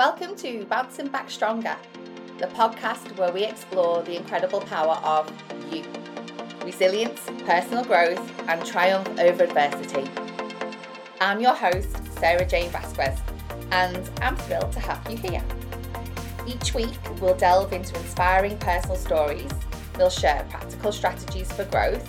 Welcome 0.00 0.34
to 0.36 0.64
Bouncing 0.64 1.08
Back 1.08 1.28
Stronger, 1.28 1.76
the 2.38 2.46
podcast 2.46 3.14
where 3.18 3.30
we 3.30 3.44
explore 3.44 4.02
the 4.02 4.16
incredible 4.16 4.62
power 4.62 4.94
of 5.04 5.30
you 5.70 5.84
resilience, 6.64 7.20
personal 7.44 7.84
growth, 7.84 8.18
and 8.48 8.64
triumph 8.64 9.06
over 9.18 9.44
adversity. 9.44 10.10
I'm 11.20 11.38
your 11.38 11.52
host, 11.52 11.98
Sarah 12.18 12.46
Jane 12.46 12.70
Vasquez, 12.70 13.20
and 13.72 14.10
I'm 14.22 14.36
thrilled 14.36 14.72
to 14.72 14.80
have 14.80 15.06
you 15.10 15.18
here. 15.18 15.44
Each 16.46 16.72
week, 16.72 16.96
we'll 17.20 17.36
delve 17.36 17.74
into 17.74 17.94
inspiring 17.98 18.56
personal 18.56 18.96
stories, 18.96 19.52
we'll 19.98 20.08
share 20.08 20.46
practical 20.48 20.92
strategies 20.92 21.52
for 21.52 21.66
growth, 21.66 22.08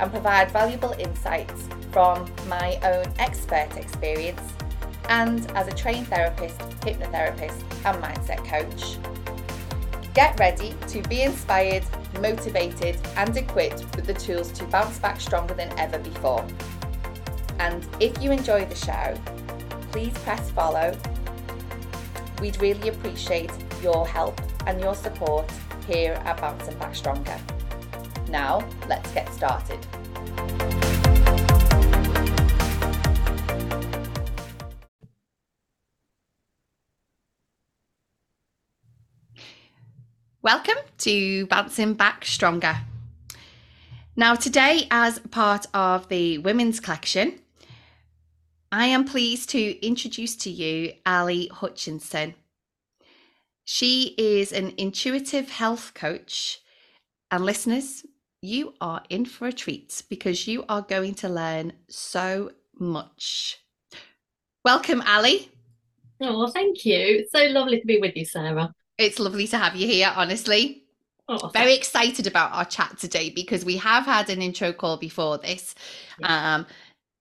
and 0.00 0.10
provide 0.10 0.50
valuable 0.50 0.92
insights 0.98 1.66
from 1.92 2.30
my 2.46 2.78
own 2.82 3.10
expert 3.18 3.74
experience 3.78 4.52
and 5.12 5.50
as 5.50 5.68
a 5.68 5.72
trained 5.72 6.08
therapist, 6.08 6.58
hypnotherapist, 6.80 7.60
and 7.84 8.02
mindset 8.02 8.42
coach. 8.46 8.96
Get 10.14 10.38
ready 10.40 10.74
to 10.88 11.02
be 11.02 11.20
inspired, 11.20 11.84
motivated, 12.20 12.96
and 13.16 13.36
equipped 13.36 13.84
with 13.94 14.06
the 14.06 14.14
tools 14.14 14.50
to 14.52 14.64
bounce 14.64 14.98
back 14.98 15.20
stronger 15.20 15.52
than 15.52 15.78
ever 15.78 15.98
before. 15.98 16.46
And 17.58 17.86
if 18.00 18.22
you 18.22 18.32
enjoy 18.32 18.64
the 18.64 18.74
show, 18.74 19.14
please 19.90 20.16
press 20.18 20.50
follow. 20.50 20.96
We'd 22.40 22.58
really 22.62 22.88
appreciate 22.88 23.52
your 23.82 24.06
help 24.06 24.40
and 24.66 24.80
your 24.80 24.94
support 24.94 25.50
here 25.86 26.14
at 26.24 26.40
Bouncing 26.40 26.78
Back 26.78 26.94
Stronger. 26.94 27.38
Now, 28.30 28.66
let's 28.88 29.10
get 29.12 29.30
started. 29.34 29.78
Welcome 40.42 40.78
to 40.98 41.46
Bouncing 41.46 41.94
Back 41.94 42.24
Stronger. 42.24 42.76
Now, 44.16 44.34
today, 44.34 44.88
as 44.90 45.20
part 45.20 45.66
of 45.72 46.08
the 46.08 46.38
Women's 46.38 46.80
Collection, 46.80 47.38
I 48.72 48.86
am 48.86 49.04
pleased 49.04 49.50
to 49.50 49.86
introduce 49.86 50.34
to 50.38 50.50
you 50.50 50.94
Ali 51.06 51.46
Hutchinson. 51.46 52.34
She 53.62 54.16
is 54.18 54.52
an 54.52 54.72
intuitive 54.78 55.48
health 55.48 55.94
coach, 55.94 56.58
and 57.30 57.44
listeners, 57.44 58.04
you 58.40 58.74
are 58.80 59.04
in 59.08 59.26
for 59.26 59.46
a 59.46 59.52
treat 59.52 60.02
because 60.08 60.48
you 60.48 60.64
are 60.68 60.82
going 60.82 61.14
to 61.14 61.28
learn 61.28 61.72
so 61.88 62.50
much. 62.80 63.58
Welcome, 64.64 65.04
Ali. 65.06 65.52
Oh, 66.20 66.48
thank 66.48 66.84
you. 66.84 66.98
It's 66.98 67.30
so 67.30 67.44
lovely 67.44 67.78
to 67.78 67.86
be 67.86 68.00
with 68.00 68.16
you, 68.16 68.24
Sarah. 68.24 68.74
It's 68.98 69.18
lovely 69.18 69.46
to 69.48 69.58
have 69.58 69.76
you 69.76 69.86
here, 69.86 70.12
honestly. 70.14 70.84
Oh, 71.28 71.48
Very 71.48 71.74
excited 71.74 72.26
about 72.26 72.52
our 72.52 72.64
chat 72.64 72.98
today 72.98 73.30
because 73.30 73.64
we 73.64 73.76
have 73.78 74.04
had 74.04 74.28
an 74.28 74.42
intro 74.42 74.72
call 74.72 74.96
before 74.96 75.38
this. 75.38 75.74
Yeah. 76.18 76.56
Um, 76.56 76.66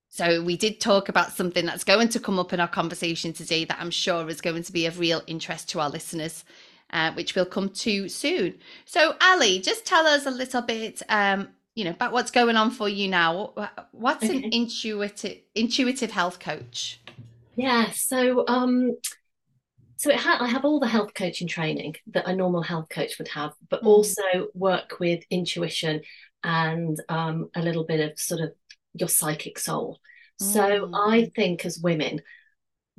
so 0.10 0.44
we 0.44 0.58
did 0.58 0.82
talk 0.82 1.08
about 1.08 1.32
something 1.32 1.66
that's 1.66 1.86
going 1.86 2.10
to 2.10 2.20
come 2.20 2.38
up 2.38 2.52
in 2.52 2.60
our 2.60 2.68
conversation 2.68 3.32
today 3.32 3.64
that 3.64 3.78
I'm 3.80 3.92
sure 3.92 4.28
is 4.28 4.42
going 4.42 4.64
to 4.64 4.72
be 4.74 4.86
of 4.86 5.00
real 5.00 5.22
interest 5.26 5.70
to 5.70 5.80
our 5.80 5.90
listeners, 5.90 6.44
uh, 6.90 7.14
which 7.14 7.34
we'll 7.34 7.46
come 7.46 7.70
to 7.70 8.10
soon. 8.10 8.56
So 8.84 9.16
Ali, 9.22 9.60
just 9.60 9.86
tell 9.86 10.06
us 10.06 10.26
a 10.26 10.32
little 10.32 10.62
bit, 10.62 11.02
um, 11.08 11.48
you 11.76 11.86
know, 11.86 11.92
about 11.92 12.12
what's 12.12 12.32
going 12.32 12.58
on 12.58 12.72
for 12.72 12.90
you 12.90 13.08
now. 13.08 13.54
What's 13.92 14.26
okay. 14.26 14.36
an 14.36 14.54
intuitive 14.54 15.38
intuitive 15.56 16.12
health 16.12 16.42
coach? 16.42 17.00
Yeah, 17.56 17.92
so 17.92 18.46
um, 18.48 18.98
so 20.02 20.18
ha- 20.18 20.40
I 20.40 20.48
have 20.48 20.66
all 20.66 20.80
the 20.80 20.88
health 20.88 21.14
coaching 21.14 21.48
training 21.48 21.96
that 22.08 22.28
a 22.28 22.36
normal 22.36 22.64
health 22.64 22.90
coach 22.90 23.20
would 23.20 23.28
have, 23.28 23.54
but 23.70 23.84
mm. 23.84 23.86
also 23.86 24.48
work 24.56 25.00
with 25.00 25.24
intuition 25.30 26.02
and 26.44 27.00
um, 27.08 27.52
a 27.56 27.62
little 27.62 27.84
bit 27.84 28.00
of 28.00 28.20
sort 28.20 28.42
of 28.42 28.52
your 28.96 29.10
psychic 29.10 29.60
soul. 29.60 30.00
Mm. 30.42 30.54
So 30.54 30.92
I 30.92 31.32
think 31.36 31.66
as 31.66 31.78
women, 31.78 32.22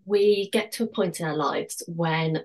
we 0.04 0.48
get 0.52 0.70
to 0.72 0.84
a 0.84 0.86
point 0.86 1.18
in 1.18 1.26
our 1.26 1.34
lives 1.34 1.82
when 1.88 2.44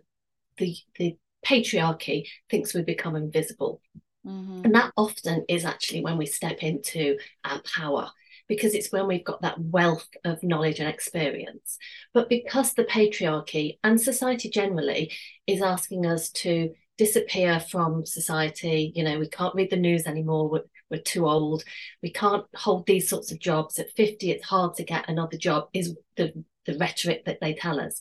the 0.58 0.76
the 0.98 1.16
patriarchy 1.46 2.28
thinks 2.50 2.74
we 2.74 2.82
become 2.82 3.16
invisible. 3.16 3.80
Mm-hmm. 4.26 4.62
And 4.66 4.74
that 4.74 4.92
often 4.98 5.46
is 5.48 5.66
actually 5.66 6.02
when 6.02 6.18
we 6.18 6.26
step 6.26 6.64
into 6.64 7.20
our 7.46 7.62
power 7.62 8.10
because 8.48 8.74
it's 8.74 8.92
when 8.92 9.08
we've 9.08 9.26
got 9.26 9.42
that 9.42 9.60
wealth 9.60 10.08
of 10.24 10.44
knowledge 10.44 10.80
and 10.80 10.90
experience. 10.90 11.78
But 12.14 12.30
because 12.30 12.74
the 12.74 12.86
patriarchy 12.86 13.78
and 13.84 14.00
society 14.00 14.50
generally 14.50 15.12
is 15.46 15.62
asking 15.62 16.06
us 16.06 16.30
to 16.32 16.74
disappear 16.98 17.60
from 17.60 18.06
society, 18.06 18.92
you 18.96 19.04
know, 19.04 19.20
we 19.20 19.28
can't 19.30 19.56
read 19.56 19.70
the 19.70 19.78
news 19.78 20.06
anymore, 20.06 20.50
we're, 20.50 20.64
we're 20.90 21.02
too 21.02 21.28
old, 21.28 21.64
we 22.02 22.12
can't 22.12 22.46
hold 22.56 22.88
these 22.88 23.10
sorts 23.10 23.32
of 23.32 23.40
jobs. 23.40 23.78
At 23.80 23.92
50, 23.92 24.32
it's 24.32 24.46
hard 24.46 24.76
to 24.76 24.84
get 24.84 25.10
another 25.10 25.38
job, 25.38 25.70
is 25.74 25.96
the, 26.16 26.34
the 26.66 26.78
rhetoric 26.78 27.26
that 27.26 27.40
they 27.42 27.54
tell 27.54 27.80
us 27.80 28.00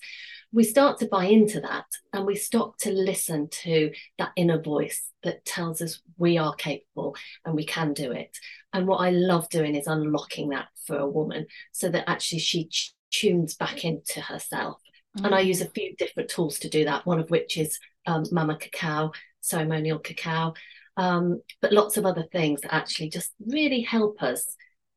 we 0.53 0.65
start 0.65 0.99
to 0.99 1.07
buy 1.07 1.25
into 1.25 1.61
that 1.61 1.87
and 2.13 2.25
we 2.25 2.37
stop 2.37 2.79
to 2.79 2.91
listen 2.91 3.49
to 3.49 3.91
that 4.19 4.33
inner 4.37 4.61
voice 4.61 5.11
that 5.23 5.45
tells 5.45 5.83
us 5.83 6.01
we 6.17 6.39
are 6.39 6.55
capable 6.55 7.17
and 7.45 7.55
we 7.55 7.65
can 7.65 7.93
do 7.93 8.13
it. 8.13 8.37
And 8.73 8.87
what 8.87 8.99
I 8.99 9.11
love 9.11 9.49
doing 9.49 9.75
is 9.75 9.87
unlocking 9.87 10.51
that 10.51 10.69
for 10.87 10.97
a 10.97 11.09
woman 11.09 11.47
so 11.73 11.89
that 11.89 12.09
actually 12.09 12.39
she 12.39 12.71
tunes 13.11 13.55
back 13.55 13.85
into 13.85 14.21
herself. 14.21 14.81
Mm. 15.19 15.27
And 15.27 15.35
I 15.35 15.41
use 15.41 15.61
a 15.61 15.71
few 15.71 15.95
different 15.97 16.31
tools 16.31 16.59
to 16.61 16.69
do 16.69 16.85
that, 16.85 17.07
one 17.07 17.19
of 17.19 17.31
which 17.31 17.57
is 17.57 17.79
um, 18.07 18.25
Mama 18.31 18.57
Cacao, 18.57 19.13
ceremonial 19.41 19.99
cacao, 19.99 20.55
um, 20.97 21.43
but 21.61 21.73
lots 21.73 21.97
of 21.97 22.07
other 22.07 22.25
things 22.33 22.61
that 22.63 22.75
actually 22.75 23.11
just 23.11 23.33
really 23.45 23.83
help 23.83 24.23
us 24.23 24.45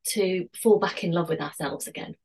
to 0.08 0.48
fall 0.56 0.80
back 0.80 1.04
in 1.04 1.12
love 1.12 1.30
with 1.30 1.42
ourselves 1.42 1.88
again. 1.88 2.16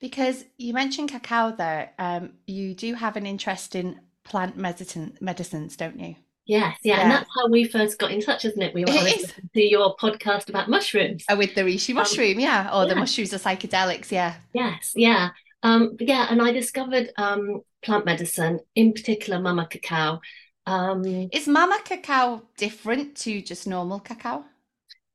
Because 0.00 0.44
you 0.58 0.72
mentioned 0.74 1.10
cacao 1.10 1.54
there, 1.56 1.92
um, 1.98 2.32
you 2.46 2.74
do 2.74 2.94
have 2.94 3.16
an 3.16 3.26
interest 3.26 3.74
in 3.74 4.00
plant 4.24 4.56
medicine 4.56 5.16
medicines, 5.20 5.76
don't 5.76 5.98
you? 5.98 6.16
Yes, 6.44 6.78
yeah, 6.82 6.96
yeah, 6.96 7.02
and 7.02 7.10
that's 7.10 7.30
how 7.36 7.48
we 7.48 7.64
first 7.64 7.98
got 7.98 8.10
in 8.10 8.20
touch, 8.20 8.44
isn't 8.44 8.60
it? 8.60 8.74
We 8.74 8.84
were 8.84 8.92
listening 8.92 9.48
to 9.54 9.62
your 9.62 9.96
podcast 9.96 10.48
about 10.48 10.68
mushrooms. 10.68 11.24
Oh, 11.28 11.36
with 11.36 11.54
the 11.54 11.62
reishi 11.62 11.90
um, 11.90 11.96
mushroom, 11.96 12.34
um, 12.34 12.40
yeah, 12.40 12.76
or 12.76 12.82
yeah. 12.82 12.88
the 12.88 12.96
mushrooms 12.96 13.32
are 13.32 13.38
psychedelics, 13.38 14.10
yeah. 14.10 14.34
Yes, 14.52 14.92
yeah, 14.96 15.30
um, 15.62 15.96
yeah, 16.00 16.26
and 16.30 16.42
I 16.42 16.50
discovered 16.50 17.12
um, 17.16 17.62
plant 17.82 18.04
medicine, 18.04 18.58
in 18.74 18.92
particular, 18.92 19.38
Mama 19.38 19.66
Cacao. 19.66 20.20
Um, 20.66 21.04
Is 21.32 21.48
Mama 21.48 21.78
Cacao 21.84 22.42
different 22.56 23.16
to 23.18 23.40
just 23.42 23.66
normal 23.66 24.00
cacao? 24.00 24.44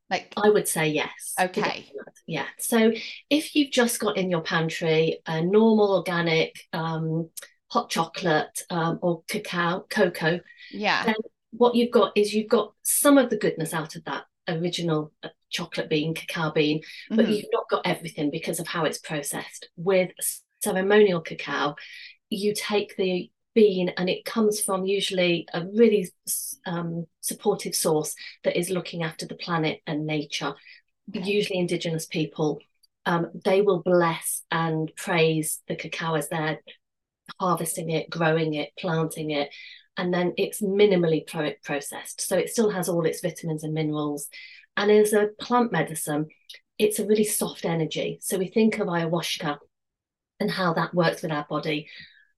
Like 0.10 0.34
I 0.38 0.50
would 0.50 0.68
say 0.68 0.90
yes. 0.90 1.34
Okay. 1.40 1.92
Yeah. 2.26 2.46
So 2.60 2.92
if 3.30 3.56
you've 3.56 3.72
just 3.72 4.00
got 4.00 4.18
in 4.18 4.30
your 4.30 4.42
pantry 4.42 5.20
a 5.26 5.42
normal 5.42 5.96
organic 5.96 6.56
um, 6.74 7.30
hot 7.70 7.90
chocolate 7.90 8.62
um, 8.70 9.00
or 9.02 9.24
cacao, 9.28 9.86
cocoa, 9.90 10.40
yeah. 10.72 11.06
Then 11.06 11.16
what 11.52 11.76
you've 11.76 11.92
got 11.92 12.12
is 12.16 12.34
you've 12.34 12.50
got 12.50 12.74
some 12.84 13.18
of 13.18 13.30
the 13.30 13.38
goodness 13.38 13.74
out 13.74 13.96
of 13.96 14.04
that 14.06 14.26
original 14.48 15.12
uh, 15.24 15.30
chocolate 15.50 15.90
bean, 15.90 16.14
cacao 16.14 16.52
bean, 16.52 16.82
but 17.10 17.20
mm-hmm. 17.20 17.32
you've 17.32 17.46
not 17.52 17.70
got 17.70 17.86
everything 17.86 18.32
because 18.32 18.60
of 18.60 18.68
how 18.68 18.86
it's 18.86 19.00
processed. 19.00 19.70
With 19.76 20.12
ceremonial 20.64 21.22
cacao, 21.22 21.76
you 22.30 22.54
take 22.56 22.96
the 22.98 23.30
bean 23.58 23.90
and 23.98 24.08
it 24.08 24.24
comes 24.24 24.62
from 24.62 24.86
usually 24.86 25.48
a 25.52 25.66
really 25.74 26.08
um, 26.68 27.08
supportive 27.22 27.74
source 27.74 28.14
that 28.44 28.56
is 28.56 28.70
looking 28.70 29.02
after 29.02 29.26
the 29.26 29.34
planet 29.34 29.82
and 29.88 30.06
nature. 30.06 30.54
Okay. 31.10 31.28
usually 31.28 31.58
indigenous 31.58 32.06
people 32.06 32.60
um, 33.06 33.32
they 33.46 33.62
will 33.62 33.82
bless 33.82 34.44
and 34.52 34.92
praise 34.98 35.62
the 35.68 35.76
cacao 35.76 36.16
as 36.16 36.28
they're 36.28 36.60
harvesting 37.40 37.90
it 37.90 38.10
growing 38.10 38.54
it 38.54 38.70
planting 38.78 39.32
it 39.32 39.50
and 39.96 40.14
then 40.14 40.34
it's 40.38 40.62
minimally 40.62 41.26
pro- 41.26 41.54
processed. 41.64 42.22
So 42.22 42.38
it 42.38 42.50
still 42.50 42.70
has 42.70 42.88
all 42.88 43.06
its 43.08 43.22
vitamins 43.22 43.64
and 43.64 43.74
minerals. 43.74 44.28
And 44.76 44.92
as 44.92 45.12
a 45.14 45.30
plant 45.40 45.72
medicine 45.72 46.28
it's 46.78 47.00
a 47.00 47.08
really 47.08 47.24
soft 47.24 47.66
energy. 47.66 48.20
So 48.22 48.38
we 48.38 48.50
think 48.50 48.78
of 48.78 48.88
ayahuasca 48.88 49.58
and 50.40 50.52
how 50.52 50.74
that 50.74 50.94
works 50.94 51.24
with 51.24 51.32
our 51.32 51.48
body 51.50 51.88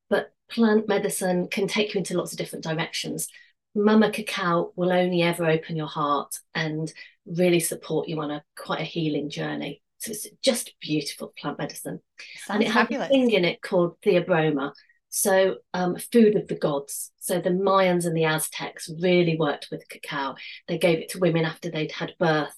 but 0.09 0.31
plant 0.49 0.87
medicine 0.87 1.47
can 1.47 1.67
take 1.67 1.93
you 1.93 1.99
into 1.99 2.17
lots 2.17 2.31
of 2.31 2.37
different 2.37 2.63
directions. 2.63 3.27
Mama 3.75 4.11
Cacao 4.11 4.73
will 4.75 4.91
only 4.91 5.21
ever 5.21 5.45
open 5.45 5.75
your 5.75 5.87
heart 5.87 6.35
and 6.55 6.91
really 7.25 7.59
support 7.59 8.07
you 8.07 8.19
on 8.19 8.31
a 8.31 8.43
quite 8.57 8.81
a 8.81 8.85
healing 8.85 9.29
journey. 9.29 9.81
So 9.99 10.11
it's 10.11 10.27
just 10.41 10.73
beautiful 10.81 11.33
plant 11.37 11.59
medicine. 11.59 11.99
Sounds 12.45 12.55
and 12.55 12.63
it 12.63 12.71
fabulous. 12.71 13.07
has 13.07 13.09
a 13.09 13.13
thing 13.13 13.31
in 13.31 13.45
it 13.45 13.61
called 13.61 13.99
theobroma. 14.01 14.73
So 15.09 15.57
um, 15.73 15.97
food 15.97 16.35
of 16.35 16.47
the 16.47 16.55
gods. 16.55 17.11
So 17.19 17.39
the 17.39 17.49
Mayans 17.49 18.05
and 18.05 18.15
the 18.15 18.25
Aztecs 18.25 18.89
really 19.01 19.35
worked 19.37 19.67
with 19.71 19.89
cacao. 19.89 20.35
They 20.67 20.77
gave 20.77 20.99
it 20.99 21.09
to 21.09 21.19
women 21.19 21.45
after 21.45 21.69
they'd 21.69 21.91
had 21.91 22.13
birth 22.19 22.55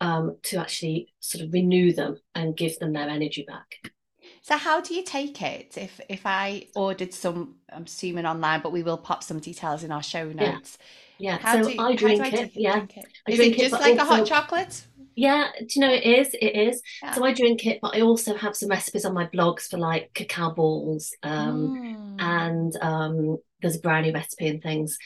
um, 0.00 0.36
to 0.44 0.58
actually 0.58 1.14
sort 1.20 1.44
of 1.44 1.52
renew 1.52 1.92
them 1.92 2.18
and 2.34 2.56
give 2.56 2.78
them 2.78 2.92
their 2.92 3.08
energy 3.08 3.44
back. 3.46 3.92
So 4.42 4.56
how 4.56 4.80
do 4.80 4.94
you 4.94 5.04
take 5.04 5.40
it? 5.42 5.76
If 5.76 6.00
if 6.08 6.22
I 6.24 6.66
ordered 6.74 7.12
some, 7.12 7.56
I'm 7.72 7.84
assuming 7.84 8.26
online, 8.26 8.60
but 8.60 8.72
we 8.72 8.82
will 8.82 8.96
pop 8.96 9.22
some 9.22 9.38
details 9.38 9.84
in 9.84 9.92
our 9.92 10.02
show 10.02 10.32
notes. 10.32 10.78
Yeah. 11.18 11.38
How 11.38 11.62
so 11.62 11.70
do, 11.70 11.78
I 11.78 11.94
drink 11.94 12.32
it. 12.32 12.34
it? 12.34 12.50
Yeah. 12.54 12.76
Drink 12.76 12.96
it? 12.96 13.04
I 13.28 13.36
drink 13.36 13.58
it, 13.58 13.68
just 13.68 13.72
like 13.72 13.98
also, 13.98 14.14
a 14.14 14.16
hot 14.16 14.26
chocolate? 14.26 14.86
Yeah. 15.14 15.48
Do 15.58 15.66
you 15.68 15.80
know 15.82 15.92
it 15.92 16.04
is? 16.04 16.34
It 16.34 16.56
is. 16.56 16.82
Yeah. 17.02 17.12
So 17.12 17.24
I 17.24 17.34
drink 17.34 17.66
it, 17.66 17.80
but 17.82 17.94
I 17.94 18.00
also 18.00 18.34
have 18.34 18.56
some 18.56 18.70
recipes 18.70 19.04
on 19.04 19.12
my 19.12 19.26
blogs 19.26 19.68
for 19.68 19.76
like 19.76 20.14
cacao 20.14 20.52
balls, 20.52 21.14
um, 21.22 22.16
mm. 22.18 22.22
and 22.22 22.76
um, 22.80 23.36
there's 23.60 23.76
a 23.76 23.80
brownie 23.80 24.12
recipe 24.12 24.48
and 24.48 24.62
things. 24.62 24.96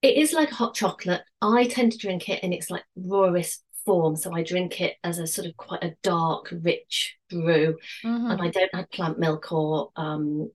It 0.00 0.16
is 0.16 0.32
like 0.32 0.50
hot 0.50 0.74
chocolate. 0.74 1.22
I 1.42 1.66
tend 1.66 1.92
to 1.92 1.98
drink 1.98 2.28
it 2.28 2.42
in 2.42 2.52
its 2.54 2.70
like 2.70 2.84
rawest 2.96 3.62
form. 3.84 4.16
So 4.16 4.34
I 4.34 4.42
drink 4.42 4.80
it 4.80 4.96
as 5.04 5.18
a 5.18 5.26
sort 5.26 5.46
of 5.46 5.56
quite 5.56 5.84
a 5.84 5.94
dark, 6.02 6.52
rich 6.62 7.16
brew. 7.30 7.78
Mm-hmm. 8.04 8.30
And 8.30 8.42
I 8.42 8.48
don't 8.48 8.70
add 8.74 8.90
plant 8.90 9.18
milk 9.18 9.52
or 9.52 9.90
um, 9.96 10.50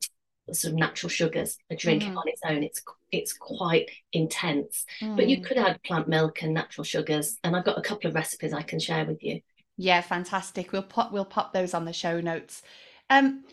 sort 0.54 0.74
of 0.74 0.80
natural 0.80 1.10
sugars. 1.10 1.58
I 1.72 1.76
drink 1.76 2.04
mm-hmm. 2.04 2.14
it 2.14 2.18
on 2.18 2.28
its 2.28 2.42
own. 2.46 2.64
It's 2.64 2.82
it's 3.12 3.34
quite 3.34 3.90
intense. 4.12 4.86
Mm. 5.02 5.16
But 5.16 5.30
you 5.30 5.38
mm. 5.38 5.46
could 5.46 5.58
add 5.58 5.82
plant 5.84 6.08
milk 6.08 6.44
and 6.44 6.54
natural 6.54 6.84
sugars. 6.84 7.38
And 7.44 7.56
I've 7.56 7.66
got 7.66 7.78
a 7.78 7.82
couple 7.82 8.10
of 8.10 8.16
recipes 8.16 8.54
I 8.54 8.62
can 8.62 8.80
share 8.80 9.06
with 9.06 9.24
you. 9.24 9.42
Yeah, 9.78 10.02
fantastic. 10.02 10.72
We'll 10.72 10.84
pop 10.84 11.12
we'll 11.12 11.26
pop 11.26 11.54
those 11.54 11.74
on 11.74 11.86
the 11.86 11.94
show 11.94 12.20
notes. 12.20 12.62
Um 13.10 13.44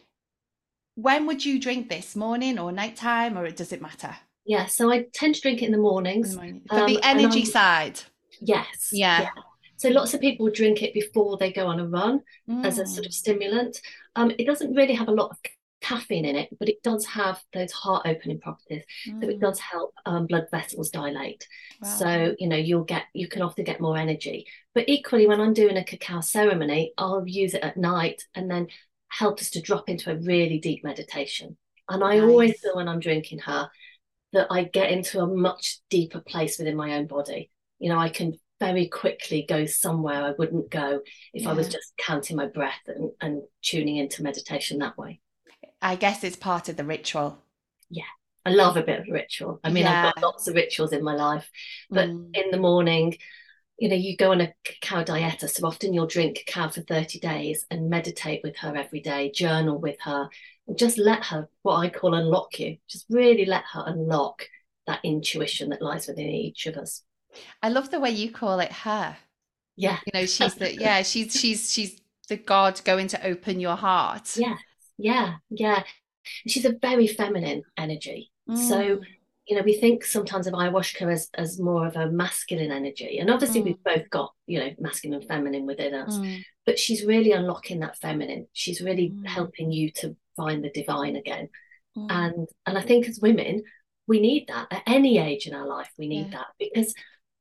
when 0.97 1.27
would 1.27 1.45
you 1.45 1.61
drink 1.61 1.89
this? 1.89 2.15
Morning 2.15 2.59
or 2.59 2.73
nighttime 2.73 3.37
or 3.37 3.51
does 3.51 3.73
it 3.73 3.83
matter? 3.83 4.17
Yeah, 4.47 4.67
so 4.67 4.93
I 4.93 5.07
tend 5.13 5.35
to 5.37 5.41
drink 5.41 5.63
it 5.63 5.67
in 5.67 5.73
the 5.73 5.79
mornings. 5.79 6.31
In 6.31 6.37
the 6.37 6.37
morning. 6.37 6.63
For 6.69 6.81
um, 6.81 6.87
the 6.87 7.01
energy 7.03 7.45
side. 7.45 8.01
Yes. 8.41 8.91
Yeah. 8.93 9.23
yeah. 9.23 9.31
So 9.77 9.89
lots 9.89 10.15
of 10.15 10.21
people 10.21 10.51
drink 10.51 10.83
it 10.83 10.95
before 10.95 11.37
they 11.37 11.53
go 11.53 11.67
on 11.67 11.81
a 11.81 11.87
run 11.87 12.21
mm. 12.49 12.65
as 12.65 12.79
a 12.79 12.87
sort 12.87 13.07
of 13.07 13.13
mm. 13.13 13.17
stimulant. 13.17 13.81
Um, 14.17 14.33
it 14.39 14.47
doesn't 14.47 14.75
really 14.75 14.95
have 14.95 15.09
a 15.09 15.13
lot 15.13 15.31
of 15.31 15.39
caffeine 15.81 16.25
in 16.25 16.37
it, 16.37 16.49
but 16.59 16.69
it 16.69 16.83
does 16.83 17.05
have 17.05 17.43
those 17.53 17.71
heart 17.73 18.07
opening 18.07 18.41
properties. 18.41 18.85
Mm. 19.09 19.23
So 19.23 19.29
it 19.29 19.37
mm. 19.37 19.41
does 19.41 19.59
help 19.61 19.95
um, 20.07 20.27
blood 20.27 20.47
vessels 20.51 20.91
dilate. 20.91 21.47
Wow. 21.83 21.89
So, 21.89 22.35
you 22.39 22.49
know, 22.49 22.57
you'll 22.57 22.85
get, 22.85 23.05
you 23.13 23.29
can 23.29 23.43
often 23.43 23.65
get 23.65 23.81
more 23.81 23.97
energy. 23.97 24.47
But 24.75 24.89
equally, 24.89 25.27
when 25.27 25.41
I'm 25.41 25.53
doing 25.53 25.77
a 25.77 25.85
cacao 25.85 26.21
ceremony, 26.21 26.93
I'll 26.97 27.27
use 27.27 27.55
it 27.55 27.63
at 27.63 27.77
night 27.77 28.23
and 28.35 28.51
then 28.51 28.69
help 29.09 29.41
us 29.41 29.51
to 29.51 29.61
drop 29.61 29.89
into 29.89 30.11
a 30.11 30.17
really 30.17 30.59
deep 30.59 30.83
meditation. 30.83 31.57
And 31.89 32.03
I 32.03 32.19
nice. 32.19 32.23
always 32.23 32.61
feel 32.61 32.77
when 32.77 32.89
I'm 32.89 33.01
drinking 33.01 33.41
her 33.41 33.69
that 34.33 34.49
I 34.51 34.65
get 34.65 34.91
into 34.91 35.21
a 35.21 35.27
much 35.27 35.79
deeper 35.91 36.21
place 36.21 36.59
within 36.59 36.77
my 36.77 36.95
own 36.95 37.07
body. 37.07 37.51
You 37.79 37.91
know, 37.91 37.99
I 37.99 38.09
can 38.09 38.35
very 38.61 38.87
quickly 38.87 39.45
go 39.49 39.67
somewhere 39.67 40.25
I 40.25 40.33
wouldn't 40.39 40.71
go 40.71 41.01
if 41.33 41.43
yeah. 41.43 41.51
I 41.51 41.53
was 41.53 41.69
just 41.69 41.93
counting 41.99 42.37
my 42.37 42.47
breath 42.47 42.81
and, 42.87 43.11
and 43.21 43.43
tuning 43.63 43.97
into 43.97 44.23
meditation 44.23 44.79
that 44.79 44.97
way. 44.97 45.21
I 45.83 45.97
guess 45.97 46.25
it's 46.25 46.37
part 46.37 46.69
of 46.69 46.77
the 46.77 46.85
ritual. 46.85 47.39
Yeah. 47.91 48.05
I 48.47 48.51
love 48.51 48.77
a 48.77 48.83
bit 48.83 49.01
of 49.01 49.07
ritual. 49.09 49.61
I 49.65 49.71
mean, 49.71 49.85
yeah. 49.85 50.09
I've 50.09 50.15
got 50.15 50.23
lots 50.23 50.49
of 50.49 50.55
rituals 50.55 50.93
in 50.93 51.03
my 51.03 51.15
life, 51.15 51.51
but 51.91 52.09
mm. 52.09 52.29
in 52.35 52.51
the 52.51 52.59
morning, 52.59 53.17
you 53.79 53.89
know, 53.89 53.97
you 53.97 54.17
go 54.17 54.33
on 54.33 54.41
a 54.41 54.55
cacao 54.65 55.03
dieta, 55.03 55.49
so 55.49 55.67
often 55.67 55.93
you'll 55.93 56.07
drink 56.07 56.45
cacao 56.47 56.69
for 56.69 56.83
30 56.83 57.19
days 57.21 57.67
and 57.71 57.91
meditate 57.91 58.41
with 58.45 58.57
her 58.59 58.77
every 58.77 59.01
day, 59.01 59.33
journal 59.33 59.79
with 59.79 59.97
her, 60.03 60.29
and 60.69 60.79
just 60.79 60.99
let 60.99 61.25
her, 61.25 61.49
what 61.63 61.77
I 61.77 61.89
call 61.89 62.15
unlock 62.15 62.59
you, 62.61 62.77
just 62.89 63.07
really 63.09 63.47
let 63.47 63.65
her 63.73 63.83
unlock 63.87 64.47
that 64.87 65.01
intuition 65.03 65.71
that 65.71 65.83
lies 65.83 66.07
within 66.07 66.29
each 66.29 66.67
of 66.67 66.77
us. 66.77 67.03
I 67.63 67.69
love 67.69 67.91
the 67.91 68.01
way 68.01 68.11
you 68.11 68.31
call 68.31 68.61
it 68.61 68.73
her. 68.73 69.17
Yeah. 69.77 69.99
You 70.07 70.21
know, 70.21 70.27
she's 70.27 70.55
the 70.55 70.75
yeah, 70.81 71.03
she's 71.03 71.39
she's 71.39 71.73
she's 71.73 72.01
the 72.29 72.37
God 72.37 72.81
going 72.85 73.09
to 73.09 73.27
open 73.27 73.61
your 73.61 73.77
heart. 73.77 74.37
Yeah. 74.37 74.57
Yeah. 74.99 75.35
Yeah. 75.51 75.83
She's 76.23 76.65
a 76.65 76.77
very 76.81 77.07
feminine 77.07 77.63
energy. 77.77 78.31
Mm. 78.49 78.69
So, 78.69 79.01
you 79.47 79.57
know, 79.57 79.63
we 79.63 79.75
think 79.75 80.05
sometimes 80.05 80.47
of 80.47 80.55
ayahuasca 80.55 81.13
as 81.13 81.29
as 81.35 81.61
more 81.61 81.87
of 81.87 81.97
a 81.97 82.11
masculine 82.11 82.73
energy. 82.73 83.19
And 83.19 83.31
obviously 83.31 83.61
mm. 83.61 83.65
we've 83.65 83.85
both 83.85 84.09
got, 84.11 84.33
you 84.47 84.59
know, 84.59 84.71
masculine 84.79 85.21
and 85.21 85.29
feminine 85.29 85.67
within 85.67 85.95
us. 85.95 86.17
Mm. 86.17 86.45
But 86.65 86.79
she's 86.79 87.05
really 87.05 87.33
unlocking 87.33 87.81
that 87.81 87.99
feminine. 87.99 88.47
She's 88.53 88.81
really 88.81 89.11
mm. 89.11 89.27
helping 89.27 89.71
you 89.71 89.91
to 89.93 90.17
find 90.37 90.65
the 90.65 90.71
divine 90.71 91.17
again. 91.17 91.49
Mm. 91.97 92.07
And 92.11 92.49
and 92.67 92.79
I 92.79 92.83
think 92.83 93.07
as 93.07 93.21
women, 93.21 93.65
we 94.07 94.21
need 94.21 94.47
that 94.49 94.69
at 94.71 94.83
any 94.87 95.19
age 95.19 95.47
in 95.47 95.55
our 95.55 95.67
life. 95.67 95.91
We 95.99 96.09
need 96.09 96.31
yeah. 96.31 96.39
that 96.39 96.47
because 96.59 96.95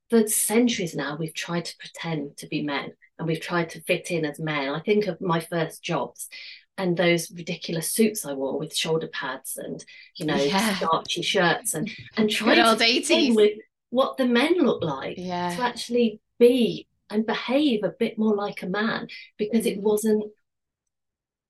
for 0.09 0.27
centuries 0.27 0.95
now 0.95 1.17
we've 1.19 1.33
tried 1.33 1.65
to 1.65 1.77
pretend 1.77 2.38
to 2.38 2.47
be 2.47 2.61
men 2.61 2.94
and 3.17 3.27
we've 3.27 3.41
tried 3.41 3.69
to 3.71 3.81
fit 3.81 4.11
in 4.11 4.25
as 4.25 4.39
men. 4.39 4.69
I 4.69 4.79
think 4.79 5.07
of 5.07 5.21
my 5.21 5.39
first 5.39 5.83
jobs 5.83 6.29
and 6.77 6.97
those 6.97 7.31
ridiculous 7.31 7.91
suits 7.91 8.25
I 8.25 8.33
wore 8.33 8.57
with 8.57 8.75
shoulder 8.75 9.07
pads 9.07 9.57
and 9.57 9.83
you 10.15 10.25
know 10.25 10.35
yeah. 10.35 10.75
starchy 10.75 11.21
shirts 11.21 11.73
and 11.73 11.89
and 12.17 12.29
trying 12.29 12.55
to 12.55 12.83
fit 12.83 13.09
in 13.11 13.35
with 13.35 13.59
what 13.89 14.17
the 14.17 14.25
men 14.25 14.55
look 14.57 14.83
like 14.83 15.15
yeah. 15.17 15.55
to 15.55 15.61
actually 15.61 16.19
be 16.39 16.88
and 17.09 17.25
behave 17.25 17.83
a 17.83 17.94
bit 18.00 18.17
more 18.17 18.35
like 18.35 18.63
a 18.63 18.67
man 18.67 19.07
because 19.38 19.65
it 19.65 19.77
mm. 19.77 19.83
wasn't 19.83 20.23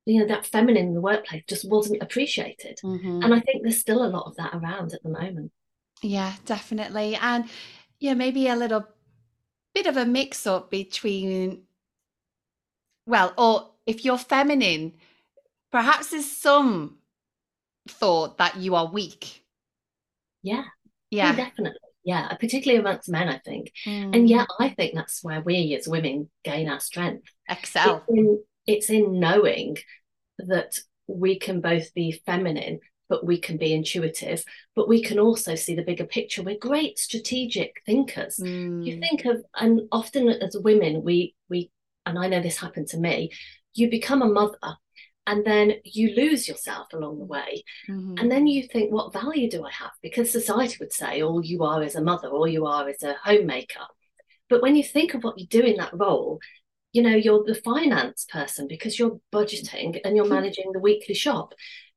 you 0.05 0.19
know 0.19 0.27
that 0.27 0.45
feminine 0.45 0.87
in 0.87 0.93
the 0.93 0.99
workplace 0.99 1.43
just 1.47 1.69
wasn't 1.69 2.03
appreciated 2.03 2.77
mm-hmm. 2.83 3.21
and 3.23 3.33
i 3.33 3.39
think 3.39 3.63
there's 3.63 3.79
still 3.79 4.03
a 4.03 4.09
lot 4.09 4.25
of 4.25 4.35
that 4.35 4.53
around 4.53 4.91
at 4.91 5.01
the 5.03 5.09
moment 5.09 5.51
yeah 6.01 6.33
definitely 6.45 7.15
and 7.15 7.45
yeah, 8.03 8.15
maybe 8.15 8.49
a 8.49 8.55
little 8.57 8.85
bit 9.73 9.87
of 9.87 9.95
a 9.95 10.05
mix 10.05 10.45
up 10.45 10.69
between, 10.69 11.61
well, 13.05 13.33
or 13.37 13.69
if 13.85 14.03
you're 14.03 14.17
feminine, 14.17 14.91
perhaps 15.71 16.09
there's 16.09 16.29
some 16.29 16.97
thought 17.87 18.39
that 18.39 18.57
you 18.57 18.75
are 18.75 18.91
weak. 18.91 19.45
Yeah. 20.41 20.65
Yeah. 21.11 21.33
definitely. 21.33 21.79
Yeah. 22.03 22.27
Particularly 22.33 22.81
amongst 22.81 23.07
men, 23.07 23.29
I 23.29 23.37
think. 23.37 23.71
Mm. 23.85 24.13
And 24.13 24.29
yeah, 24.29 24.47
I 24.59 24.67
think 24.67 24.95
that's 24.95 25.23
where 25.23 25.39
we 25.39 25.73
as 25.73 25.87
women 25.87 26.29
gain 26.43 26.67
our 26.67 26.81
strength. 26.81 27.29
Excel. 27.47 28.03
It's 28.09 28.17
in, 28.17 28.43
it's 28.67 28.89
in 28.89 29.19
knowing 29.21 29.77
that 30.39 30.77
we 31.07 31.39
can 31.39 31.61
both 31.61 31.93
be 31.93 32.21
feminine 32.25 32.81
but 33.09 33.25
we 33.25 33.39
can 33.39 33.57
be 33.57 33.73
intuitive, 33.73 34.43
but 34.75 34.87
we 34.87 35.01
can 35.01 35.19
also 35.19 35.55
see 35.55 35.75
the 35.75 35.83
bigger 35.83 36.05
picture. 36.05 36.41
We're 36.41 36.57
great 36.57 36.97
strategic 36.97 37.81
thinkers. 37.85 38.37
Mm. 38.37 38.85
You 38.85 38.99
think 38.99 39.25
of, 39.25 39.43
and 39.55 39.81
often 39.91 40.29
as 40.29 40.57
women, 40.57 41.03
we 41.03 41.35
we, 41.49 41.71
and 42.05 42.17
I 42.17 42.27
know 42.27 42.41
this 42.41 42.57
happened 42.57 42.87
to 42.89 42.97
me. 42.97 43.31
You 43.73 43.89
become 43.89 44.21
a 44.21 44.27
mother, 44.27 44.77
and 45.27 45.45
then 45.45 45.73
you 45.83 46.15
lose 46.15 46.47
yourself 46.47 46.87
along 46.93 47.19
the 47.19 47.25
way, 47.25 47.63
mm-hmm. 47.89 48.17
and 48.17 48.31
then 48.31 48.47
you 48.47 48.67
think, 48.67 48.91
what 48.91 49.13
value 49.13 49.49
do 49.49 49.65
I 49.65 49.71
have? 49.71 49.91
Because 50.01 50.31
society 50.31 50.77
would 50.79 50.93
say, 50.93 51.21
all 51.21 51.43
you 51.43 51.63
are 51.63 51.83
is 51.83 51.95
a 51.95 52.01
mother, 52.01 52.29
all 52.29 52.47
you 52.47 52.65
are 52.65 52.89
is 52.89 53.03
a 53.03 53.15
homemaker. 53.23 53.85
But 54.49 54.61
when 54.61 54.75
you 54.75 54.83
think 54.83 55.13
of 55.13 55.23
what 55.23 55.39
you 55.39 55.47
do 55.47 55.61
in 55.61 55.77
that 55.77 55.97
role, 55.97 56.39
you 56.93 57.01
know 57.01 57.15
you're 57.15 57.43
the 57.43 57.55
finance 57.55 58.25
person 58.31 58.67
because 58.67 58.97
you're 58.97 59.19
budgeting 59.33 59.99
and 60.05 60.15
you're 60.15 60.27
managing 60.39 60.71
the 60.71 60.79
weekly 60.79 61.15
shop 61.15 61.53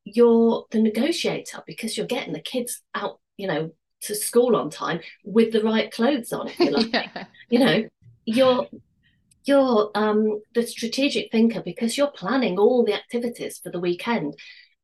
you're 0.06 0.64
the 0.70 0.80
negotiator 0.80 1.62
because 1.66 1.96
you're 1.96 2.06
getting 2.06 2.32
the 2.32 2.40
kids 2.40 2.80
out, 2.94 3.18
you 3.36 3.48
know, 3.48 3.72
to 4.02 4.14
school 4.14 4.54
on 4.54 4.70
time 4.70 5.00
with 5.24 5.52
the 5.52 5.62
right 5.62 5.90
clothes 5.90 6.32
on, 6.32 6.48
if 6.48 6.58
you 6.60 6.70
like. 6.70 6.92
yeah. 6.92 7.24
You 7.50 7.58
know, 7.58 7.88
you're 8.24 8.66
you're 9.44 9.90
um, 9.94 10.40
the 10.54 10.64
strategic 10.64 11.32
thinker 11.32 11.60
because 11.60 11.96
you're 11.96 12.10
planning 12.10 12.58
all 12.58 12.84
the 12.84 12.94
activities 12.94 13.58
for 13.58 13.70
the 13.70 13.80
weekend. 13.80 14.34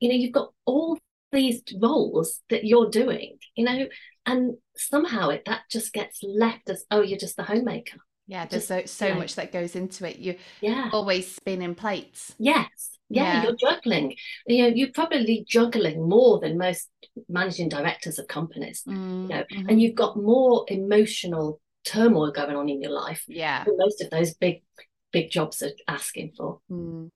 You 0.01 0.09
know, 0.09 0.15
you've 0.17 0.33
got 0.33 0.53
all 0.65 0.99
these 1.31 1.63
roles 1.81 2.41
that 2.51 2.65
you're 2.65 2.91
doing, 2.91 3.39
you 3.55 3.65
know, 3.65 3.87
and 4.27 4.57
somehow 4.77 5.29
it 5.29 5.45
that 5.47 5.63
just 5.71 5.93
gets 5.93 6.21
left 6.23 6.69
as 6.69 6.85
oh, 6.91 7.03
you're 7.03 7.19
just 7.19 7.37
the 7.37 7.45
homemaker. 7.45 7.99
Yeah, 8.27 8.47
there's 8.47 8.69
just, 8.69 8.97
so 8.97 9.09
so 9.09 9.15
much 9.15 9.37
that 9.37 9.53
goes 9.53 9.77
into 9.77 10.09
it. 10.09 10.19
You 10.19 10.37
yeah 10.61 10.91
always 10.93 11.33
spinning 11.33 11.77
plates. 11.77 12.35
Yes, 12.39 12.92
yeah, 13.13 13.35
yeah, 13.35 13.43
you're 13.43 13.57
juggling. 13.57 14.17
You 14.47 14.63
know, 14.63 14.69
you're 14.69 14.93
probably 14.93 15.45
juggling 15.47 16.09
more 16.09 16.41
than 16.41 16.59
most 16.59 16.89
managing 17.29 17.69
directors 17.69 18.19
of 18.19 18.27
companies. 18.27 18.83
Mm, 18.87 19.23
you 19.23 19.29
know, 19.29 19.45
mm-hmm. 19.53 19.69
and 19.69 19.81
you've 19.81 19.95
got 19.95 20.17
more 20.17 20.65
emotional 20.69 21.61
turmoil 21.85 22.33
going 22.33 22.57
on 22.57 22.69
in 22.69 22.81
your 22.81 22.93
life. 22.93 23.25
Yeah, 23.29 23.65
most 23.77 24.01
of 24.01 24.11
those 24.11 24.35
big, 24.35 24.63
big 25.13 25.31
jobs 25.31 25.63
are 25.63 25.73
asking 25.89 26.33
for. 26.37 26.61
Mm. 26.71 27.11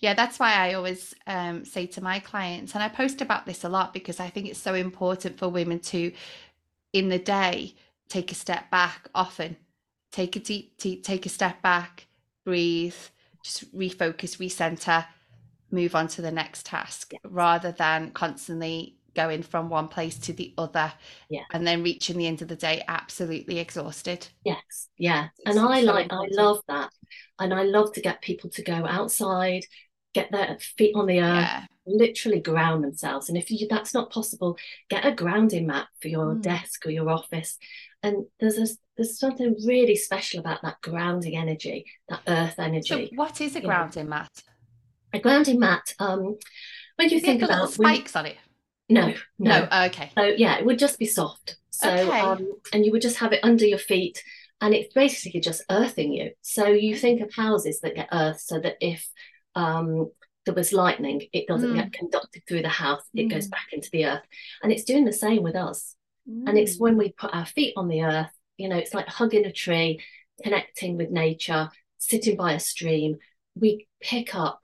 Yeah, 0.00 0.14
that's 0.14 0.38
why 0.38 0.54
I 0.54 0.74
always 0.74 1.14
um, 1.26 1.64
say 1.64 1.86
to 1.86 2.02
my 2.02 2.20
clients, 2.20 2.74
and 2.74 2.82
I 2.82 2.88
post 2.88 3.20
about 3.20 3.46
this 3.46 3.64
a 3.64 3.68
lot 3.68 3.92
because 3.92 4.20
I 4.20 4.28
think 4.28 4.48
it's 4.48 4.58
so 4.58 4.74
important 4.74 5.38
for 5.38 5.48
women 5.48 5.80
to, 5.80 6.12
in 6.92 7.08
the 7.08 7.18
day, 7.18 7.74
take 8.08 8.32
a 8.32 8.34
step 8.34 8.70
back. 8.70 9.08
Often, 9.14 9.56
take 10.12 10.36
a 10.36 10.40
deep, 10.40 10.76
deep 10.78 11.04
take 11.04 11.26
a 11.26 11.30
step 11.30 11.62
back, 11.62 12.06
breathe, 12.44 12.94
just 13.42 13.74
refocus, 13.76 14.38
recenter 14.38 15.06
move 15.70 15.94
on 15.94 16.08
to 16.08 16.22
the 16.22 16.30
next 16.30 16.66
task 16.66 17.12
rather 17.24 17.72
than 17.72 18.10
constantly 18.10 18.94
going 19.14 19.42
from 19.42 19.68
one 19.68 19.88
place 19.88 20.16
to 20.16 20.32
the 20.32 20.54
other 20.58 20.92
yeah. 21.28 21.42
and 21.52 21.66
then 21.66 21.82
reaching 21.82 22.16
the 22.16 22.26
end 22.26 22.40
of 22.40 22.48
the 22.48 22.54
day 22.54 22.82
absolutely 22.86 23.58
exhausted 23.58 24.28
yes 24.44 24.88
yeah 24.96 25.28
it's 25.38 25.56
and 25.56 25.66
i 25.66 25.80
so 25.80 25.86
like 25.86 26.04
important. 26.04 26.38
i 26.38 26.42
love 26.42 26.60
that 26.68 26.90
and 27.40 27.52
i 27.52 27.62
love 27.62 27.92
to 27.92 28.00
get 28.00 28.22
people 28.22 28.48
to 28.48 28.62
go 28.62 28.86
outside 28.86 29.64
get 30.14 30.30
their 30.32 30.58
feet 30.58 30.94
on 30.94 31.06
the 31.06 31.20
earth, 31.20 31.44
yeah. 31.44 31.64
literally 31.86 32.40
ground 32.40 32.82
themselves. 32.82 33.28
And 33.28 33.36
if 33.36 33.50
you, 33.50 33.66
that's 33.68 33.94
not 33.94 34.10
possible, 34.10 34.56
get 34.88 35.06
a 35.06 35.12
grounding 35.12 35.66
mat 35.66 35.86
for 36.00 36.08
your 36.08 36.34
mm. 36.34 36.42
desk 36.42 36.86
or 36.86 36.90
your 36.90 37.10
office. 37.10 37.58
And 38.02 38.26
there's 38.40 38.58
a, 38.58 38.66
there's 38.96 39.18
something 39.18 39.56
really 39.66 39.96
special 39.96 40.40
about 40.40 40.62
that 40.62 40.80
grounding 40.82 41.36
energy, 41.36 41.86
that 42.08 42.22
earth 42.26 42.58
energy. 42.58 43.10
So 43.10 43.16
what 43.16 43.40
is 43.40 43.56
a 43.56 43.60
grounding 43.60 44.08
mat? 44.08 44.30
A 45.12 45.18
grounding 45.18 45.58
mat. 45.58 45.94
Um, 45.98 46.36
when 46.96 47.10
you 47.10 47.20
think 47.20 47.42
about 47.42 47.70
spikes 47.70 48.16
on 48.16 48.26
it. 48.26 48.36
No, 48.88 49.14
no, 49.38 49.68
no. 49.68 49.84
Okay. 49.86 50.10
So 50.16 50.24
yeah, 50.24 50.58
it 50.58 50.66
would 50.66 50.78
just 50.78 50.98
be 50.98 51.06
soft. 51.06 51.56
So 51.70 51.90
okay. 51.90 52.20
um, 52.20 52.54
and 52.72 52.84
you 52.84 52.92
would 52.92 53.02
just 53.02 53.18
have 53.18 53.32
it 53.32 53.44
under 53.44 53.66
your 53.66 53.78
feet, 53.78 54.22
and 54.60 54.74
it's 54.74 54.92
basically 54.92 55.40
just 55.40 55.62
earthing 55.70 56.12
you. 56.12 56.32
So 56.42 56.66
you 56.66 56.96
mm. 56.96 57.00
think 57.00 57.20
of 57.20 57.32
houses 57.32 57.80
that 57.80 57.94
get 57.94 58.08
earthed, 58.12 58.40
so 58.40 58.58
that 58.60 58.76
if 58.80 59.06
um, 59.54 60.10
there 60.44 60.54
was 60.54 60.72
lightning, 60.72 61.22
it 61.32 61.46
doesn't 61.46 61.72
mm. 61.72 61.76
get 61.76 61.92
conducted 61.92 62.42
through 62.48 62.62
the 62.62 62.68
house; 62.68 63.02
it 63.14 63.26
mm. 63.26 63.30
goes 63.30 63.46
back 63.46 63.68
into 63.72 63.90
the 63.92 64.06
earth, 64.06 64.24
and 64.62 64.72
it's 64.72 64.84
doing 64.84 65.04
the 65.04 65.12
same 65.12 65.42
with 65.42 65.54
us. 65.54 65.94
And 66.26 66.58
it's 66.58 66.76
mm. 66.76 66.80
when 66.80 66.98
we 66.98 67.12
put 67.12 67.34
our 67.34 67.46
feet 67.46 67.72
on 67.76 67.88
the 67.88 68.02
earth, 68.02 68.30
you 68.58 68.68
know, 68.68 68.76
it's 68.76 68.92
like 68.92 69.08
hugging 69.08 69.46
a 69.46 69.52
tree, 69.52 70.02
connecting 70.42 70.98
with 70.98 71.10
nature, 71.10 71.70
sitting 71.96 72.36
by 72.36 72.52
a 72.52 72.60
stream. 72.60 73.16
We 73.58 73.86
pick 74.00 74.34
up. 74.34 74.60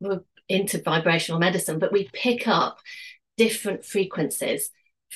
We're 0.00 0.22
into 0.48 0.82
vibrational 0.82 1.40
medicine, 1.40 1.78
but 1.78 1.92
we 1.92 2.08
pick 2.12 2.46
up 2.46 2.78
different 3.36 3.84
frequencies 3.84 4.70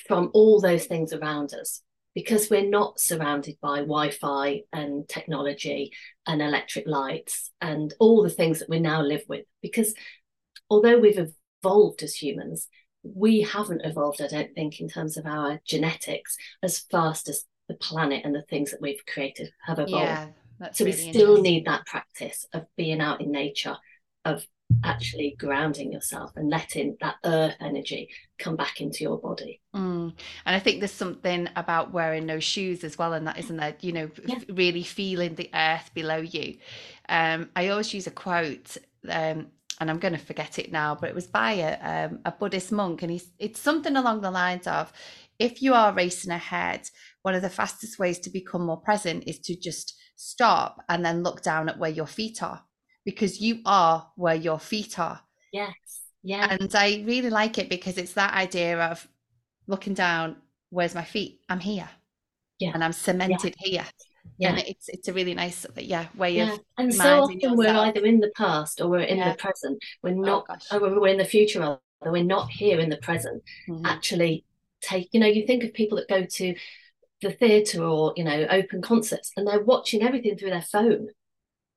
from 0.07 0.31
all 0.33 0.61
those 0.61 0.87
things 0.87 1.13
around 1.13 1.53
us 1.53 1.83
because 2.15 2.51
we're 2.51 2.69
not 2.69 2.99
surrounded 2.99 3.57
by 3.61 3.79
Wi-Fi 3.79 4.63
and 4.73 5.09
technology 5.09 5.93
and 6.27 6.43
electric 6.43 6.87
lights 6.87 7.53
and 7.61 7.95
all 8.01 8.23
the 8.23 8.31
things 8.31 8.59
that 8.59 8.69
we 8.69 8.81
now 8.81 9.03
live 9.03 9.23
with. 9.29 9.45
Because 9.63 9.95
although 10.71 10.99
we've 10.99 11.31
evolved 11.63 12.03
as 12.03 12.15
humans, 12.15 12.69
we 13.03 13.43
haven't 13.43 13.83
evolved, 13.85 14.21
I 14.21 14.27
don't 14.27 14.55
think, 14.55 14.81
in 14.81 14.89
terms 14.89 15.17
of 15.17 15.27
our 15.27 15.61
genetics 15.65 16.37
as 16.63 16.81
fast 16.91 17.29
as 17.29 17.45
the 17.69 17.75
planet 17.75 18.23
and 18.25 18.35
the 18.35 18.43
things 18.43 18.71
that 18.71 18.81
we've 18.81 19.05
created 19.07 19.53
have 19.67 19.79
evolved. 19.79 19.93
Yeah, 19.93 20.29
so 20.73 20.85
really 20.85 20.97
we 20.97 21.13
still 21.13 21.41
need 21.41 21.67
that 21.67 21.87
practice 21.87 22.47
of 22.53 22.67
being 22.77 23.01
out 23.01 23.21
in 23.21 23.31
nature, 23.31 23.77
of 24.25 24.45
actually 24.85 25.35
grounding 25.39 25.93
yourself 25.93 26.31
and 26.37 26.51
letting 26.51 26.97
that 27.01 27.17
earth 27.25 27.55
energy 27.61 28.09
come 28.39 28.57
back 28.57 28.81
into 28.81 29.03
your 29.03 29.19
body. 29.19 29.61
Mm. 29.75 30.13
And 30.45 30.57
I 30.57 30.59
think 30.59 30.81
there's 30.81 30.93
something 30.93 31.49
about 31.57 31.93
wearing 31.93 32.27
no 32.27 32.39
shoes 32.39 32.85
as 32.85 32.99
well, 32.99 33.13
and 33.13 33.27
that 33.27 33.39
isn't 33.39 33.57
there, 33.57 33.77
you 33.81 33.93
know, 33.93 34.11
yeah. 34.27 34.39
really 34.49 34.83
feeling 34.83 35.35
the 35.35 35.51
earth 35.55 35.91
below 35.95 36.19
you. 36.19 36.59
Um, 37.09 37.51
I 37.57 37.69
always 37.69 37.93
use 37.95 38.07
a 38.07 38.13
quote, 38.13 38.77
um, 39.09 39.49
and 39.81 39.91
I'm 39.91 39.99
going 39.99 40.15
to 40.15 40.21
forget 40.21 40.59
it 40.59 40.71
now, 40.71 40.95
but 40.95 41.09
it 41.09 41.15
was 41.15 41.27
by 41.27 41.53
a, 41.53 42.07
um, 42.07 42.21
a 42.25 42.33
Buddhist 42.33 42.73
monk, 42.73 43.03
and 43.03 43.11
he's 43.11 43.31
it's 43.39 43.61
something 43.61 43.97
along 43.97 44.21
the 44.21 44.31
lines 44.31 44.67
of, 44.67 44.93
if 45.39 45.63
you 45.63 45.73
are 45.73 45.93
racing 45.95 46.33
ahead, 46.33 46.91
one 47.23 47.35
of 47.35 47.43
the 47.43 47.51
fastest 47.51 47.99
ways 47.99 48.19
to 48.21 48.31
become 48.31 48.67
more 48.67 48.81
present 48.81 49.25
is 49.27 49.39
to 49.41 49.57
just 49.57 49.95
stop 50.17 50.85
and 50.89 51.05
then 51.05 51.23
look 51.23 51.43
down 51.43 51.69
at 51.69 51.79
where 51.79 51.91
your 51.91 52.07
feet 52.07 52.43
are 52.43 52.65
because 53.05 53.41
you 53.41 53.61
are 53.65 54.11
where 54.17 54.35
your 54.35 54.59
feet 54.59 54.99
are. 54.99 55.21
Yes. 55.53 55.73
Yeah. 56.23 56.47
And 56.51 56.75
I 56.75 57.03
really 57.07 57.31
like 57.31 57.59
it 57.59 57.69
because 57.69 57.99
it's 57.99 58.15
that 58.15 58.35
idea 58.35 58.79
of 58.79 59.07
looking 59.67 59.95
down, 59.95 60.37
where's 60.71 60.95
my 60.95 61.05
feet? 61.05 61.41
I'm 61.49 61.61
here. 61.61 61.89
Yeah. 62.59 62.73
And 62.75 62.83
I'm 62.83 62.93
cemented 62.93 63.55
yeah. 63.61 63.71
here. 63.71 63.85
Yeah. 64.39 64.51
And 64.51 64.59
it's 64.61 64.89
it's 64.89 65.09
a 65.09 65.13
really 65.13 65.35
nice 65.35 65.67
yeah 65.77 66.07
way 66.17 66.37
yeah. 66.37 66.53
of 66.53 66.61
and 66.77 66.95
so 66.95 67.23
often 67.23 67.41
yourself. 67.41 67.57
we're 67.57 67.77
either 67.77 68.05
in 68.05 68.21
the 68.21 68.31
past 68.37 68.81
or 68.81 68.89
we're 68.89 69.01
in 69.01 69.19
yeah. 69.19 69.33
the 69.33 69.39
present. 69.39 69.83
We're 70.03 70.11
oh, 70.11 70.21
not 70.21 70.47
oh, 70.71 70.79
or 70.79 71.01
we're 71.01 71.09
in 71.09 71.19
the 71.19 71.25
future 71.25 71.65
or 71.65 71.81
we're 72.13 72.23
not 72.23 72.51
here 72.51 72.79
in 72.79 72.91
the 72.91 72.99
present. 72.99 73.43
Mm-hmm. 73.69 73.87
Actually 73.87 74.45
take 74.83 75.09
you 75.13 75.21
know, 75.21 75.27
you 75.27 75.47
think 75.47 75.65
of 75.65 75.73
people 75.73 75.97
that 75.97 76.09
go 76.09 76.25
to 76.25 76.55
the 77.21 77.31
theatre 77.33 77.83
or 77.83 78.13
you 78.17 78.25
know 78.25 78.47
open 78.51 78.83
concerts 78.83 79.33
and 79.37 79.47
they're 79.47 79.65
watching 79.65 80.03
everything 80.03 80.37
through 80.37 80.51
their 80.51 80.63
phone 80.63 81.09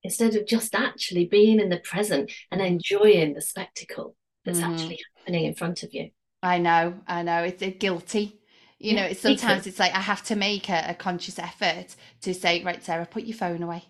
instead 0.04 0.36
of 0.36 0.48
just 0.48 0.74
actually 0.76 1.26
being 1.26 1.60
in 1.60 1.70
the 1.70 1.80
present 1.80 2.32
and 2.52 2.62
enjoying 2.62 3.34
the 3.34 3.42
spectacle 3.42 4.16
that's 4.46 4.60
mm. 4.60 4.72
actually 4.72 5.00
happening 5.18 5.46
in 5.46 5.54
front 5.54 5.84
of 5.84 5.94
you. 5.94 6.10
I 6.42 6.58
know, 6.58 7.00
I 7.08 7.22
know. 7.22 7.44
It's 7.44 7.62
a 7.62 7.72
guilty. 7.72 8.40
You 8.80 8.96
yeah, 8.96 9.02
know, 9.02 9.08
it's 9.10 9.20
sometimes 9.20 9.68
it's 9.68 9.78
like 9.78 9.94
I 9.94 10.00
have 10.00 10.24
to 10.24 10.36
make 10.36 10.70
a, 10.70 10.86
a 10.90 10.96
conscious 10.96 11.38
effort 11.38 11.96
to 12.22 12.34
say, 12.34 12.64
right, 12.64 12.84
Sarah, 12.84 13.06
put 13.06 13.24
your 13.24 13.38
phone 13.38 13.62
away. 13.62 13.84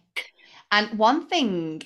And 0.69 0.99
one 0.99 1.27
thing, 1.27 1.81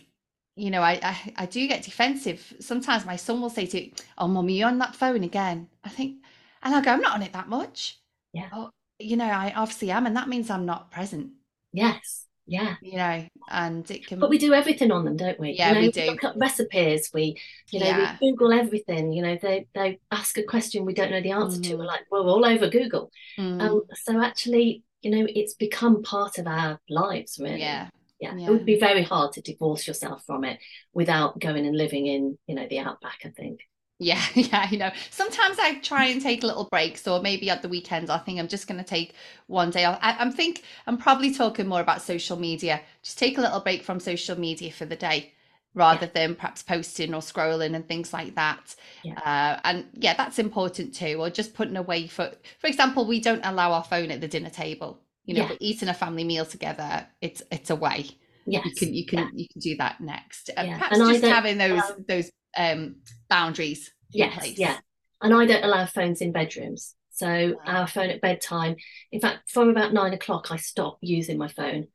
you 0.56 0.72
know, 0.72 0.82
I, 0.82 1.00
I, 1.04 1.34
I 1.38 1.46
do 1.46 1.68
get 1.68 1.84
defensive. 1.84 2.54
Sometimes 2.60 3.06
my 3.06 3.16
son 3.16 3.42
will 3.42 3.52
say 3.52 3.68
to, 3.68 3.92
"Oh, 4.18 4.28
mummy, 4.28 4.58
you're 4.58 4.68
on 4.68 4.80
that 4.80 4.96
phone 4.96 5.24
again." 5.24 5.68
I 5.84 5.90
think, 5.90 6.18
and 6.64 6.74
I'll 6.74 6.82
go, 6.82 6.92
"I'm 6.92 7.02
not 7.02 7.14
on 7.14 7.22
it 7.22 7.34
that 7.34 7.48
much." 7.48 8.00
Yeah. 8.34 8.50
But, 8.52 8.72
you 9.00 9.18
know, 9.18 9.26
I 9.26 9.54
obviously 9.56 9.92
am, 9.92 10.08
and 10.08 10.18
that 10.18 10.30
means 10.30 10.50
I'm 10.50 10.66
not 10.66 10.92
present. 10.92 11.32
Yes 11.74 12.25
yeah 12.48 12.76
you 12.82 12.98
know 12.98 13.26
and 13.50 13.90
it 13.90 14.06
can 14.06 14.20
but 14.20 14.30
we 14.30 14.38
do 14.38 14.54
everything 14.54 14.92
on 14.92 15.04
them 15.04 15.18
don't 15.18 15.40
we 15.40 15.52
yeah 15.52 15.70
you 15.70 15.76
know, 15.76 15.82
we 15.82 15.92
do 15.92 16.06
look 16.06 16.24
up 16.24 16.36
recipes 16.38 17.10
we 17.14 17.36
you 17.72 17.80
know 17.80 17.86
yeah. 17.86 18.18
we 18.22 18.32
google 18.32 18.54
everything 18.54 19.12
you 19.12 19.24
know 19.24 19.38
they 19.42 19.66
they 19.74 20.00
ask 20.12 20.38
a 20.38 20.44
question 20.44 20.86
we 20.86 20.94
don't 20.94 21.12
know 21.12 21.22
the 21.22 21.32
answer 21.32 21.60
mm. 21.60 21.64
to 21.64 21.76
we're 21.76 21.80
mm-hmm. 21.80 21.88
like 21.88 22.02
well 22.12 22.24
we're 22.24 22.32
all 22.32 22.46
over 22.46 22.70
google 22.70 23.12
mm. 23.38 23.62
um 23.62 23.82
so 23.96 24.22
actually 24.22 24.84
you 25.02 25.10
know 25.10 25.26
it's 25.30 25.56
become 25.56 26.04
part 26.04 26.38
of 26.38 26.46
our 26.46 26.80
lives 26.88 27.40
really 27.40 27.60
yeah 27.60 27.90
yeah. 28.20 28.36
yeah. 28.36 28.48
it 28.48 28.52
would 28.52 28.66
be 28.66 28.80
very 28.80 29.04
hard 29.04 29.32
to 29.34 29.42
divorce 29.42 29.88
yourself 29.88 30.24
from 30.26 30.44
it 30.44 30.60
without 30.94 31.40
going 31.40 31.66
and 31.66 31.76
living 31.76 32.06
in 32.06 32.38
you 32.48 32.56
know 32.56 32.68
the 32.70 32.80
outback 32.80 33.20
i 33.26 33.30
think 33.30 33.62
yeah, 34.00 34.22
yeah, 34.34 34.68
I 34.72 34.76
know. 34.76 34.92
Sometimes 35.10 35.58
I 35.60 35.76
try 35.76 36.06
and 36.06 36.22
take 36.22 36.44
a 36.44 36.48
little 36.48 36.68
breaks, 36.70 37.08
or 37.08 37.22
maybe 37.22 37.50
at 37.50 37.62
the 37.62 37.70
weekends, 37.70 38.10
I 38.10 38.18
think 38.18 38.40
I'm 38.40 38.48
just 38.48 38.68
going 38.68 38.80
to 38.80 38.88
take 38.88 39.14
one 39.48 39.70
day 39.70 39.86
off. 39.86 40.00
I, 40.02 40.22
am 40.22 40.32
think 40.32 40.64
I'm 40.88 40.98
probably 40.98 41.34
talking 41.34 41.68
more 41.68 41.82
about 41.82 42.02
social 42.02 42.38
media. 42.38 42.82
Just 43.04 43.18
take 43.18 43.38
a 43.38 43.42
little 43.42 43.62
break 43.62 43.84
from 43.84 44.00
social 44.00 44.38
media 44.38 44.72
for 44.72 44.86
the 44.86 44.96
day, 44.96 45.34
rather 45.74 46.08
yeah. 46.08 46.28
than 46.28 46.36
perhaps 46.36 46.62
posting 46.62 47.14
or 47.14 47.22
scrolling 47.22 47.76
and 47.76 47.88
things 47.88 48.12
like 48.12 48.36
that. 48.36 48.76
Yeah. 49.04 49.20
Uh, 49.20 49.60
and 49.64 49.86
yeah, 49.94 50.14
that's 50.16 50.40
important 50.40 50.94
too. 50.94 51.18
Or 51.20 51.30
just 51.30 51.54
putting 51.54 51.78
away 51.78 52.08
for, 52.08 52.32
for 52.60 52.68
example, 52.68 53.06
we 53.06 53.22
don't 53.22 53.46
allow 53.46 53.72
our 53.72 53.84
phone 53.84 54.12
at 54.12 54.20
the 54.20 54.28
dinner 54.28 54.50
table. 54.50 55.00
You 55.24 55.36
know, 55.36 55.48
yeah. 55.50 55.56
eating 55.60 55.90
a 55.90 55.94
family 55.94 56.24
meal 56.24 56.46
together. 56.46 57.08
It's 57.20 57.42
it's 57.50 57.72
away. 57.72 58.10
Yes. 58.46 58.64
You 58.66 58.76
can 58.76 58.94
you 58.94 59.06
can 59.06 59.32
you 59.34 59.48
can 59.52 59.60
do 59.60 59.76
that 59.78 60.02
next. 60.02 60.52
Yeah. 60.56 60.78
Perhaps 60.78 61.00
and 61.00 61.10
just 61.10 61.26
having 61.26 61.58
those 61.58 61.82
um, 61.82 62.06
those 62.08 62.30
um, 62.56 62.98
boundaries. 63.30 63.92
Yes, 64.12 64.58
yeah. 64.58 64.78
And 65.22 65.34
I 65.34 65.46
don't 65.46 65.64
allow 65.64 65.86
phones 65.86 66.22
in 66.22 66.32
bedrooms. 66.32 66.96
So 67.10 67.56
our 67.66 67.88
phone 67.88 68.10
at 68.10 68.22
bedtime. 68.22 68.76
In 69.12 69.22
fact, 69.22 69.50
from 69.50 69.70
about 69.70 69.94
nine 69.94 70.14
o'clock, 70.14 70.52
I 70.52 70.58
stop 70.58 70.98
using 71.02 71.38
my 71.38 71.48
phone. 71.48 71.88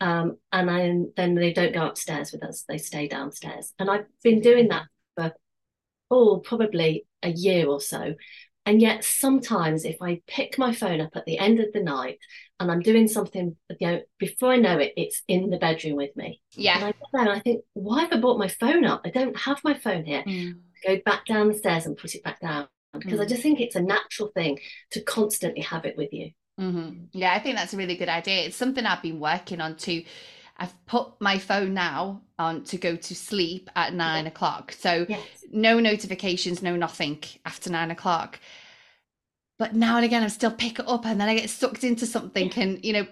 Um, 0.00 0.36
and 0.52 0.68
then 0.68 1.12
then 1.16 1.34
they 1.34 1.52
don't 1.52 1.74
go 1.74 1.86
upstairs 1.86 2.30
with 2.30 2.44
us; 2.44 2.64
they 2.68 2.78
stay 2.78 3.08
downstairs. 3.08 3.74
And 3.78 3.90
I've 3.90 4.06
been 4.22 4.40
doing 4.40 4.68
that 4.68 4.86
for 5.16 5.32
oh, 6.10 6.38
probably 6.38 7.06
a 7.22 7.30
year 7.30 7.66
or 7.66 7.80
so. 7.80 8.14
And 8.68 8.82
yet, 8.82 9.02
sometimes 9.02 9.86
if 9.86 9.96
I 10.02 10.20
pick 10.26 10.58
my 10.58 10.74
phone 10.74 11.00
up 11.00 11.16
at 11.16 11.24
the 11.24 11.38
end 11.38 11.58
of 11.58 11.72
the 11.72 11.82
night 11.82 12.18
and 12.60 12.70
I'm 12.70 12.80
doing 12.80 13.08
something, 13.08 13.56
you 13.80 13.86
know, 13.86 14.02
before 14.18 14.52
I 14.52 14.56
know 14.56 14.76
it, 14.76 14.92
it's 14.94 15.22
in 15.26 15.48
the 15.48 15.56
bedroom 15.56 15.96
with 15.96 16.14
me. 16.16 16.42
Yeah. 16.52 16.74
And 16.74 16.84
I 16.84 16.88
get 16.88 17.06
there 17.10 17.22
and 17.22 17.30
I 17.30 17.40
think, 17.40 17.64
why 17.72 18.02
have 18.02 18.12
I 18.12 18.20
brought 18.20 18.38
my 18.38 18.48
phone 18.48 18.84
up? 18.84 19.00
I 19.06 19.08
don't 19.08 19.34
have 19.38 19.64
my 19.64 19.72
phone 19.72 20.04
here. 20.04 20.22
Mm. 20.22 20.58
Go 20.86 20.98
back 21.02 21.24
down 21.24 21.48
the 21.48 21.54
stairs 21.54 21.86
and 21.86 21.96
put 21.96 22.14
it 22.14 22.22
back 22.22 22.40
down 22.40 22.68
because 22.92 23.20
mm. 23.20 23.22
I 23.22 23.26
just 23.26 23.40
think 23.40 23.58
it's 23.58 23.74
a 23.74 23.80
natural 23.80 24.28
thing 24.34 24.58
to 24.90 25.00
constantly 25.00 25.62
have 25.62 25.86
it 25.86 25.96
with 25.96 26.12
you. 26.12 26.32
Mm-hmm. 26.60 27.04
Yeah, 27.12 27.32
I 27.32 27.38
think 27.38 27.56
that's 27.56 27.72
a 27.72 27.78
really 27.78 27.96
good 27.96 28.10
idea. 28.10 28.42
It's 28.42 28.56
something 28.56 28.84
I've 28.84 29.00
been 29.00 29.18
working 29.18 29.62
on 29.62 29.76
too. 29.76 30.04
I've 30.58 30.86
put 30.86 31.12
my 31.20 31.38
phone 31.38 31.72
now 31.72 32.22
on 32.38 32.64
to 32.64 32.76
go 32.76 32.96
to 32.96 33.14
sleep 33.14 33.70
at 33.76 33.94
nine 33.94 34.24
yeah. 34.24 34.30
o'clock. 34.30 34.72
So 34.72 35.06
yes. 35.08 35.20
no 35.52 35.78
notifications, 35.78 36.62
no 36.62 36.76
nothing 36.76 37.22
after 37.44 37.70
nine 37.70 37.90
o'clock. 37.90 38.40
But 39.58 39.74
now 39.74 39.96
and 39.96 40.04
again, 40.04 40.22
I 40.22 40.28
still 40.28 40.50
pick 40.50 40.78
it 40.78 40.88
up 40.88 41.06
and 41.06 41.20
then 41.20 41.28
I 41.28 41.36
get 41.36 41.50
sucked 41.50 41.84
into 41.84 42.06
something 42.06 42.50
yeah. 42.54 42.62
and, 42.62 42.84
you 42.84 42.92
know, 42.92 43.06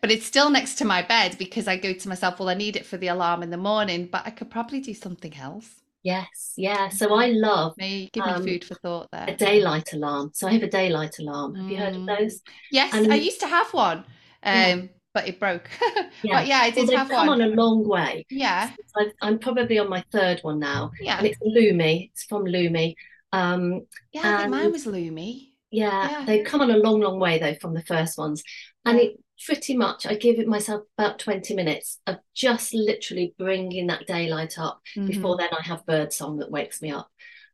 but 0.00 0.10
it's 0.10 0.26
still 0.26 0.48
next 0.50 0.76
to 0.76 0.84
my 0.84 1.02
bed 1.02 1.36
because 1.38 1.66
I 1.66 1.76
go 1.76 1.92
to 1.92 2.08
myself, 2.08 2.38
well, 2.38 2.48
I 2.48 2.54
need 2.54 2.76
it 2.76 2.86
for 2.86 2.96
the 2.96 3.08
alarm 3.08 3.42
in 3.42 3.50
the 3.50 3.56
morning, 3.56 4.08
but 4.10 4.22
I 4.26 4.30
could 4.30 4.50
probably 4.50 4.80
do 4.80 4.94
something 4.94 5.34
else. 5.36 5.68
Yes, 6.02 6.54
yeah. 6.56 6.88
So 6.88 7.14
I 7.14 7.28
love 7.28 7.76
me 7.76 8.10
give 8.12 8.26
me 8.26 8.32
um, 8.32 8.42
food 8.42 8.64
for 8.64 8.74
thought 8.74 9.08
there. 9.12 9.26
A 9.28 9.36
daylight 9.36 9.92
alarm. 9.92 10.32
So 10.34 10.48
I 10.48 10.52
have 10.52 10.62
a 10.64 10.70
daylight 10.70 11.18
alarm. 11.20 11.54
Have 11.54 11.64
mm. 11.64 11.70
you 11.70 11.76
heard 11.76 11.94
of 11.94 12.02
mm. 12.02 12.18
those? 12.18 12.40
Yes, 12.72 12.92
and, 12.92 13.12
I 13.12 13.16
used 13.16 13.38
to 13.40 13.46
have 13.46 13.72
one. 13.72 13.98
Um, 13.98 14.04
yeah 14.44 14.82
but 15.14 15.28
it 15.28 15.38
broke. 15.38 15.68
yeah. 16.22 16.40
But 16.40 16.46
yeah, 16.46 16.58
I 16.58 16.70
did 16.70 16.88
well, 16.88 16.98
have 16.98 17.08
come 17.08 17.26
one. 17.26 17.42
on 17.42 17.52
a 17.52 17.54
long 17.54 17.86
way. 17.86 18.26
Yeah. 18.30 18.70
i 18.96 19.28
am 19.28 19.38
probably 19.38 19.78
on 19.78 19.88
my 19.88 20.04
third 20.12 20.40
one 20.40 20.58
now. 20.58 20.92
Yeah. 21.00 21.18
And 21.18 21.26
it's 21.26 21.38
Lumie. 21.40 22.10
It's 22.12 22.24
from 22.24 22.44
Lumie. 22.44 22.94
Um, 23.32 23.86
yeah, 24.12 24.36
I 24.36 24.38
think 24.42 24.50
mine 24.50 24.72
was 24.72 24.86
Lumie. 24.86 25.48
Yeah, 25.70 26.10
yeah, 26.10 26.24
they've 26.26 26.44
come 26.44 26.60
on 26.60 26.70
a 26.70 26.76
long, 26.76 27.00
long 27.00 27.18
way 27.18 27.38
though 27.38 27.54
from 27.54 27.72
the 27.72 27.82
first 27.82 28.18
ones. 28.18 28.42
And 28.84 28.98
it 28.98 29.16
pretty 29.46 29.76
much 29.76 30.06
I 30.06 30.14
give 30.14 30.38
it 30.38 30.46
myself 30.46 30.82
about 30.98 31.18
20 31.18 31.54
minutes 31.54 31.98
of 32.06 32.16
just 32.34 32.74
literally 32.74 33.34
bringing 33.38 33.86
that 33.86 34.06
daylight 34.06 34.58
up. 34.58 34.80
Mm-hmm. 34.96 35.06
Before 35.06 35.36
then, 35.38 35.48
I 35.50 35.66
have 35.66 35.86
bird 35.86 36.12
song 36.12 36.38
that 36.38 36.50
wakes 36.50 36.82
me 36.82 36.90
up. 36.90 37.08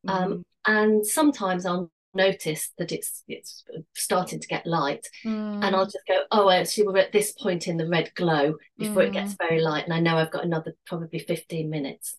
Um, 0.06 0.18
mm-hmm. 0.18 0.32
Um, 0.32 0.44
and 0.66 1.06
sometimes 1.06 1.64
I'll 1.64 1.90
notice 2.14 2.70
that 2.78 2.90
it's 2.90 3.22
it's 3.28 3.64
starting 3.94 4.40
to 4.40 4.48
get 4.48 4.66
light 4.66 5.06
mm. 5.24 5.64
and 5.64 5.76
I'll 5.76 5.84
just 5.84 6.06
go 6.06 6.22
oh 6.30 6.50
actually 6.50 6.86
we're 6.86 6.98
at 6.98 7.12
this 7.12 7.32
point 7.32 7.68
in 7.68 7.76
the 7.76 7.88
red 7.88 8.10
glow 8.14 8.56
before 8.78 9.02
mm. 9.02 9.08
it 9.08 9.12
gets 9.12 9.34
mm. 9.34 9.38
very 9.38 9.60
light 9.60 9.84
and 9.84 9.92
I 9.92 10.00
know 10.00 10.16
I've 10.16 10.30
got 10.30 10.44
another 10.44 10.74
probably 10.86 11.18
15 11.18 11.68
minutes 11.68 12.16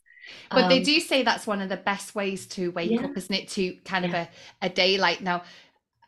but 0.52 0.66
um, 0.66 0.70
they 0.70 0.84
do 0.84 1.00
say 1.00 1.24
that's 1.24 1.48
one 1.48 1.60
of 1.60 1.70
the 1.70 1.78
best 1.78 2.14
ways 2.14 2.46
to 2.48 2.72
wake 2.72 2.92
yeah. 2.92 3.02
up 3.02 3.18
isn't 3.18 3.34
it 3.34 3.48
to 3.50 3.74
kind 3.84 4.06
yeah. 4.06 4.10
of 4.10 4.16
a, 4.62 4.68
a 4.68 4.70
daylight 4.70 5.22
now 5.22 5.44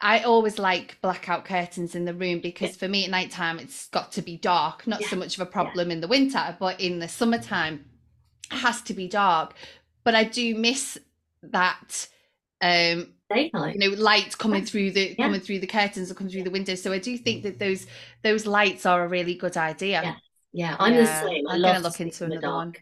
I 0.01 0.21
always 0.21 0.57
like 0.57 0.99
blackout 1.01 1.45
curtains 1.45 1.93
in 1.93 2.05
the 2.05 2.13
room 2.13 2.39
because 2.39 2.71
yeah. 2.71 2.77
for 2.77 2.87
me 2.87 3.05
at 3.05 3.11
nighttime 3.11 3.59
it's 3.59 3.87
got 3.89 4.11
to 4.13 4.23
be 4.23 4.35
dark. 4.35 4.87
Not 4.87 5.01
yeah. 5.01 5.09
so 5.09 5.15
much 5.15 5.35
of 5.35 5.41
a 5.41 5.45
problem 5.45 5.89
yeah. 5.89 5.93
in 5.93 6.01
the 6.01 6.07
winter, 6.07 6.57
but 6.59 6.81
in 6.81 6.97
the 6.97 7.07
summertime 7.07 7.85
it 8.51 8.57
has 8.57 8.81
to 8.83 8.95
be 8.95 9.07
dark. 9.07 9.53
But 10.03 10.15
I 10.15 10.23
do 10.23 10.55
miss 10.55 10.97
that 11.43 12.07
um 12.61 13.13
Daylight. 13.33 13.75
you 13.75 13.89
know 13.89 13.95
light 13.97 14.37
coming 14.37 14.65
through 14.65 14.91
the 14.91 15.15
coming 15.15 15.41
through 15.41 15.59
the 15.59 15.67
curtains 15.67 16.11
or 16.11 16.13
coming 16.13 16.31
through 16.31 16.43
the 16.43 16.51
windows. 16.51 16.81
So 16.81 16.91
I 16.91 16.99
do 16.99 17.17
think 17.17 17.43
that 17.43 17.59
those 17.59 17.87
those 18.23 18.45
lights 18.45 18.85
are 18.85 19.03
a 19.03 19.07
really 19.07 19.35
good 19.35 19.57
idea. 19.57 20.01
Yeah, 20.03 20.15
yeah. 20.53 20.75
I'm 20.79 20.95
the 20.95 21.05
same. 21.05 21.47
I 21.47 21.55
am 21.55 21.61
gonna 21.61 21.79
look 21.79 22.01
into 22.01 22.25
the 22.27 22.37
dark. 22.37 22.43
one 22.43 22.73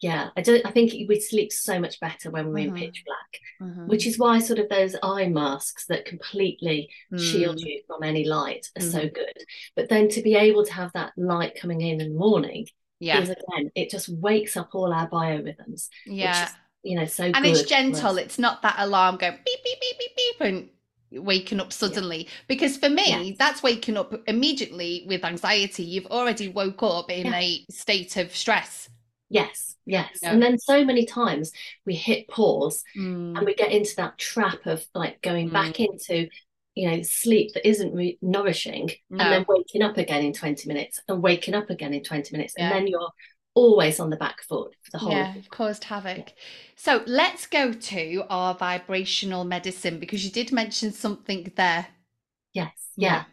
yeah 0.00 0.30
i 0.36 0.40
don't 0.40 0.64
i 0.64 0.70
think 0.70 0.92
we 1.08 1.20
sleep 1.20 1.52
so 1.52 1.78
much 1.78 2.00
better 2.00 2.30
when 2.30 2.48
we're 2.48 2.66
mm-hmm. 2.66 2.76
in 2.76 2.82
pitch 2.82 3.04
black 3.06 3.68
mm-hmm. 3.68 3.86
which 3.86 4.06
is 4.06 4.18
why 4.18 4.38
sort 4.38 4.58
of 4.58 4.68
those 4.68 4.96
eye 5.02 5.28
masks 5.28 5.86
that 5.86 6.04
completely 6.04 6.88
mm. 7.12 7.20
shield 7.20 7.60
you 7.60 7.80
from 7.86 8.02
any 8.02 8.24
light 8.24 8.66
are 8.76 8.82
so 8.82 9.00
mm-hmm. 9.00 9.14
good 9.14 9.44
but 9.76 9.88
then 9.88 10.08
to 10.08 10.22
be 10.22 10.34
able 10.34 10.64
to 10.64 10.72
have 10.72 10.92
that 10.92 11.12
light 11.16 11.54
coming 11.60 11.80
in 11.80 12.00
in 12.00 12.12
the 12.12 12.18
morning 12.18 12.66
yeah 12.98 13.20
is 13.20 13.30
again 13.30 13.70
it 13.74 13.90
just 13.90 14.08
wakes 14.08 14.56
up 14.56 14.70
all 14.72 14.92
our 14.92 15.08
biorhythms 15.08 15.88
yeah 16.06 16.48
you 16.82 16.96
know 16.96 17.04
so 17.04 17.24
and 17.24 17.46
it's 17.46 17.62
gentle 17.62 18.16
it's 18.16 18.38
not 18.38 18.62
that 18.62 18.74
alarm 18.78 19.16
going 19.16 19.32
beep 19.44 19.64
beep 19.64 19.80
beep 19.80 19.98
beep 19.98 20.16
beep 20.16 20.40
and 20.40 20.68
waking 21.24 21.58
up 21.58 21.72
suddenly 21.72 22.18
yeah. 22.18 22.30
because 22.46 22.76
for 22.76 22.88
me 22.88 23.30
yeah. 23.30 23.34
that's 23.38 23.62
waking 23.62 23.96
up 23.96 24.14
immediately 24.28 25.04
with 25.08 25.24
anxiety 25.24 25.82
you've 25.82 26.06
already 26.06 26.48
woke 26.48 26.82
up 26.82 27.10
in 27.10 27.26
yeah. 27.26 27.38
a 27.38 27.66
state 27.68 28.16
of 28.16 28.34
stress 28.34 28.88
Yes, 29.30 29.76
yes. 29.86 30.18
And 30.24 30.42
then 30.42 30.58
so 30.58 30.84
many 30.84 31.06
times 31.06 31.52
we 31.86 31.94
hit 31.94 32.28
pause 32.28 32.82
mm. 32.98 33.36
and 33.36 33.46
we 33.46 33.54
get 33.54 33.70
into 33.70 33.94
that 33.96 34.18
trap 34.18 34.66
of 34.66 34.84
like 34.92 35.22
going 35.22 35.48
mm. 35.48 35.52
back 35.52 35.78
into, 35.78 36.28
you 36.74 36.90
know, 36.90 37.00
sleep 37.02 37.52
that 37.54 37.66
isn't 37.66 37.94
re- 37.94 38.18
nourishing 38.20 38.90
no. 39.08 39.24
and 39.24 39.32
then 39.32 39.44
waking 39.48 39.82
up 39.82 39.96
again 39.96 40.24
in 40.24 40.32
20 40.32 40.66
minutes 40.66 41.00
and 41.08 41.22
waking 41.22 41.54
up 41.54 41.70
again 41.70 41.94
in 41.94 42.02
20 42.02 42.36
minutes. 42.36 42.54
And 42.58 42.72
then 42.72 42.88
you're 42.88 43.08
always 43.60 44.00
on 44.00 44.10
the 44.10 44.16
back 44.16 44.42
foot 44.42 44.74
for 44.82 44.90
the 44.92 44.98
whole 44.98 45.12
yeah 45.12 45.34
caused 45.50 45.84
havoc 45.84 46.32
so 46.76 47.02
let's 47.06 47.46
go 47.46 47.72
to 47.72 48.22
our 48.30 48.54
vibrational 48.54 49.44
medicine 49.44 49.98
because 49.98 50.24
you 50.24 50.30
did 50.30 50.50
mention 50.52 50.92
something 50.92 51.52
there 51.56 51.86
yes 52.52 52.72
yeah, 52.96 53.08
yeah. 53.08 53.24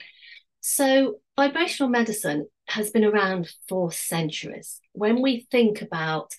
so 0.62 1.20
vibrational 1.38 1.90
medicine 1.90 2.48
has 2.68 2.90
been 2.90 3.06
around 3.06 3.50
for 3.70 3.92
centuries. 3.92 4.82
When 4.94 5.22
we 5.22 5.48
think 5.52 5.82
about 5.82 6.34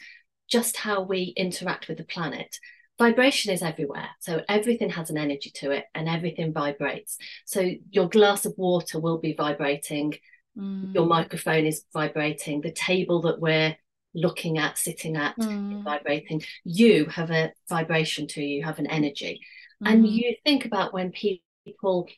just 0.50 0.76
how 0.76 1.02
we 1.02 1.32
interact 1.36 1.88
with 1.88 1.98
the 1.98 2.04
planet, 2.04 2.58
vibration 2.98 3.52
is 3.52 3.62
everywhere. 3.62 4.08
So 4.20 4.42
everything 4.48 4.90
has 4.90 5.10
an 5.10 5.18
energy 5.18 5.50
to 5.56 5.70
it 5.70 5.84
and 5.94 6.08
everything 6.08 6.52
vibrates. 6.52 7.16
So 7.46 7.70
your 7.90 8.08
glass 8.08 8.44
of 8.44 8.54
water 8.56 8.98
will 8.98 9.18
be 9.18 9.34
vibrating, 9.34 10.14
mm. 10.58 10.94
your 10.94 11.06
microphone 11.06 11.66
is 11.66 11.84
vibrating, 11.92 12.60
the 12.60 12.72
table 12.72 13.22
that 13.22 13.40
we're 13.40 13.76
looking 14.14 14.58
at, 14.58 14.78
sitting 14.78 15.16
at, 15.16 15.36
mm. 15.38 15.82
vibrating. 15.82 16.42
You 16.64 17.06
have 17.06 17.30
a 17.30 17.52
vibration 17.68 18.26
to 18.28 18.42
you, 18.42 18.56
you 18.56 18.64
have 18.64 18.78
an 18.78 18.86
energy. 18.86 19.40
Mm. 19.82 19.90
And 19.90 20.08
you 20.08 20.34
think 20.44 20.64
about 20.64 20.92
when 20.92 21.12
people 21.12 22.08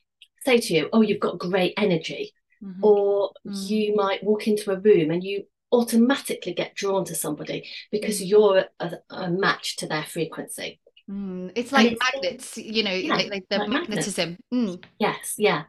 say 0.45 0.59
to 0.59 0.75
you, 0.75 0.88
Oh, 0.93 1.03
you've 1.03 1.21
got 1.21 1.38
great 1.38 1.75
energy 1.77 2.33
mm-hmm. 2.62 2.85
or 2.85 3.31
mm-hmm. 3.47 3.53
you 3.55 3.95
might 3.95 4.25
walk 4.25 4.47
into 4.47 4.73
a 4.73 4.79
room 4.79 5.11
and 5.11 5.23
you 5.23 5.45
automatically 5.73 6.53
get 6.53 6.75
drawn 6.75 7.05
to 7.05 7.14
somebody 7.14 7.69
because 7.93 8.21
mm. 8.21 8.29
you're 8.29 8.64
a, 8.81 8.93
a, 9.11 9.31
match 9.31 9.77
to 9.77 9.87
their 9.87 10.03
frequency. 10.03 10.81
Mm. 11.09 11.53
It's 11.55 11.73
like 11.73 11.93
it's, 11.93 12.01
magnets, 12.12 12.59
you 12.59 12.83
know, 12.83 12.93
yeah, 12.93 13.14
like, 13.14 13.31
like, 13.31 13.45
the 13.49 13.59
like 13.59 13.69
magnetism. 13.69 14.37
Mm. 14.53 14.83
Yes, 14.99 15.35
yeah. 15.38 15.64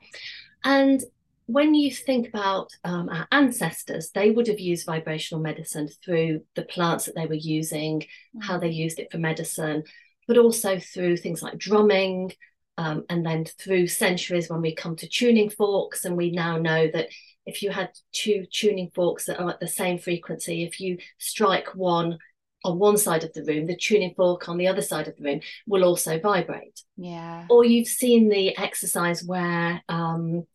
And 0.64 1.04
when 1.52 1.76
you 1.76 1.92
think 1.92 2.28
about 2.28 2.70
um, 2.84 3.10
our 3.10 3.28
ancestors, 3.32 4.12
they 4.12 4.32
would 4.32 4.48
have 4.48 4.60
used 4.60 4.86
vibrational 4.86 5.44
medicine 5.44 5.88
through 6.04 6.42
the 6.56 6.64
plants 6.64 7.06
that 7.06 7.16
they 7.16 7.26
were 7.26 7.34
using, 7.34 8.06
how 8.42 8.58
mm. 8.58 8.62
they 8.62 8.70
used 8.70 9.00
it 9.00 9.12
for 9.12 9.18
medicine, 9.18 9.84
but 10.28 10.38
also 10.38 10.80
through 10.80 11.18
things 11.18 11.42
like 11.42 11.58
drumming, 11.58 12.32
um, 12.78 13.04
and 13.10 13.26
then 13.26 13.46
through 13.46 13.88
centuries, 13.88 14.50
when 14.50 14.62
we 14.62 14.74
come 14.74 14.96
to 14.96 15.08
tuning 15.08 15.50
forks, 15.50 16.06
and 16.06 16.16
we 16.16 16.32
now 16.32 16.58
know 16.58 16.90
that 16.94 17.10
if 17.46 17.62
you 17.62 17.70
had 17.70 17.90
two 18.12 18.46
tuning 18.52 18.90
forks 18.94 19.26
that 19.26 19.40
are 19.40 19.50
at 19.50 19.60
the 19.60 19.68
same 19.68 20.00
frequency, 20.00 20.64
if 20.64 20.80
you 20.80 20.98
strike 21.18 21.76
one 21.76 22.18
on 22.64 22.78
one 22.78 22.98
side 22.98 23.24
of 23.24 23.34
the 23.34 23.44
room, 23.44 23.66
the 23.66 23.76
tuning 23.76 24.14
fork 24.16 24.48
on 24.48 24.58
the 24.58 24.68
other 24.68 24.82
side 24.82 25.08
of 25.08 25.16
the 25.18 25.24
room 25.24 25.42
will 25.68 25.84
also 25.84 26.20
vibrate. 26.20 26.82
Yeah. 26.96 27.46
Or 27.50 27.66
you've 27.66 27.88
seen 27.88 28.30
the 28.30 28.56
exercise 28.58 29.24
where 29.24 29.84
um, 29.90 30.46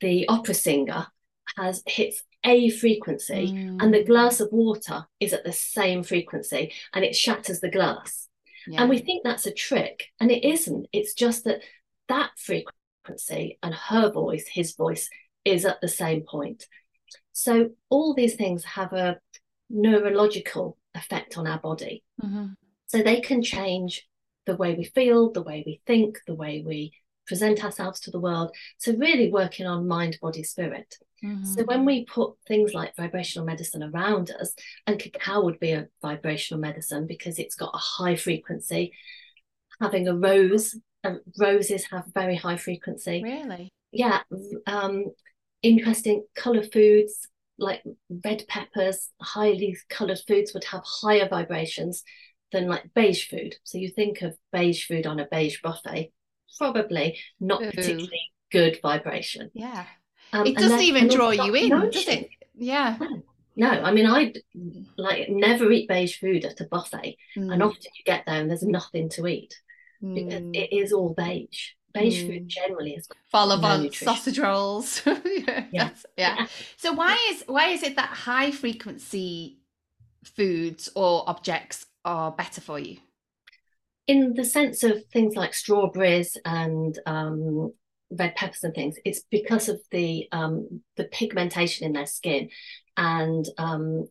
the 0.00 0.26
opera 0.28 0.54
singer 0.54 1.06
has 1.56 1.82
hits 1.86 2.22
a 2.44 2.70
frequency 2.70 3.48
mm. 3.52 3.82
and 3.82 3.92
the 3.92 4.04
glass 4.04 4.40
of 4.40 4.48
water 4.52 5.06
is 5.20 5.32
at 5.32 5.44
the 5.44 5.52
same 5.52 6.02
frequency 6.02 6.72
and 6.92 7.04
it 7.04 7.14
shatters 7.14 7.60
the 7.60 7.70
glass. 7.70 8.28
Yeah. 8.66 8.80
And 8.80 8.90
we 8.90 8.98
think 8.98 9.22
that's 9.22 9.46
a 9.46 9.52
trick, 9.52 10.08
and 10.18 10.30
it 10.30 10.44
isn't. 10.44 10.88
It's 10.92 11.14
just 11.14 11.44
that 11.44 11.62
that 12.08 12.30
frequency 12.36 13.58
and 13.62 13.72
her 13.72 14.10
voice, 14.10 14.46
his 14.48 14.74
voice, 14.74 15.08
is 15.44 15.64
at 15.64 15.80
the 15.80 15.88
same 15.88 16.22
point. 16.22 16.66
So 17.32 17.70
all 17.90 18.12
these 18.12 18.34
things 18.34 18.64
have 18.64 18.92
a 18.92 19.20
neurological 19.70 20.78
effect 20.94 21.38
on 21.38 21.46
our 21.46 21.58
body. 21.58 22.02
Mm-hmm. 22.22 22.46
So 22.88 23.02
they 23.02 23.20
can 23.20 23.42
change 23.42 24.08
the 24.46 24.56
way 24.56 24.74
we 24.74 24.84
feel, 24.84 25.30
the 25.30 25.42
way 25.42 25.62
we 25.64 25.80
think, 25.86 26.18
the 26.26 26.34
way 26.34 26.62
we 26.66 26.92
present 27.26 27.64
ourselves 27.64 28.00
to 28.00 28.10
the 28.10 28.20
world. 28.20 28.54
So 28.78 28.94
really 28.96 29.30
working 29.30 29.66
on 29.66 29.88
mind, 29.88 30.18
body, 30.20 30.42
spirit. 30.42 30.96
Mm-hmm. 31.24 31.44
So 31.44 31.64
when 31.64 31.84
we 31.84 32.04
put 32.04 32.34
things 32.46 32.74
like 32.74 32.96
vibrational 32.96 33.46
medicine 33.46 33.82
around 33.82 34.30
us, 34.30 34.54
and 34.86 34.98
cacao 34.98 35.42
would 35.44 35.58
be 35.58 35.72
a 35.72 35.88
vibrational 36.02 36.60
medicine 36.60 37.06
because 37.06 37.38
it's 37.38 37.54
got 37.54 37.74
a 37.74 37.78
high 37.78 38.16
frequency. 38.16 38.92
Having 39.80 40.08
a 40.08 40.16
rose, 40.16 40.78
roses 41.38 41.84
have 41.90 42.04
very 42.14 42.36
high 42.36 42.56
frequency. 42.56 43.22
Really? 43.22 43.70
Yeah. 43.92 44.22
Um, 44.66 45.06
interesting 45.62 46.24
color 46.34 46.62
foods 46.62 47.28
like 47.58 47.82
red 48.24 48.44
peppers, 48.48 49.10
highly 49.20 49.76
colored 49.88 50.20
foods 50.26 50.52
would 50.54 50.64
have 50.64 50.82
higher 50.84 51.28
vibrations 51.28 52.02
than 52.52 52.68
like 52.68 52.92
beige 52.94 53.28
food. 53.28 53.56
So 53.64 53.78
you 53.78 53.88
think 53.88 54.22
of 54.22 54.36
beige 54.52 54.86
food 54.86 55.06
on 55.06 55.20
a 55.20 55.26
beige 55.30 55.60
buffet, 55.62 56.12
probably 56.58 57.18
not 57.40 57.62
Ooh. 57.62 57.70
particularly 57.70 58.32
good 58.50 58.78
vibration. 58.82 59.50
Yeah. 59.54 59.86
Um, 60.32 60.46
it 60.46 60.56
doesn't 60.56 60.80
even 60.80 61.08
draw 61.08 61.30
you 61.30 61.54
in, 61.54 61.68
does 61.90 62.08
it? 62.08 62.28
Yeah. 62.56 62.98
No. 63.54 63.68
I 63.68 63.92
mean, 63.92 64.06
I 64.06 64.34
like 64.96 65.28
never 65.28 65.70
eat 65.70 65.88
beige 65.88 66.18
food 66.18 66.44
at 66.44 66.60
a 66.60 66.64
buffet, 66.64 67.16
mm. 67.36 67.52
and 67.52 67.62
often 67.62 67.90
you 67.96 68.04
get 68.04 68.24
there 68.26 68.40
and 68.40 68.50
there's 68.50 68.62
nothing 68.62 69.08
to 69.10 69.26
eat 69.26 69.54
mm. 70.02 70.14
because 70.14 70.42
it 70.52 70.74
is 70.74 70.92
all 70.92 71.14
beige. 71.14 71.70
Beige 71.94 72.24
mm. 72.24 72.26
food 72.28 72.48
generally 72.48 72.94
is 72.94 73.08
full 73.30 73.52
of 73.52 73.62
no 73.62 73.90
sausage 73.90 74.38
rolls. 74.38 75.00
yeah. 75.06 75.64
yeah. 75.72 75.90
yeah. 76.16 76.46
So 76.76 76.92
why 76.92 77.18
is 77.30 77.44
why 77.46 77.68
is 77.68 77.82
it 77.82 77.96
that 77.96 78.10
high 78.10 78.50
frequency 78.50 79.58
foods 80.24 80.88
or 80.94 81.24
objects 81.28 81.86
are 82.04 82.32
better 82.32 82.60
for 82.60 82.78
you? 82.78 82.98
In 84.06 84.34
the 84.34 84.44
sense 84.44 84.84
of 84.84 85.04
things 85.12 85.34
like 85.34 85.52
strawberries 85.52 86.36
and 86.44 86.96
um, 87.06 87.72
red 88.10 88.36
peppers 88.36 88.62
and 88.62 88.74
things, 88.74 88.96
it's 89.04 89.22
because 89.30 89.68
of 89.68 89.80
the 89.90 90.28
um, 90.30 90.82
the 90.96 91.04
pigmentation 91.04 91.86
in 91.86 91.92
their 91.92 92.06
skin 92.06 92.50
and 92.96 93.44
um, 93.58 94.08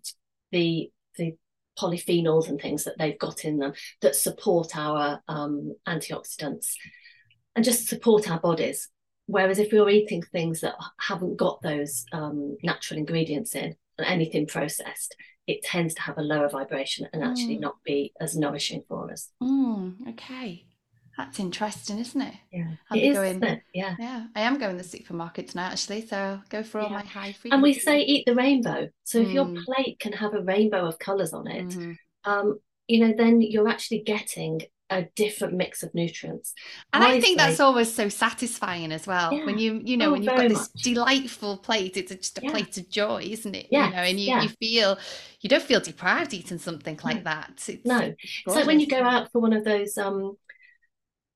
the 0.51 0.91
the 1.17 1.36
polyphenols 1.79 2.49
and 2.49 2.60
things 2.60 2.84
that 2.86 2.97
they've 2.97 3.19
got 3.19 3.45
in 3.45 3.58
them 3.58 3.73
that 4.01 4.15
support 4.15 4.75
our 4.75 5.21
um, 5.27 5.75
antioxidants 5.88 6.73
and 7.55 7.65
just 7.65 7.88
support 7.88 8.29
our 8.29 8.39
bodies. 8.39 8.89
Whereas 9.27 9.60
if 9.60 9.71
we 9.71 9.79
are 9.79 9.89
eating 9.89 10.21
things 10.21 10.62
that 10.62 10.75
haven't 10.99 11.38
got 11.38 11.62
those 11.62 12.05
um, 12.12 12.58
natural 12.63 12.99
ingredients 12.99 13.55
in, 13.55 13.75
and 13.97 14.08
anything 14.08 14.45
processed, 14.45 15.15
it 15.47 15.63
tends 15.63 15.93
to 15.95 16.01
have 16.01 16.17
a 16.17 16.21
lower 16.21 16.49
vibration 16.49 17.08
and 17.13 17.23
actually 17.23 17.58
mm. 17.58 17.62
not 17.62 17.75
be 17.84 18.12
as 18.19 18.36
nourishing 18.36 18.84
for 18.88 19.12
us. 19.12 19.29
Mm, 19.41 20.10
okay. 20.10 20.65
That's 21.17 21.39
interesting, 21.39 21.99
isn't 21.99 22.19
it? 22.19 22.34
Yeah, 22.51 22.71
I'll 22.89 22.97
it 22.97 23.01
is, 23.03 23.15
going- 23.15 23.29
isn't 23.31 23.43
it? 23.43 23.62
Yeah. 23.73 23.95
Yeah, 23.99 24.25
I 24.36 24.41
am 24.41 24.58
going 24.60 24.75
to 24.75 24.84
the 24.84 24.89
supermarket 24.89 25.47
tonight 25.49 25.71
actually, 25.71 26.05
so 26.08 26.17
I'll 26.17 26.43
go 26.49 26.62
for 26.63 26.81
all 26.81 26.88
Yeah. 26.89 26.97
my 26.97 27.05
high 27.05 27.31
frequency. 27.31 27.51
And 27.51 27.62
we 27.63 27.73
say 27.73 28.01
eat 28.01 28.25
the 28.25 28.36
rainbow. 28.36 28.89
So 29.05 29.19
if 29.19 29.31
your 29.31 29.45
Mm. 29.45 29.63
plate 29.63 29.99
can 29.99 30.12
have 30.13 30.34
a 30.34 30.41
rainbow 30.41 30.86
of 30.86 30.99
colours 30.99 31.31
on 31.31 31.47
it, 31.47 31.67
Mhm. 31.67 31.95
um, 32.25 32.60
you 32.88 32.99
know, 32.99 33.13
then 33.15 33.41
you're 33.41 33.69
actually 33.69 34.01
getting 34.01 34.62
a 34.89 35.04
different 35.15 35.54
mix 35.56 35.82
of 35.82 35.93
nutrients. 35.95 36.54
And 36.93 37.04
I, 37.04 37.13
I 37.15 37.19
think 37.21 37.39
say- 37.39 37.48
that's 37.48 37.60
always 37.60 37.91
so 37.93 38.08
satisfying 38.08 38.91
as 38.91 39.08
well. 39.08 39.32
When 39.32 39.58
you, 39.58 39.82
you 39.84 39.98
know, 39.98 40.10
Oh, 40.10 40.12
when 40.12 40.24
you've 40.24 40.36
got 40.36 40.48
this 40.50 40.69
much. 40.76 40.84
delightful 40.84 41.58
plate, 41.58 41.98
it's 41.98 42.13
just 42.13 42.38
a 42.38 42.41
Yeah. 42.43 42.52
plate 42.52 42.78
of 42.78 42.89
joy, 42.89 43.21
isn't 43.24 43.56
it? 43.56 43.67
Yes, 43.71 43.89
You 43.89 43.95
know, 43.95 44.02
and 44.04 44.19
you, 44.19 44.28
yeah. 44.28 44.41
you 44.43 44.50
feel 44.50 44.98
you 45.41 45.50
don't 45.50 45.63
feel 45.63 45.80
deprived 45.80 46.34
eating 46.34 46.60
something 46.60 47.00
like 47.04 47.17
No. 47.17 47.24
that. 47.24 47.63
It's, 47.67 47.86
No, 47.86 48.13
it's 48.45 48.56
like 48.56 48.67
when 48.67 48.80
you 48.80 48.88
go 48.88 49.02
out 49.04 49.32
for 49.32 49.39
one 49.39 49.54
of 49.54 49.63
those 49.63 49.98
um 49.98 50.38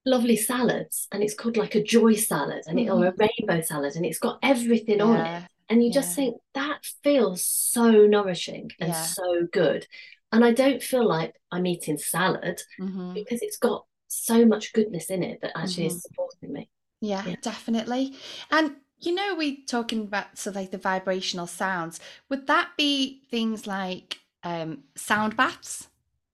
lovely 0.05 0.37
salads 0.37 1.07
and 1.11 1.21
it's 1.21 1.33
called 1.35 1.57
like 1.57 1.75
a 1.75 1.83
joy 1.83 2.13
salad 2.15 2.63
and 2.67 2.79
it, 2.79 2.89
or 2.89 3.05
a 3.05 3.13
rainbow 3.17 3.61
salad 3.61 3.95
and 3.95 4.05
it's 4.05 4.19
got 4.19 4.39
everything 4.41 5.01
on 5.01 5.17
it. 5.25 5.43
And 5.69 5.83
you 5.83 5.91
just 5.91 6.15
think 6.15 6.37
that 6.55 6.79
feels 7.03 7.45
so 7.45 7.91
nourishing 8.07 8.71
and 8.79 8.89
Yeah. 8.89 9.03
so 9.03 9.47
good. 9.51 9.85
And 10.31 10.45
I 10.45 10.51
don't 10.51 10.81
feel 10.81 11.07
like 11.07 11.33
I'm 11.51 11.65
eating 11.65 11.97
salad 11.97 12.61
mhm. 12.79 13.13
because 13.13 13.41
it's 13.41 13.57
got 13.57 13.85
so 14.07 14.45
much 14.45 14.73
goodness 14.73 15.09
in 15.09 15.23
it 15.23 15.41
that 15.41 15.57
actually 15.57 15.85
Mhm. 15.85 15.95
is 15.95 16.01
supporting 16.03 16.53
me. 16.53 16.69
Yeah, 17.01 17.23
Yeah. 17.27 17.35
definitely. 17.41 18.15
And 18.51 18.75
you 19.01 19.15
know, 19.15 19.33
we 19.35 19.63
talking 19.63 20.01
about 20.01 20.37
so 20.37 20.51
like 20.51 20.71
the 20.71 20.77
vibrational 20.77 21.47
sounds. 21.47 22.01
Would 22.27 22.47
that 22.47 22.71
be 22.77 23.21
things 23.31 23.65
like 23.65 24.19
um 24.43 24.83
sound 24.95 25.37
baths? 25.37 25.87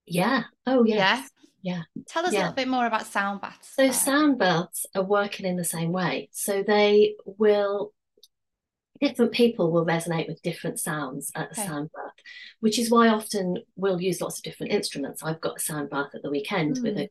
Yeah. 0.05 0.43
Oh 0.65 0.83
yes. 0.83 1.29
Yeah. 1.61 1.83
Tell 2.07 2.25
us 2.25 2.33
a 2.33 2.37
little 2.37 2.53
bit 2.53 2.67
more 2.67 2.85
about 2.85 3.05
sound 3.05 3.41
baths. 3.41 3.69
So 3.75 3.91
sound 3.91 4.39
baths 4.39 4.85
are 4.95 5.03
working 5.03 5.45
in 5.45 5.57
the 5.57 5.63
same 5.63 5.91
way. 5.91 6.29
So 6.31 6.63
they 6.63 7.15
will 7.25 7.93
different 9.01 9.31
people 9.31 9.71
will 9.71 9.85
resonate 9.85 10.27
with 10.27 10.41
different 10.41 10.79
sounds 10.79 11.31
at 11.35 11.47
a 11.47 11.51
Okay. 11.51 11.65
sound 11.65 11.89
bath, 11.93 12.13
which 12.61 12.79
is 12.79 12.89
why 12.89 13.07
often 13.09 13.57
we'll 13.75 14.01
use 14.01 14.21
lots 14.21 14.37
of 14.39 14.43
different 14.43 14.71
instruments. 14.71 15.21
I've 15.23 15.41
got 15.41 15.57
a 15.57 15.59
sound 15.63 15.89
bath 15.89 16.11
at 16.15 16.21
the 16.21 16.29
weekend 16.31 16.79
with 16.81 16.97
a 16.97 17.09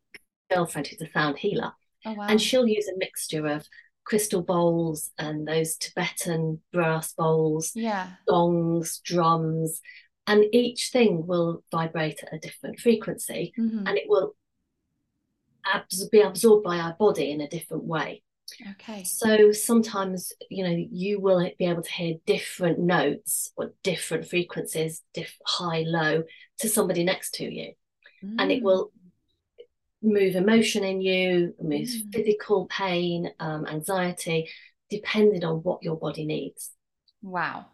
girlfriend 0.50 0.86
who's 0.88 1.00
a 1.02 1.10
sound 1.12 1.38
healer, 1.38 1.72
Oh 2.06 2.14
wow. 2.14 2.26
and 2.28 2.40
she'll 2.40 2.66
use 2.66 2.88
a 2.88 2.96
mixture 2.96 3.46
of 3.46 3.66
crystal 4.04 4.42
bowls 4.42 5.10
and 5.18 5.46
those 5.48 5.76
Tibetan 5.76 6.60
brass 6.72 7.12
bowls, 7.14 7.72
yeah. 7.74 8.12
gongs, 8.28 9.00
drums, 9.04 9.80
and 10.26 10.44
each 10.52 10.90
thing 10.90 11.26
will 11.26 11.64
vibrate 11.70 12.22
at 12.22 12.32
a 12.34 12.38
different 12.38 12.78
frequency 12.80 13.52
Mhm. 13.58 13.86
and 13.88 13.96
it 13.98 14.08
will 14.08 14.34
abs- 15.64 16.08
be 16.08 16.20
absorbed 16.20 16.64
by 16.64 16.78
our 16.78 16.94
body 16.94 17.30
in 17.30 17.40
a 17.40 17.48
different 17.48 17.84
way. 17.84 18.22
Okay. 18.72 19.04
So 19.04 19.52
sometimes, 19.52 20.32
you 20.50 20.64
know, 20.64 20.76
you 20.90 21.20
will 21.20 21.50
be 21.58 21.64
able 21.64 21.82
to 21.82 21.90
hear 21.92 22.16
different 22.26 22.78
notes 22.78 23.52
or 23.56 23.72
different 23.82 24.28
frequencies, 24.28 25.02
diff- 25.12 25.38
high, 25.46 25.82
low, 25.86 26.24
to 26.60 26.68
somebody 26.68 27.04
next 27.04 27.34
to 27.34 27.44
you, 27.52 27.72
and 28.38 28.52
it 28.52 28.60
Mm. 28.60 28.62
will 28.62 28.92
move 30.02 30.36
emotion 30.36 30.84
in 30.84 31.00
you, 31.00 31.54
move 31.60 31.88
Mm. 31.88 32.12
physical 32.12 32.66
pain, 32.66 33.32
um, 33.40 33.66
anxiety, 33.66 34.48
depending 34.90 35.44
on 35.44 35.62
what 35.62 35.82
your 35.82 35.96
body 35.96 36.24
needs. 36.26 36.70
Wow. 37.22 37.66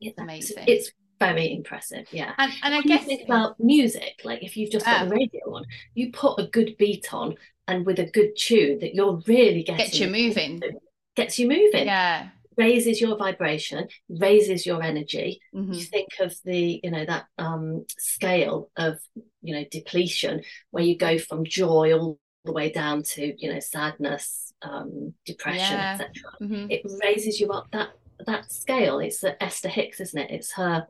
Yeah, 0.00 0.10
it's- 0.10 0.22
Amazing. 0.24 0.64
It's 0.66 0.90
very 1.20 1.52
impressive. 1.52 2.06
Yeah. 2.12 2.32
And 2.38 2.52
and 2.62 2.74
I 2.74 2.78
when 2.78 2.86
guess 2.86 3.04
think 3.04 3.24
about 3.24 3.58
music, 3.60 4.20
like 4.24 4.42
if 4.42 4.56
you've 4.56 4.70
just 4.70 4.84
got 4.86 5.02
Ah. 5.02 5.04
the 5.04 5.10
radio 5.14 5.40
on, 5.54 5.64
you 5.94 6.10
put 6.12 6.38
a 6.40 6.46
good 6.48 6.76
beat 6.78 7.12
on 7.14 7.36
and 7.68 7.86
with 7.86 7.98
a 7.98 8.06
good 8.10 8.36
tune 8.36 8.78
that 8.80 8.94
you're 8.94 9.20
really 9.26 9.62
getting 9.62 9.86
Gets 9.86 9.98
you 10.00 10.08
moving. 10.08 10.60
gets 11.16 11.38
you 11.38 11.48
moving, 11.48 11.86
yeah. 11.86 12.28
raises 12.56 13.00
your 13.00 13.16
vibration, 13.16 13.86
raises 14.08 14.66
your 14.66 14.82
energy. 14.82 15.40
Mhm. 15.54 15.74
You 15.74 15.82
think 15.84 16.08
of 16.20 16.34
the, 16.44 16.80
you 16.82 16.90
know, 16.90 17.04
that 17.04 17.26
um 17.38 17.86
scale 17.98 18.70
of, 18.76 18.98
you 19.42 19.54
know, 19.54 19.64
depletion 19.70 20.42
where 20.72 20.84
you 20.84 20.96
go 20.98 21.18
from 21.18 21.44
joy 21.44 21.96
all 21.96 22.18
the 22.44 22.52
way 22.52 22.70
down 22.70 23.02
to, 23.02 23.34
you 23.42 23.52
know, 23.52 23.60
sadness, 23.60 24.52
um, 24.62 25.14
depression, 25.24 25.76
Yeah. 25.78 25.92
etc. 25.94 26.10
Mhm. 26.42 26.70
It 26.70 26.82
raises 27.02 27.40
you 27.40 27.50
up 27.52 27.70
that 27.72 27.90
that 28.26 28.50
scale. 28.52 29.00
It's 29.00 29.20
the 29.20 29.42
Esther 29.42 29.68
Hicks, 29.68 30.00
isn't 30.00 30.18
it? 30.20 30.30
It's 30.30 30.52
her 30.52 30.86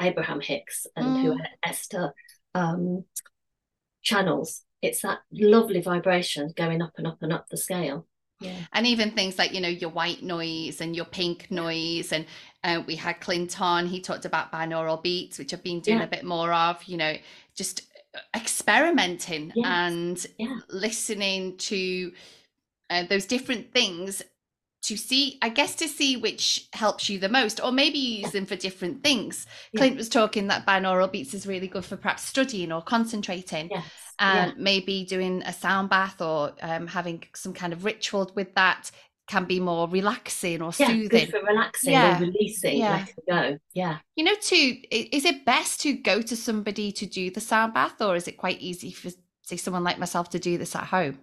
Abraham 0.00 0.40
Hicks 0.40 0.86
and 0.96 1.18
who 1.18 1.32
Mm. 1.34 1.46
Esther 1.62 2.14
um, 2.54 3.04
channels. 4.02 4.62
It's 4.82 5.02
that 5.02 5.20
lovely 5.32 5.80
vibration 5.80 6.52
going 6.56 6.82
up 6.82 6.92
and 6.96 7.06
up 7.06 7.18
and 7.22 7.32
up 7.32 7.48
the 7.48 7.56
scale. 7.56 8.06
Yeah. 8.40 8.56
And 8.72 8.86
even 8.86 9.12
things 9.12 9.38
like, 9.38 9.54
you 9.54 9.60
know, 9.62 9.68
your 9.68 9.90
white 9.90 10.22
noise 10.22 10.80
and 10.82 10.94
your 10.94 11.06
pink 11.06 11.50
noise. 11.50 12.12
And 12.12 12.26
uh, 12.62 12.82
we 12.86 12.94
had 12.96 13.20
Clinton, 13.20 13.86
he 13.86 14.00
talked 14.00 14.26
about 14.26 14.52
binaural 14.52 15.02
beats, 15.02 15.38
which 15.38 15.54
I've 15.54 15.62
been 15.62 15.80
doing 15.80 15.98
Yeah. 15.98 16.04
a 16.04 16.08
bit 16.08 16.24
more 16.24 16.52
of, 16.52 16.84
you 16.84 16.98
know, 16.98 17.16
just 17.54 17.82
uh, 18.14 18.18
experimenting 18.36 19.52
Yes. 19.56 19.66
and 19.66 20.26
Yeah. 20.38 20.58
listening 20.68 21.56
to 21.56 22.12
uh, 22.90 23.04
those 23.04 23.24
different 23.26 23.72
things 23.72 24.22
to 24.86 24.96
see, 24.96 25.38
I 25.42 25.48
guess, 25.48 25.74
to 25.76 25.88
see 25.88 26.16
which 26.16 26.68
helps 26.72 27.08
you 27.08 27.18
the 27.18 27.28
most, 27.28 27.60
or 27.62 27.72
maybe 27.72 27.98
you 27.98 28.22
use 28.22 28.32
them 28.32 28.46
for 28.46 28.56
different 28.56 29.02
things. 29.02 29.46
Yeah. 29.72 29.78
Clint 29.80 29.96
was 29.96 30.08
talking 30.08 30.46
that 30.48 30.66
binaural 30.66 31.10
beats 31.10 31.34
is 31.34 31.46
really 31.46 31.68
good 31.68 31.84
for 31.84 31.96
perhaps 31.96 32.24
studying 32.24 32.70
or 32.72 32.82
concentrating 32.82 33.68
Yes. 33.70 33.84
and 34.18 34.56
maybe 34.56 35.04
doing 35.04 35.42
a 35.42 35.52
sound 35.52 35.90
bath 35.90 36.20
or 36.20 36.52
um, 36.62 36.86
having 36.86 37.24
some 37.34 37.52
kind 37.52 37.72
of 37.72 37.84
ritual 37.84 38.30
with 38.34 38.54
that 38.54 38.90
can 39.28 39.44
be 39.44 39.58
more 39.58 39.88
relaxing 39.88 40.62
or 40.62 40.70
yeah. 40.78 40.86
soothing. 40.86 41.08
Good 41.08 41.30
for 41.30 41.42
relaxing 41.44 41.92
Yeah. 41.92 42.16
or 42.16 42.20
releasing, 42.20 42.78
Yeah. 42.78 42.92
letting 42.96 43.14
go. 43.28 43.58
Yeah. 43.74 43.98
You 44.14 44.22
know, 44.24 44.34
too, 44.40 44.76
i- 44.92 45.08
is 45.10 45.24
it 45.24 45.44
best 45.44 45.80
to 45.80 45.94
go 45.94 46.22
to 46.22 46.36
somebody 46.36 46.92
to 46.92 47.06
do 47.06 47.30
the 47.32 47.40
sound 47.40 47.74
bath, 47.74 48.00
or 48.00 48.14
is 48.14 48.28
it 48.28 48.36
quite 48.36 48.60
easy 48.60 48.92
for, 48.92 49.10
say, 49.42 49.56
someone 49.56 49.82
like 49.82 49.98
myself 49.98 50.30
to 50.30 50.38
do 50.38 50.58
this 50.58 50.76
at 50.76 50.84
home? 50.84 51.18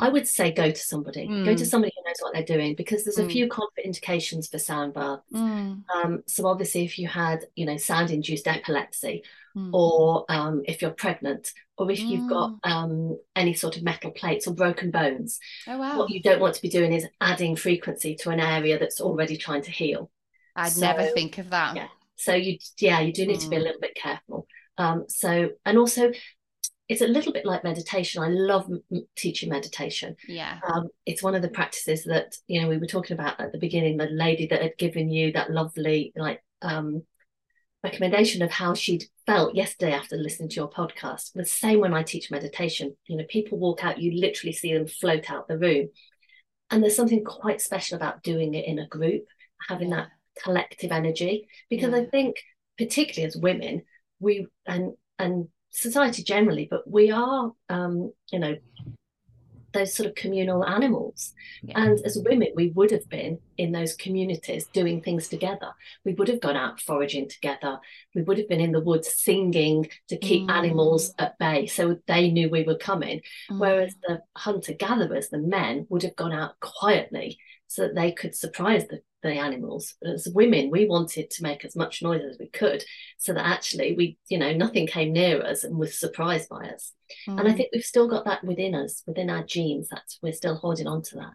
I 0.00 0.08
would 0.10 0.28
say 0.28 0.52
go 0.52 0.70
to 0.70 0.76
somebody. 0.76 1.26
Go 1.44 1.54
to 1.54 1.64
Mm. 1.64 1.66
somebody 1.66 1.92
who 1.96 2.02
knows 2.04 2.16
what 2.20 2.34
they're 2.34 2.56
doing 2.56 2.74
because 2.74 3.04
there's 3.04 3.18
a 3.18 3.24
Mm. 3.24 3.30
few 3.32 3.48
contraindications 3.48 4.50
for 4.50 4.58
sound 4.58 4.94
baths. 4.94 5.22
Mm, 5.32 5.84
Um, 5.94 6.22
so 6.26 6.46
obviously, 6.46 6.84
if 6.84 6.98
you 6.98 7.06
had, 7.08 7.46
you 7.54 7.64
know, 7.64 7.76
sound-induced 7.76 8.46
epilepsy, 8.48 9.22
mm, 9.56 9.70
or 9.72 10.24
um, 10.28 10.62
if 10.66 10.82
you're 10.82 10.90
pregnant, 10.90 11.52
or 11.78 11.90
if 11.90 12.10
you've 12.10 12.26
got 12.26 12.52
Mm. 12.64 12.70
um, 12.70 13.18
any 13.36 13.54
sort 13.54 13.76
of 13.76 13.82
metal 13.82 14.10
plates 14.10 14.46
or 14.46 14.54
broken 14.54 14.90
bones, 14.90 15.38
Oh, 15.68 15.78
wow. 15.78 15.96
what 15.98 16.10
you 16.10 16.20
don't 16.20 16.40
want 16.40 16.54
to 16.56 16.62
be 16.62 16.68
doing 16.68 16.92
is 16.92 17.06
adding 17.20 17.56
frequency 17.56 18.16
to 18.16 18.30
an 18.30 18.40
area 18.40 18.78
that's 18.78 19.00
already 19.00 19.36
trying 19.36 19.62
to 19.62 19.70
heal. 19.70 20.10
I'd 20.56 20.76
never 20.76 21.04
think 21.06 21.38
of 21.38 21.50
that. 21.50 21.76
yeah. 21.76 21.88
So 22.16 22.34
you, 22.34 22.58
yeah, 22.78 23.00
you 23.00 23.12
do 23.12 23.26
need 23.26 23.40
to 23.40 23.48
be 23.50 23.56
a 23.56 23.60
Mm. 23.60 23.64
little 23.64 23.80
bit 23.80 23.94
careful. 23.94 24.46
Um, 24.78 25.04
so, 25.08 25.50
and 25.64 25.78
also, 25.78 26.12
it's 26.88 27.02
a 27.02 27.06
little 27.06 27.32
bit 27.32 27.44
like 27.44 27.64
meditation. 27.64 28.22
I 28.22 28.28
love 28.28 28.70
m- 28.70 29.06
teaching 29.16 29.48
meditation. 29.48 30.16
Yeah. 30.28 30.60
Um, 30.68 30.88
it's 31.04 31.22
one 31.22 31.34
of 31.34 31.42
the 31.42 31.48
practices 31.48 32.04
that 32.04 32.36
you 32.46 32.60
know 32.60 32.68
we 32.68 32.78
were 32.78 32.86
talking 32.86 33.14
about 33.14 33.40
at 33.40 33.52
the 33.52 33.58
beginning. 33.58 33.96
The 33.96 34.06
lady 34.06 34.46
that 34.48 34.62
had 34.62 34.78
given 34.78 35.10
you 35.10 35.32
that 35.32 35.50
lovely 35.50 36.12
like 36.16 36.42
um, 36.62 37.02
recommendation 37.82 38.42
of 38.42 38.52
how 38.52 38.74
she'd 38.74 39.04
felt 39.26 39.54
yesterday 39.54 39.92
after 39.92 40.16
listening 40.16 40.48
to 40.50 40.56
your 40.56 40.70
podcast. 40.70 41.32
The 41.32 41.44
same 41.44 41.80
when 41.80 41.94
I 41.94 42.04
teach 42.04 42.30
meditation. 42.30 42.96
You 43.06 43.16
know, 43.16 43.24
people 43.28 43.58
walk 43.58 43.84
out, 43.84 44.00
you 44.00 44.20
literally 44.20 44.52
see 44.52 44.72
them 44.72 44.86
float 44.86 45.30
out 45.30 45.48
the 45.48 45.58
room, 45.58 45.88
and 46.70 46.82
there's 46.82 46.96
something 46.96 47.24
quite 47.24 47.60
special 47.60 47.96
about 47.96 48.22
doing 48.22 48.54
it 48.54 48.66
in 48.66 48.78
a 48.78 48.86
group, 48.86 49.24
having 49.68 49.90
that 49.90 50.08
collective 50.40 50.92
energy. 50.92 51.48
Because 51.68 51.92
I 51.92 52.04
think, 52.04 52.36
particularly 52.78 53.26
as 53.26 53.36
women, 53.36 53.82
we 54.20 54.46
and 54.66 54.92
and 55.18 55.48
society 55.70 56.22
generally, 56.22 56.66
but 56.70 56.88
we 56.90 57.10
are, 57.10 57.52
um, 57.68 58.12
you 58.32 58.38
know, 58.38 58.56
those 59.72 59.94
sort 59.94 60.08
of 60.08 60.14
communal 60.14 60.64
animals. 60.64 61.34
Yeah. 61.62 61.82
And 61.82 62.00
as 62.06 62.16
women, 62.24 62.48
we 62.54 62.68
would 62.70 62.90
have 62.92 63.06
been 63.10 63.38
in 63.58 63.72
those 63.72 63.94
communities 63.94 64.66
doing 64.72 65.02
things 65.02 65.28
together. 65.28 65.70
We 66.04 66.14
would 66.14 66.28
have 66.28 66.40
gone 66.40 66.56
out 66.56 66.80
foraging 66.80 67.28
together. 67.28 67.78
We 68.14 68.22
would 68.22 68.38
have 68.38 68.48
been 68.48 68.60
in 68.60 68.72
the 68.72 68.80
woods 68.80 69.14
singing 69.14 69.90
to 70.08 70.16
keep 70.16 70.48
Mm. 70.48 70.50
animals 70.50 71.12
at 71.18 71.38
bay 71.38 71.66
so 71.66 71.98
they 72.06 72.30
knew 72.30 72.48
we 72.48 72.62
were 72.62 72.78
coming. 72.78 73.20
Mm. 73.50 73.58
Whereas 73.60 73.94
the 74.08 74.22
hunter 74.34 74.72
gatherers, 74.72 75.28
the 75.28 75.38
men, 75.38 75.86
would 75.90 76.04
have 76.04 76.16
gone 76.16 76.32
out 76.32 76.58
quietly 76.60 77.38
so 77.66 77.82
that 77.82 77.94
they 77.94 78.12
could 78.12 78.34
surprise 78.34 78.86
the, 78.88 79.02
the 79.26 79.38
animals. 79.38 79.94
As 80.04 80.28
women, 80.32 80.70
we 80.70 80.86
wanted 80.86 81.30
to 81.30 81.42
make 81.42 81.64
as 81.64 81.76
much 81.76 82.02
noise 82.02 82.22
as 82.28 82.38
we 82.38 82.48
could 82.48 82.84
so 83.18 83.32
that 83.34 83.46
actually 83.46 83.94
we, 83.96 84.18
you 84.28 84.38
know, 84.38 84.52
nothing 84.52 84.86
came 84.86 85.12
near 85.12 85.42
us 85.42 85.64
and 85.64 85.76
was 85.76 85.98
surprised 85.98 86.48
by 86.48 86.68
us. 86.68 86.92
And 87.26 87.40
I 87.40 87.52
Mm. 87.52 87.56
think 87.56 87.68
we've 87.72 87.84
still 87.84 88.08
got 88.08 88.24
that 88.24 88.42
within 88.44 88.74
us, 88.74 89.02
within 89.06 89.30
our 89.30 89.44
genes. 89.44 89.88
that 89.88 90.02
we're 90.22 90.32
still 90.32 90.56
holding 90.56 90.86
on 90.86 91.02
to 91.02 91.16
that. 91.16 91.34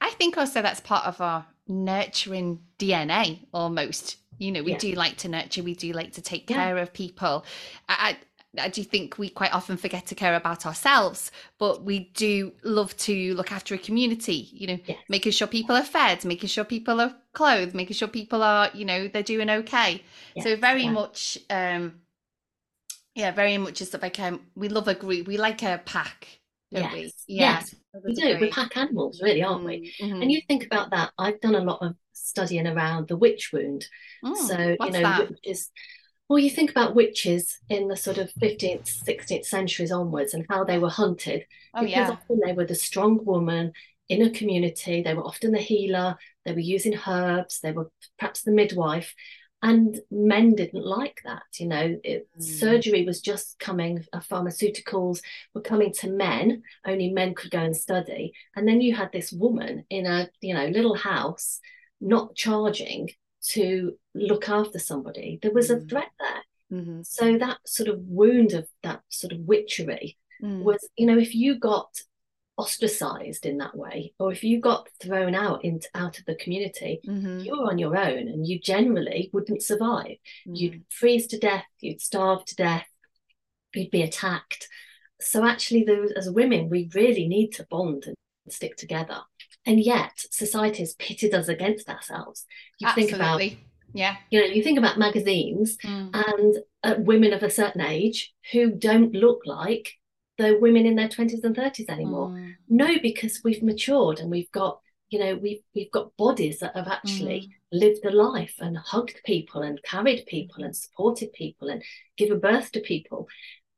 I 0.00 0.10
think 0.10 0.36
also 0.36 0.62
that's 0.62 0.80
part 0.80 1.06
of 1.06 1.20
our 1.20 1.46
nurturing 1.68 2.60
DNA 2.78 3.46
almost. 3.52 4.16
You 4.38 4.52
know, 4.52 4.62
we 4.62 4.72
Yeah. 4.72 4.78
do 4.78 4.92
like 4.92 5.16
to 5.18 5.28
nurture, 5.28 5.62
we 5.62 5.74
do 5.74 5.92
like 5.92 6.12
to 6.12 6.22
take 6.22 6.48
Yeah. 6.50 6.56
care 6.56 6.76
of 6.78 6.92
people. 6.92 7.44
I, 7.88 8.16
I, 8.58 8.64
I 8.66 8.68
do 8.68 8.82
think 8.84 9.18
we 9.18 9.28
quite 9.28 9.52
often 9.54 9.76
forget 9.76 10.06
to 10.06 10.14
care 10.14 10.34
about 10.34 10.64
ourselves, 10.66 11.30
but 11.58 11.84
we 11.84 12.10
do 12.14 12.52
love 12.62 12.96
to 12.98 13.34
look 13.34 13.52
after 13.52 13.74
a 13.74 13.78
community, 13.78 14.48
you 14.52 14.66
know, 14.66 14.78
Yes. 14.86 14.98
making 15.08 15.32
sure 15.32 15.46
people 15.46 15.76
are 15.76 15.84
fed, 15.84 16.24
making 16.24 16.48
sure 16.48 16.64
people 16.64 17.00
are 17.00 17.14
clothed, 17.36 17.74
making 17.74 17.94
sure 17.96 18.08
people 18.08 18.42
are, 18.42 18.70
you 18.74 18.84
know, 18.84 19.08
they're 19.08 19.22
doing 19.34 19.50
okay. 19.50 20.02
so 20.38 20.56
very 20.56 20.82
yeah. 20.84 20.90
much 20.90 21.38
um 21.50 22.00
yeah, 23.14 23.30
very 23.30 23.56
much 23.58 23.80
is 23.80 23.90
that 23.90 24.02
like 24.02 24.18
um 24.20 24.40
we 24.54 24.68
love 24.68 24.88
a 24.88 24.94
group, 24.94 25.26
we 25.26 25.36
like 25.38 25.62
a 25.62 25.80
pack, 25.84 26.40
don't 26.74 26.92
we? 26.92 27.14
Yes, 27.14 27.24
Yeah. 27.26 27.58
yes, 27.58 27.74
We 28.04 28.14
do. 28.14 28.38
We're 28.40 28.50
pack 28.50 28.76
animals, 28.76 29.20
really, 29.22 29.42
aren't 29.42 29.64
we? 29.64 29.94
Mm, 30.02 30.10
mhm. 30.12 30.22
And 30.22 30.32
you 30.32 30.40
think 30.48 30.64
about 30.66 30.90
that. 30.90 31.12
I've 31.18 31.40
done 31.40 31.54
a 31.54 31.60
lot 31.60 31.78
of 31.80 31.94
studying 32.12 32.66
around 32.66 33.08
the 33.08 33.16
witch 33.16 33.50
wound. 33.52 33.86
Mm, 34.22 34.34
So, 34.36 34.76
you 34.80 34.90
know, 34.90 35.02
that? 35.02 35.28
witches. 35.30 35.70
Well, 36.28 36.38
you 36.40 36.50
think 36.50 36.70
about 36.70 36.94
witches 36.96 37.58
in 37.68 37.88
the 37.88 37.96
sort 37.96 38.18
of 38.18 38.32
15th, 38.40 38.88
16th 38.88 39.46
centuries 39.46 39.92
onwards 39.92 40.34
and 40.34 40.44
how 40.50 40.64
they 40.64 40.78
were 40.78 40.90
hunted. 40.90 41.46
Oh 41.74 41.82
because 41.84 41.90
yeah. 41.90 42.10
often 42.10 42.40
they 42.44 42.52
were 42.52 42.64
the 42.66 42.74
strong 42.74 43.24
woman 43.24 43.72
in 44.08 44.22
a 44.22 44.30
community. 44.30 45.02
They 45.02 45.14
were 45.14 45.24
often 45.24 45.52
the 45.52 45.58
healer. 45.58 46.16
They 46.44 46.52
were 46.52 46.60
using 46.60 46.98
herbs. 47.06 47.60
They 47.60 47.72
were 47.72 47.90
perhaps 48.18 48.42
the 48.42 48.52
midwife. 48.52 49.14
And 49.62 49.98
men 50.10 50.54
didn't 50.54 50.84
like 50.84 51.20
that. 51.24 51.42
You 51.58 51.66
know, 51.68 51.98
it, 52.04 52.28
Mm. 52.38 52.42
surgery 52.42 53.04
was 53.04 53.20
just 53.20 53.58
coming, 53.58 54.04
uh, 54.12 54.20
pharmaceuticals 54.20 55.22
were 55.54 55.62
coming 55.62 55.92
to 55.94 56.10
men. 56.10 56.62
Only 56.86 57.10
men 57.10 57.34
could 57.34 57.50
go 57.50 57.60
and 57.60 57.76
study. 57.76 58.32
And 58.54 58.68
then 58.68 58.80
you 58.80 58.94
had 58.94 59.10
this 59.12 59.32
woman 59.32 59.84
in 59.90 60.06
a, 60.06 60.28
you 60.40 60.54
know, 60.54 60.66
little 60.68 60.94
house, 60.94 61.60
not 62.00 62.36
charging 62.36 63.10
to 63.48 63.98
look 64.14 64.48
after 64.48 64.78
somebody. 64.78 65.38
There 65.40 65.52
was 65.52 65.70
a 65.70 65.76
Mm. 65.76 65.88
threat 65.88 66.10
there. 66.20 66.42
Mhm, 66.80 67.06
So 67.06 67.38
that 67.38 67.58
sort 67.66 67.88
of 67.88 68.00
wound 68.00 68.52
of 68.52 68.68
that 68.82 69.02
sort 69.08 69.32
of 69.32 69.40
witchery 69.40 70.18
mm, 70.42 70.62
was 70.62 70.86
you 70.96 71.06
know 71.06 71.16
if 71.16 71.34
you 71.34 71.58
got 71.58 71.88
ostracized 72.58 73.44
in 73.44 73.58
that 73.58 73.76
way 73.76 74.14
or 74.18 74.32
if 74.32 74.42
you 74.42 74.58
got 74.60 74.88
thrown 75.02 75.34
out 75.34 75.62
into 75.62 75.88
out 75.94 76.18
of 76.18 76.24
the 76.24 76.34
community 76.36 77.00
mhm, 77.06 77.44
you 77.44 77.52
were 77.52 77.68
on 77.68 77.76
your 77.76 77.96
own 77.96 78.28
and 78.28 78.46
you 78.46 78.58
generally 78.58 79.28
wouldn't 79.32 79.62
survive 79.62 80.16
mm. 80.48 80.56
you'd 80.56 80.82
freeze 80.88 81.26
to 81.26 81.38
death 81.38 81.66
you'd 81.80 82.00
starve 82.00 82.44
to 82.46 82.54
death 82.56 82.86
you'd 83.74 83.90
be 83.90 84.02
attacked 84.02 84.68
so 85.20 85.44
actually 85.44 85.84
there, 85.84 86.06
as 86.16 86.30
women 86.30 86.70
we 86.70 86.88
really 86.94 87.28
need 87.28 87.48
to 87.48 87.66
bond 87.70 88.04
and 88.06 88.16
stick 88.48 88.76
together 88.76 89.20
and 89.66 89.80
yet 89.80 90.12
society 90.30 90.78
has 90.78 90.94
pitted 90.94 91.34
us 91.34 91.48
against 91.48 91.90
ourselves 91.90 92.46
you 92.78 92.88
think 92.94 93.12
about 93.12 93.34
Absolutely. 93.40 93.64
Yeah. 93.92 94.16
you 94.30 94.40
know 94.40 94.46
you 94.46 94.62
think 94.62 94.78
about 94.78 94.98
magazines 94.98 95.76
Mm, 95.84 96.10
and 96.12 96.56
uh, 96.82 96.94
women 96.98 97.32
of 97.34 97.42
a 97.42 97.50
certain 97.50 97.80
age 97.82 98.32
who 98.52 98.70
don't 98.70 99.12
look 99.12 99.42
like 99.44 99.92
the 100.38 100.58
women 100.60 100.86
in 100.86 100.96
their 100.96 101.08
20s 101.08 101.44
and 101.44 101.56
30s 101.56 101.88
anymore. 101.88 102.28
Mm, 102.28 102.54
no 102.68 102.98
because 103.00 103.40
we've 103.44 103.62
matured 103.62 104.20
and 104.20 104.30
we've 104.30 104.50
got 104.52 104.80
you 105.08 105.18
know 105.18 105.36
we've 105.36 105.60
we've 105.74 105.90
got 105.92 106.16
bodies 106.16 106.58
that 106.58 106.74
have 106.74 106.88
actually 106.88 107.40
mm, 107.40 107.50
lived 107.72 108.04
a 108.04 108.10
life 108.10 108.54
and 108.58 108.76
hugged 108.76 109.20
people 109.24 109.62
and 109.62 109.82
carried 109.82 110.26
people 110.26 110.64
and 110.64 110.74
supported 110.74 111.32
people 111.32 111.68
and 111.68 111.82
given 112.16 112.40
birth 112.40 112.72
to 112.72 112.80
people. 112.80 113.28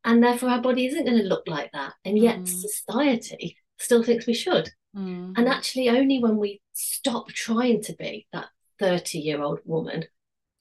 And 0.04 0.22
therefore 0.22 0.50
our 0.50 0.62
body 0.62 0.86
isn't 0.86 1.04
going 1.04 1.18
to 1.18 1.24
look 1.24 1.46
like 1.46 1.70
that. 1.72 1.92
And 2.04 2.18
yet 2.18 2.38
Mm. 2.38 2.48
society 2.48 3.56
still 3.78 4.02
thinks 4.02 4.26
we 4.26 4.34
should. 4.34 4.70
Mm, 4.96 5.34
and 5.36 5.48
actually 5.48 5.88
only 5.90 6.18
when 6.18 6.38
we 6.38 6.60
stop 6.72 7.28
trying 7.28 7.82
to 7.82 7.94
be 7.94 8.26
that 8.32 8.46
30 8.78 9.18
year 9.18 9.42
old 9.42 9.58
woman 9.64 10.06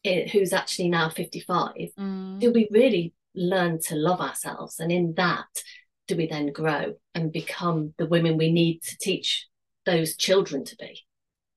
eh, 0.03 0.27
who's 0.29 0.53
actually 0.53 0.89
now 0.89 1.09
55 1.09 1.71
mm. 1.97 2.39
do 2.39 2.51
we 2.51 2.67
really 2.71 3.13
learn 3.35 3.79
to 3.79 3.95
love 3.95 4.19
ourselves. 4.19 4.79
And 4.79 4.91
in 4.91 5.13
that 5.15 5.45
do 6.07 6.15
we 6.15 6.27
then 6.27 6.51
grow 6.51 6.93
and 7.13 7.31
become 7.31 7.93
the 7.97 8.05
women 8.05 8.37
we 8.37 8.51
need 8.51 8.81
to 8.83 8.97
teach 8.97 9.47
those 9.85 10.15
children 10.15 10.63
to 10.65 10.75
be 10.77 11.01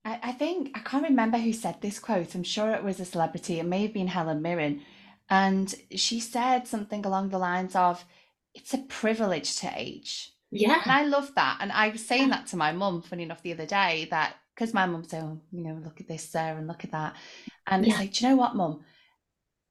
I, 0.03 0.19
I 0.23 0.31
think 0.31 0.71
I 0.75 0.79
can't 0.79 1.03
remember 1.03 1.37
who 1.37 1.53
said 1.53 1.81
this 1.81 1.99
quote. 1.99 2.33
I'm 2.35 2.43
sure 2.43 2.71
it 2.71 2.83
was 2.83 2.99
a 2.99 3.05
celebrity. 3.05 3.59
It 3.59 3.65
may 3.65 3.83
have 3.83 3.93
been 3.93 4.07
Helen 4.07 4.41
Mirren. 4.41 4.81
And 5.29 5.73
she 5.95 6.19
said 6.19 6.67
something 6.67 7.05
along 7.05 7.29
the 7.29 7.37
lines 7.37 7.75
of, 7.75 8.03
it's 8.53 8.73
a 8.73 8.79
privilege 8.79 9.55
to 9.57 9.71
age. 9.75 10.31
yeah 10.51 10.81
And 10.83 10.91
I 10.91 11.03
love 11.05 11.33
that. 11.35 11.57
And 11.61 11.71
I 11.71 11.89
was 11.89 12.05
saying 12.05 12.29
that 12.29 12.47
to 12.47 12.57
my 12.57 12.71
mum, 12.71 13.01
funny 13.01 13.23
enough, 13.23 13.41
the 13.41 13.53
other 13.53 13.65
day, 13.65 14.07
that 14.11 14.35
because 14.53 14.73
my 14.73 14.85
mum 14.85 15.03
said, 15.05 15.23
oh, 15.23 15.39
you 15.51 15.63
know, 15.63 15.79
look 15.83 16.01
at 16.01 16.07
this, 16.07 16.23
Sarah, 16.23 16.57
and 16.57 16.67
look 16.67 16.83
at 16.83 16.91
that. 16.91 17.15
And 17.67 17.85
Yeah. 17.85 17.91
it's 17.91 17.99
like, 17.99 18.13
do 18.13 18.25
you 18.25 18.31
know 18.31 18.35
what, 18.37 18.55
mum? 18.55 18.83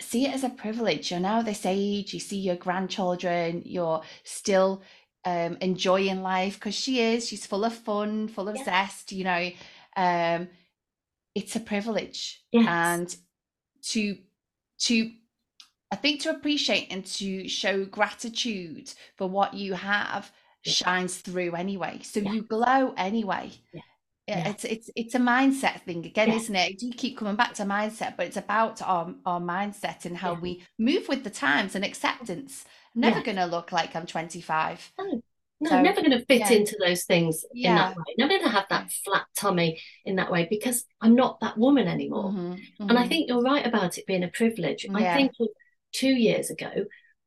See 0.01 0.27
it 0.27 0.35
as 0.35 0.45
a 0.45 0.49
privilege. 0.51 1.11
You're 1.11 1.21
now 1.21 1.43
this 1.43 1.65
age, 1.67 2.15
you 2.15 2.21
see 2.21 2.39
your 2.39 2.57
grandchildren, 2.57 3.63
you're 3.65 4.03
still 4.25 4.83
um, 5.25 5.59
enjoying 5.61 6.23
life 6.23 6.55
because 6.55 6.75
she 6.75 7.01
is. 7.01 7.29
She's 7.29 7.47
full 7.47 7.65
of 7.65 7.75
fun, 7.75 8.29
full 8.29 8.49
of 8.49 8.57
Yeah. 8.57 8.65
zest, 8.65 9.13
you 9.13 9.25
know. 9.25 9.51
Um, 9.97 10.49
it's 11.35 11.55
a 11.57 11.61
privilege. 11.61 12.43
Yes. 12.51 12.67
And 12.69 13.17
to, 13.91 14.17
to, 14.81 15.13
I 15.93 15.97
think 15.97 16.23
to 16.23 16.31
appreciate 16.31 16.89
and 16.91 17.05
to 17.07 17.49
show 17.49 17.85
gratitude 17.85 18.93
for 19.17 19.29
what 19.29 19.55
you 19.55 19.75
have 19.75 20.33
Yeah. 20.65 20.73
shines 20.73 21.19
through 21.19 21.55
anyway. 21.55 22.01
So 22.03 22.21
Yeah. 22.21 22.33
you 22.33 22.43
glow 22.43 22.95
anyway. 22.97 23.51
Yeah. 23.75 23.81
Yeah. 24.31 24.49
It's 24.51 24.65
it's 24.65 24.91
it's 24.97 25.15
a 25.15 25.19
mindset 25.19 25.83
thing 25.83 26.05
again, 26.07 26.29
Yeah. 26.29 26.37
isn't 26.37 26.57
it? 26.57 26.79
Do 26.79 26.87
You 26.87 26.93
keep 26.93 27.17
coming 27.19 27.37
back 27.37 27.55
to 27.55 27.65
mindset, 27.65 28.17
but 28.17 28.27
it's 28.27 28.37
about 28.37 28.81
our 28.83 29.15
our 29.27 29.41
mindset 29.41 30.05
and 30.05 30.17
how 30.17 30.33
Yeah. 30.35 30.41
we 30.41 30.63
move 30.79 31.09
with 31.09 31.25
the 31.25 31.31
times 31.31 31.75
and 31.75 31.85
acceptance. 31.85 32.65
I'm 32.95 33.01
never 33.03 33.19
Yeah. 33.19 33.25
gonna 33.29 33.47
look 33.47 33.73
like 33.73 33.95
I'm 33.97 34.07
25. 34.07 34.93
no 35.63 35.69
So, 35.69 35.77
I'm 35.77 35.83
never 35.83 36.01
going 36.01 36.19
to 36.19 36.25
fit 36.25 36.51
into 36.51 36.75
those 36.85 37.05
things 37.05 37.45
in 37.55 37.75
that 37.75 37.95
way 37.95 38.03
never 38.17 38.31
going 38.31 38.43
to 38.51 38.57
have 38.59 38.65
that 38.71 38.91
flat 39.05 39.27
tummy 39.37 39.79
in 40.07 40.17
that 40.17 40.31
way 40.33 40.47
because 40.49 40.79
i'm 41.03 41.15
not 41.15 41.39
that 41.41 41.59
woman 41.59 41.87
anymore 41.87 42.31
Mhm, 42.33 42.59
and 42.89 42.99
i 42.99 43.05
mhm. 43.05 43.09
think 43.11 43.29
you're 43.29 43.43
right 43.53 43.67
about 43.67 43.99
it 43.99 44.07
being 44.07 44.23
a 44.25 44.29
privilege 44.29 44.87
i 44.95 45.03
think 45.17 45.33
two 45.93 46.15
years 46.29 46.49
ago 46.49 46.73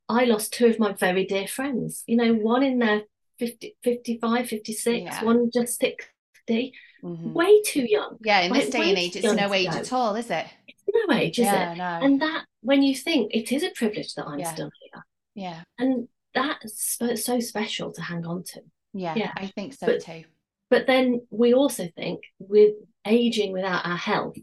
i 0.09 0.25
lost 0.25 0.51
two 0.51 0.65
of 0.65 0.79
my 0.79 0.91
very 0.93 1.25
dear 1.33 1.47
friends 1.47 2.03
you 2.07 2.17
know 2.17 2.33
one 2.33 2.63
in 2.63 2.79
their 2.79 3.03
50, 3.37 3.77
55 3.83 4.49
56 4.49 5.03
Yeah. 5.03 5.23
one 5.23 5.51
just 5.53 5.79
60 5.79 6.73
Mhm. 7.03 7.33
way 7.33 7.61
too 7.63 7.85
young 7.85 8.17
Yeah, 8.23 8.41
in 8.41 8.53
this 8.53 8.65
like, 8.65 8.71
day 8.83 8.89
and 8.89 8.97
age, 8.97 9.15
it's 9.17 9.33
no 9.33 9.53
age 9.53 9.67
at 9.67 9.91
all, 9.91 10.15
is 10.15 10.29
it? 10.31 10.45
It's 10.67 10.83
no 11.07 11.15
age 11.15 11.37
is 11.39 11.45
yeah, 11.45 11.73
it 11.73 11.77
no. 11.77 12.05
and 12.05 12.21
that 12.21 12.45
when 12.61 12.81
you 12.81 12.95
think 12.95 13.33
it 13.35 13.51
is 13.51 13.63
a 13.63 13.71
privilege 13.71 14.13
that 14.15 14.25
i'm 14.27 14.39
Yeah. 14.39 14.53
still 14.53 14.71
here 14.81 15.03
yeah, 15.35 15.63
and 15.79 16.07
that's 16.33 16.97
so, 16.97 17.15
so 17.15 17.39
special 17.39 17.91
to 17.93 18.01
hang 18.01 18.25
on 18.25 18.43
to 18.43 18.61
yeah, 18.93 19.15
Yeah. 19.15 19.31
I 19.35 19.47
think 19.47 19.73
so 19.73 19.87
But- 19.87 20.01
too. 20.01 20.23
but 20.69 20.85
then 20.87 21.27
we 21.31 21.53
also 21.53 21.87
think 21.95 22.21
with 22.39 22.75
aging 23.05 23.51
without 23.51 23.85
our 23.85 23.97
health 23.97 24.37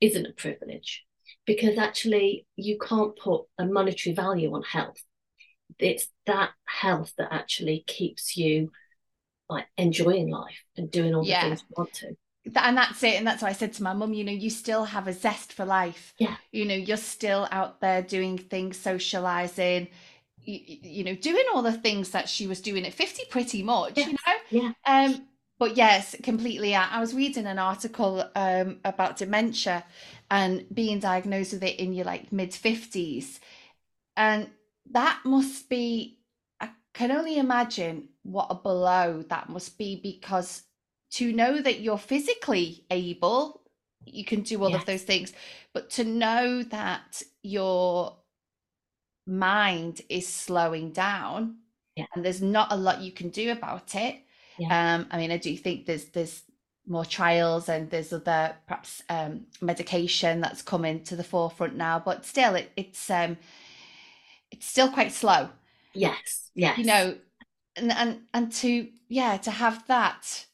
isn't 0.00 0.26
a 0.26 0.32
privilege 0.32 1.04
because 1.46 1.78
actually 1.78 2.46
you 2.56 2.76
can't 2.78 3.16
put 3.16 3.44
a 3.58 3.64
monetary 3.64 4.14
value 4.14 4.52
on 4.54 4.62
health 4.62 5.00
it's 5.78 6.08
that 6.26 6.50
health 6.66 7.12
that 7.18 7.32
actually 7.32 7.82
keeps 7.86 8.36
you 8.36 8.70
like 9.48 9.66
enjoying 9.76 10.30
life 10.30 10.62
and 10.76 10.90
doing 10.90 11.14
all 11.14 11.24
the 11.24 11.28
Yeah. 11.28 11.48
things 11.48 11.62
you 11.68 11.74
want 11.76 11.92
to. 11.94 12.16
And 12.56 12.76
that's 12.76 13.02
it 13.02 13.14
and 13.14 13.26
that's 13.26 13.40
why 13.42 13.48
i 13.48 13.52
said 13.52 13.72
to 13.74 13.82
my 13.82 13.94
mum 13.94 14.12
you 14.12 14.22
know 14.22 14.32
you 14.32 14.50
still 14.50 14.84
have 14.84 15.08
a 15.08 15.12
zest 15.14 15.52
for 15.52 15.64
life. 15.64 16.12
Yeah. 16.18 16.36
you 16.52 16.64
know 16.66 16.74
you're 16.74 16.96
still 16.98 17.48
out 17.50 17.80
there 17.80 18.02
doing 18.02 18.36
things 18.36 18.78
socializing 18.78 19.88
you, 20.42 20.60
you 20.82 21.04
know 21.04 21.14
doing 21.14 21.44
all 21.54 21.62
the 21.62 21.72
things 21.72 22.10
that 22.10 22.28
she 22.28 22.46
was 22.46 22.60
doing 22.60 22.84
at 22.86 22.92
50 22.92 23.22
pretty 23.30 23.62
much 23.62 23.96
you 23.96 24.12
know? 24.12 24.34
Yeah. 24.50 24.72
Um 24.86 25.28
but 25.58 25.76
yes 25.76 26.14
completely 26.22 26.74
i 26.74 26.86
I 26.96 27.00
was 27.00 27.14
reading 27.14 27.46
an 27.46 27.58
article 27.58 28.24
um 28.36 28.80
about 28.84 29.16
dementia 29.16 29.84
and 30.30 30.66
being 30.72 30.98
diagnosed 31.00 31.54
with 31.54 31.62
it 31.64 31.78
in 31.78 31.92
your 31.94 32.04
like 32.04 32.30
mid 32.32 32.52
50s 32.54 33.40
and 34.16 34.50
that 34.90 35.20
must 35.24 35.68
be 35.68 36.18
can 36.94 37.10
only 37.10 37.38
imagine 37.38 38.08
what 38.22 38.46
a 38.50 38.54
blow 38.54 39.22
that 39.28 39.48
must 39.48 39.76
be 39.78 40.00
because 40.02 40.62
to 41.10 41.32
know 41.32 41.60
that 41.60 41.80
you're 41.80 41.98
physically 41.98 42.84
able 42.90 43.62
you 44.06 44.24
can 44.24 44.42
do 44.42 44.62
all 44.62 44.70
Yes. 44.70 44.80
of 44.80 44.86
those 44.86 45.02
things 45.02 45.32
but 45.72 45.90
to 45.90 46.04
know 46.04 46.62
that 46.62 47.22
your 47.42 48.16
mind 49.26 50.02
is 50.08 50.28
slowing 50.28 50.90
down 50.92 51.56
Yeah. 51.96 52.06
and 52.14 52.24
there's 52.24 52.42
not 52.42 52.72
a 52.72 52.76
lot 52.76 53.00
you 53.00 53.12
can 53.12 53.30
do 53.30 53.50
about 53.52 53.94
it 53.94 54.16
um 54.70 55.06
i 55.10 55.16
mean 55.16 55.30
i 55.32 55.36
do 55.36 55.56
think 55.56 55.86
there's 55.86 56.06
there's 56.06 56.42
more 56.86 57.04
trials 57.04 57.68
and 57.70 57.88
there's 57.90 58.12
other 58.12 58.54
perhaps 58.66 59.02
um 59.08 59.46
medication 59.62 60.40
that's 60.40 60.60
coming 60.60 61.02
to 61.02 61.16
the 61.16 61.24
forefront 61.24 61.74
now 61.74 61.98
but 61.98 62.26
still 62.26 62.54
it, 62.54 62.70
it's 62.76 63.08
um 63.10 63.36
it's 64.50 64.66
still 64.66 64.90
quite 64.90 65.12
slow 65.12 65.48
yes 65.94 66.50
yes 66.54 66.78
you 66.78 66.84
know 66.84 67.16
and 67.76 67.92
and 67.92 68.20
and 68.32 68.52
to 68.52 68.88
yeah 69.08 69.36
to 69.36 69.50
have 69.50 69.86
that 69.86 70.46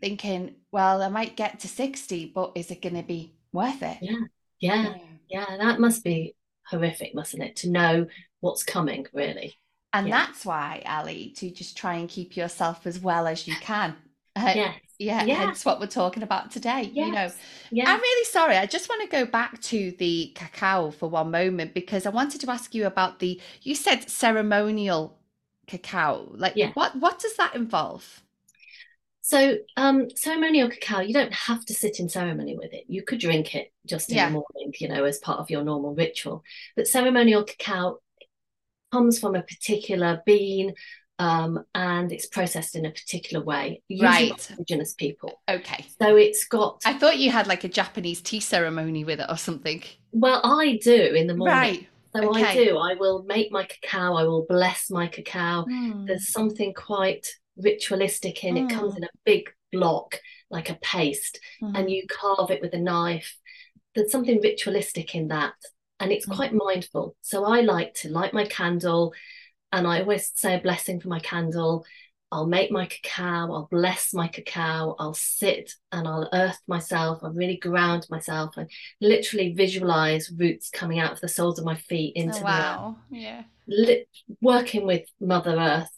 thinking 0.00 0.54
well 0.72 1.02
i 1.02 1.08
might 1.08 1.36
get 1.36 1.60
to 1.60 1.68
60 1.68 2.32
but 2.34 2.52
is 2.54 2.70
it 2.70 2.82
going 2.82 2.94
to 2.96 3.02
be 3.02 3.32
worth 3.52 3.82
it 3.82 3.98
Yeah. 4.00 4.16
yeah 4.60 4.94
yeah 5.28 5.56
that 5.58 5.80
must 5.80 6.02
be 6.04 6.34
horrific 6.66 7.14
mustn't 7.14 7.42
it 7.42 7.56
to 7.56 7.70
know 7.70 8.06
what's 8.40 8.64
coming 8.64 9.06
really. 9.12 9.54
And 9.94 10.08
Yeah. 10.08 10.26
that's 10.26 10.46
why, 10.46 10.82
Ali, 10.86 11.34
to 11.36 11.50
just 11.50 11.76
try 11.76 11.96
and 11.96 12.08
keep 12.08 12.34
yourself 12.34 12.86
as 12.86 12.98
well 12.98 13.26
as 13.26 13.46
you 13.46 13.54
can. 13.60 13.94
Uh, 14.34 14.52
Yes. 14.56 14.80
Yeah, 15.02 15.24
Yeah. 15.24 15.34
hence 15.36 15.64
what 15.64 15.80
we're 15.80 15.86
talking 15.86 16.22
about 16.22 16.50
today. 16.50 16.82
You 16.84 17.10
know, 17.10 17.22
Yes. 17.24 17.36
Yeah. 17.70 17.84
I'm 17.88 18.00
really 18.00 18.24
sorry. 18.26 18.56
I 18.56 18.66
just 18.66 18.88
want 18.88 19.02
to 19.02 19.08
go 19.08 19.24
back 19.26 19.60
to 19.62 19.92
the 19.98 20.32
cacao 20.34 20.90
for 20.90 21.08
one 21.08 21.30
moment 21.30 21.74
because 21.74 22.06
I 22.06 22.10
wanted 22.10 22.40
to 22.42 22.50
ask 22.50 22.74
you 22.74 22.86
about 22.86 23.18
the 23.18 23.40
you 23.62 23.74
said 23.74 24.08
ceremonial 24.10 25.18
cacao. 25.66 26.28
Like 26.34 26.56
Yeah. 26.56 26.72
what 26.74 26.96
what 26.96 27.18
does 27.18 27.36
that 27.36 27.54
involve? 27.54 28.22
So, 29.24 29.58
um, 29.76 30.10
ceremonial 30.16 30.68
cacao, 30.68 31.00
you 31.00 31.14
don't 31.14 31.32
have 31.32 31.64
to 31.66 31.74
sit 31.74 32.00
in 32.00 32.08
ceremony 32.08 32.56
with 32.56 32.72
it. 32.72 32.84
You 32.88 33.02
could 33.04 33.20
drink 33.20 33.54
it 33.54 33.72
just 33.86 34.10
in 34.10 34.16
the 34.18 34.30
morning, 34.30 34.74
you 34.80 34.88
know, 34.88 35.04
as 35.04 35.18
part 35.18 35.38
of 35.38 35.48
your 35.48 35.62
normal 35.62 35.94
ritual. 35.94 36.42
But 36.74 36.88
ceremonial 36.88 37.44
cacao 37.44 37.98
comes 38.92 39.18
from 39.18 39.34
a 39.36 39.42
particular 39.42 40.22
bean, 40.26 40.74
um, 41.22 41.50
and 41.74 42.10
it's 42.12 42.26
processed 42.26 42.74
in 42.78 42.84
a 42.86 42.90
particular 42.90 43.44
way, 43.44 43.82
Right. 44.00 44.50
indigenous 44.50 44.92
people. 44.94 45.30
Okay. 45.48 45.80
So 46.00 46.16
it's 46.16 46.44
got, 46.46 46.80
I 46.84 46.94
thought 46.98 47.18
you 47.18 47.30
had 47.30 47.46
like 47.46 47.64
a 47.64 47.68
Japanese 47.68 48.20
tea 48.20 48.40
ceremony 48.40 49.04
with 49.04 49.20
it 49.20 49.26
or 49.28 49.36
something. 49.36 49.80
well, 50.24 50.40
I 50.62 50.78
do 50.82 51.00
in 51.20 51.26
the 51.26 51.36
morning. 51.36 51.56
Right. 51.56 51.88
So 52.14 52.34
I 52.34 52.54
do. 52.54 52.76
I 52.76 52.94
will 53.02 53.22
make 53.34 53.48
my 53.50 53.64
cacao. 53.72 54.14
I 54.14 54.24
will 54.24 54.44
bless 54.48 54.90
my 54.90 55.06
cacao. 55.06 55.64
Hmm. 55.64 56.04
There's 56.06 56.30
something 56.32 56.74
quite 56.74 57.26
ritualistic 57.56 58.44
in 58.44 58.56
it. 58.56 58.70
comes 58.70 58.92
Mm. 58.94 58.98
in 58.98 59.04
a 59.04 59.08
big 59.24 59.44
block, 59.72 60.20
like 60.50 60.68
a 60.70 60.78
paste, 60.82 61.38
Mhm. 61.62 61.72
and 61.78 61.90
you 61.90 62.00
carve 62.20 62.50
it 62.50 62.60
with 62.60 62.74
a 62.74 62.78
knife. 62.90 63.30
There's 63.94 64.10
something 64.12 64.40
ritualistic 64.42 65.14
in 65.14 65.28
that, 65.28 65.54
and 66.00 66.12
it's 66.12 66.26
Mm. 66.26 66.36
quite 66.36 66.52
mindful. 66.66 67.16
So 67.22 67.36
I 67.56 67.58
like 67.62 67.94
to 68.00 68.10
light 68.18 68.34
my 68.34 68.44
candle, 68.58 69.14
and 69.72 69.86
I 69.86 70.00
always 70.00 70.30
say 70.34 70.56
a 70.56 70.60
blessing 70.60 71.00
for 71.00 71.08
my 71.08 71.20
candle. 71.20 71.84
I'll 72.30 72.46
make 72.46 72.70
my 72.70 72.86
cacao, 72.86 73.52
I'll 73.52 73.68
bless 73.70 74.14
my 74.14 74.26
cacao, 74.26 74.96
I'll 74.98 75.12
sit 75.12 75.74
and 75.92 76.08
I'll 76.08 76.30
earth 76.32 76.58
myself, 76.66 77.18
I'll 77.22 77.32
really 77.32 77.58
ground 77.58 78.06
myself 78.08 78.56
and 78.56 78.70
literally 79.02 79.52
visualize 79.52 80.30
roots 80.30 80.70
coming 80.70 80.98
out 80.98 81.12
of 81.12 81.20
the 81.20 81.28
soles 81.28 81.58
of 81.58 81.66
my 81.66 81.76
feet 81.76 82.14
oh, 82.16 82.20
into 82.20 82.38
Oh, 82.38 82.44
the 82.44 82.46
earth 82.46 82.46
wow. 82.46 82.96
Yeah. 83.10 83.42
working 84.40 84.86
with 84.86 85.04
Mother 85.20 85.56
Earth, 85.58 85.90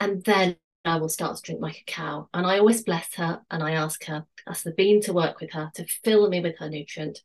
and 0.00 0.24
then 0.24 0.56
I 0.84 0.96
will 0.96 1.08
start 1.08 1.36
to 1.36 1.42
drink 1.42 1.60
my 1.60 1.72
cacao. 1.72 2.28
And 2.32 2.46
I 2.46 2.58
always 2.58 2.82
bless 2.82 3.14
her 3.16 3.42
and 3.50 3.62
I 3.62 3.72
ask 3.72 4.04
her, 4.04 4.26
ask 4.48 4.64
the 4.64 4.72
bean 4.72 5.00
to 5.02 5.12
work 5.12 5.40
with 5.40 5.52
her, 5.52 5.70
to 5.74 5.86
fill 6.04 6.28
me 6.28 6.40
with 6.40 6.58
her 6.58 6.68
nutrient. 6.70 7.20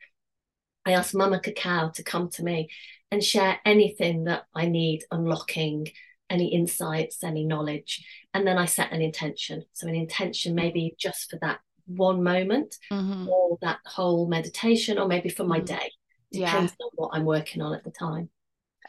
I 0.85 0.91
ask 0.91 1.15
Mama 1.15 1.39
Cacao 1.39 1.89
to 1.91 2.03
come 2.03 2.29
to 2.31 2.43
me 2.43 2.69
and 3.11 3.23
share 3.23 3.59
anything 3.65 4.25
that 4.25 4.45
I 4.53 4.65
need 4.67 5.03
unlocking, 5.11 5.89
any 6.29 6.53
insights, 6.53 7.23
any 7.23 7.45
knowledge. 7.45 8.05
And 8.33 8.45
then 8.45 8.57
I 8.57 8.65
set 8.65 8.91
an 8.91 9.01
intention. 9.01 9.63
So, 9.73 9.87
an 9.87 9.95
intention 9.95 10.55
maybe 10.55 10.95
just 10.97 11.29
for 11.29 11.37
that 11.41 11.59
one 11.85 12.23
moment 12.23 12.77
Mhm. 12.91 13.27
or 13.27 13.57
that 13.61 13.79
whole 13.85 14.27
meditation, 14.27 14.97
or 14.97 15.07
maybe 15.07 15.29
for 15.29 15.43
my 15.43 15.59
Mhm. 15.59 15.65
day. 15.65 15.91
Yeah. 16.31 16.51
Depends 16.51 16.73
on 16.81 16.89
what 16.95 17.11
I'm 17.13 17.25
working 17.25 17.61
on 17.61 17.73
at 17.75 17.83
the 17.83 17.91
time. 17.91 18.29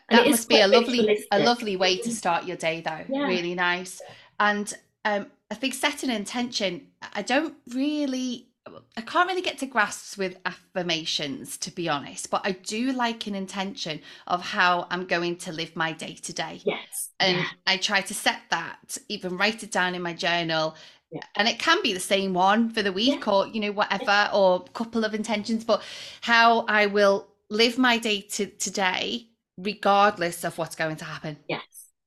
And 0.09 0.19
That 0.19 0.29
must 0.29 0.49
be 0.49 0.61
a 0.61 0.69
lovely, 0.69 1.27
a 1.31 1.39
lovely 1.41 1.77
way 1.77 1.99
to 1.99 2.11
start 2.11 2.47
your 2.47 2.57
day, 2.57 2.81
though. 2.81 3.05
Yeah. 3.09 3.27
Really 3.27 3.55
nice. 3.55 4.01
And 4.41 4.73
um, 5.05 5.31
I 5.51 5.55
think 5.55 5.75
setting 5.75 6.11
an 6.11 6.17
intention. 6.17 6.89
I 7.13 7.23
don't 7.23 7.55
really, 7.69 8.49
I 8.97 9.01
can't 9.01 9.29
really 9.29 9.43
get 9.43 9.59
to 9.59 9.67
grasps 9.67 10.17
with 10.17 10.37
affirmations, 10.45 11.57
to 11.59 11.71
be 11.71 11.89
honest. 11.89 12.31
But 12.31 12.43
I 12.45 12.53
do 12.53 12.93
like 12.93 13.27
an 13.27 13.35
intention 13.35 14.01
of 14.27 14.43
how 14.43 14.87
I'm 14.91 15.07
going 15.07 15.37
to 15.39 15.53
live 15.53 15.75
my 15.77 15.93
day 15.93 16.15
to 16.15 16.33
day. 16.33 16.61
Yes. 16.65 17.11
And 17.21 17.39
yeah. 17.39 17.47
I 17.67 17.77
try 17.77 18.01
to 18.01 18.15
set 18.15 18.41
that, 18.51 18.99
even 19.09 19.37
write 19.37 19.63
it 19.63 19.71
down 19.71 19.95
in 19.95 20.03
my 20.03 20.13
journal. 20.13 20.77
Yeah. 21.11 21.23
And 21.37 21.49
it 21.49 21.59
can 21.59 21.83
be 21.83 21.93
the 21.93 22.01
same 22.01 22.35
one 22.35 22.71
for 22.71 22.83
the 22.83 22.93
week 22.93 23.29
or, 23.29 23.47
you 23.47 23.61
know, 23.61 23.73
whatever, 23.73 24.29
or 24.33 24.65
a 24.67 24.71
couple 24.71 25.05
of 25.05 25.15
intentions, 25.15 25.65
but 25.65 25.83
how 26.21 26.61
I 26.63 26.87
will 26.87 27.29
live 27.49 27.79
my 27.79 27.99
day 27.99 28.23
to 28.23 28.47
today, 28.47 29.29
regardless 29.57 30.45
of 30.45 30.59
what's 30.59 30.75
going 30.75 30.97
to 30.97 31.05
happen. 31.05 31.37
Yes. 31.49 31.63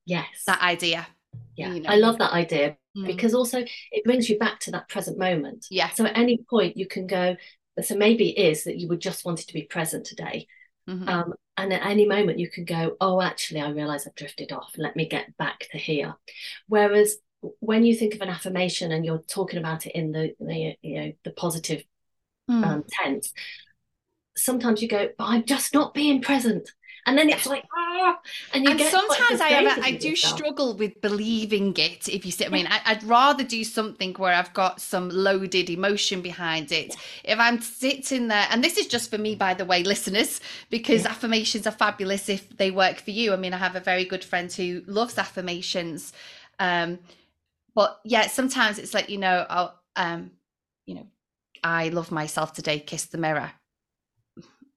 Yes. 0.06 0.26
That 0.48 0.62
idea. 0.62 1.08
yeah. 1.56 1.74
you 1.74 1.82
know. 1.82 1.90
I 1.90 1.96
love 1.96 2.18
that 2.18 2.34
idea 2.34 2.78
Mm. 3.00 3.08
because 3.08 3.34
also 3.34 3.64
it 3.92 4.04
brings 4.04 4.30
you 4.30 4.38
back 4.38 4.60
to 4.62 4.72
that 4.72 4.90
present 4.90 5.18
moment. 5.18 5.66
Yeah. 5.70 5.90
So 5.90 6.06
at 6.06 6.18
any 6.18 6.40
point 6.50 6.78
you 6.78 6.88
can 6.88 7.08
go, 7.08 7.36
so 7.82 7.96
maybe 7.96 8.30
it 8.30 8.42
is 8.52 8.64
that 8.66 8.78
you 8.78 8.88
would 8.90 9.00
just 9.00 9.26
wanted 9.26 9.48
to 9.48 9.54
be 9.54 9.64
present 9.64 10.06
today. 10.06 10.48
Mhm. 10.88 11.08
Um, 11.08 11.34
and 11.58 11.74
at 11.74 11.86
any 11.86 12.06
moment 12.06 12.40
you 12.40 12.50
can 12.50 12.66
go, 12.66 12.98
oh, 13.00 13.22
actually, 13.22 13.62
I 13.62 13.70
realize 13.70 14.06
I've 14.06 14.16
drifted 14.16 14.52
off. 14.52 14.74
Let 14.78 14.96
me 14.96 15.08
get 15.08 15.36
back 15.38 15.68
to 15.72 15.78
here. 15.78 16.16
Whereas 16.68 17.18
when 17.60 17.86
you 17.86 17.96
think 17.96 18.16
of 18.16 18.22
an 18.22 18.30
affirmation 18.30 18.92
and 18.92 19.06
you're 19.06 19.24
talking 19.28 19.60
about 19.60 19.86
it 19.86 19.94
in 19.96 20.12
the, 20.12 20.36
the 20.40 20.76
you 20.82 21.00
know 21.00 21.12
the 21.24 21.32
positive 21.32 21.84
Mm. 22.50 22.66
um, 22.66 22.84
tense, 22.90 23.32
sometimes 24.36 24.82
you 24.82 24.88
go, 24.88 25.10
but 25.18 25.26
I'm 25.26 25.46
just 25.46 25.72
not 25.72 25.94
being 25.94 26.20
present. 26.20 26.72
And 27.06 27.18
then 27.18 27.30
it's 27.30 27.46
like, 27.46 27.66
ah, 27.76 28.20
and 28.52 28.66
you 28.66 28.72
and 28.72 28.78
get 28.78 28.92
sometimes 28.92 29.42
I 29.42 29.50
have 29.50 29.66
a, 29.66 29.84
I 29.84 29.92
do 29.92 30.16
yourself. 30.16 30.16
struggle 30.16 30.76
with 30.76 31.02
believing 31.02 31.74
it. 31.78 32.08
If 32.10 32.26
you 32.26 32.32
see, 32.32 32.46
I 32.46 32.50
mean, 32.50 32.68
I, 32.68 32.82
I'd 32.86 33.04
rather 33.04 33.44
do 33.44 33.64
something 33.64 34.14
where 34.14 34.34
I've 34.34 34.54
got 34.54 34.82
some 34.82 35.10
loaded 35.10 35.70
emotion 35.70 36.22
behind 36.22 36.72
it. 36.72 36.98
If 37.24 37.40
I'm 37.40 37.62
sitting 37.62 38.28
there, 38.28 38.48
and 38.52 38.64
this 38.64 38.78
is 38.78 38.88
just 38.88 39.10
for 39.10 39.18
me, 39.18 39.36
by 39.36 39.54
the 39.54 39.66
way, 39.66 39.84
listeners, 39.84 40.42
because 40.70 41.06
Yeah. 41.06 41.12
affirmations 41.12 41.66
are 41.68 41.72
fabulous 41.72 42.30
if 42.30 42.50
they 42.58 42.70
work 42.72 43.00
for 43.00 43.12
you. 43.12 43.34
I 43.34 43.38
mean, 43.38 43.54
I 43.54 43.58
have 43.58 43.76
a 43.76 43.80
very 43.80 44.06
good 44.06 44.24
friend 44.24 44.52
who 44.52 44.84
loves 44.88 45.18
affirmations, 45.18 46.14
um, 46.60 47.00
but 47.76 48.00
yeah, 48.06 48.28
sometimes 48.28 48.80
it's 48.80 48.94
like 48.94 49.10
you 49.10 49.18
know, 49.20 49.46
I'll, 49.50 49.80
um, 49.96 50.32
you 50.86 50.96
know, 50.96 51.08
I 51.64 51.90
love 51.90 52.12
myself 52.12 52.54
today. 52.54 52.80
Kiss 52.80 53.06
the 53.06 53.18
mirror 53.18 53.52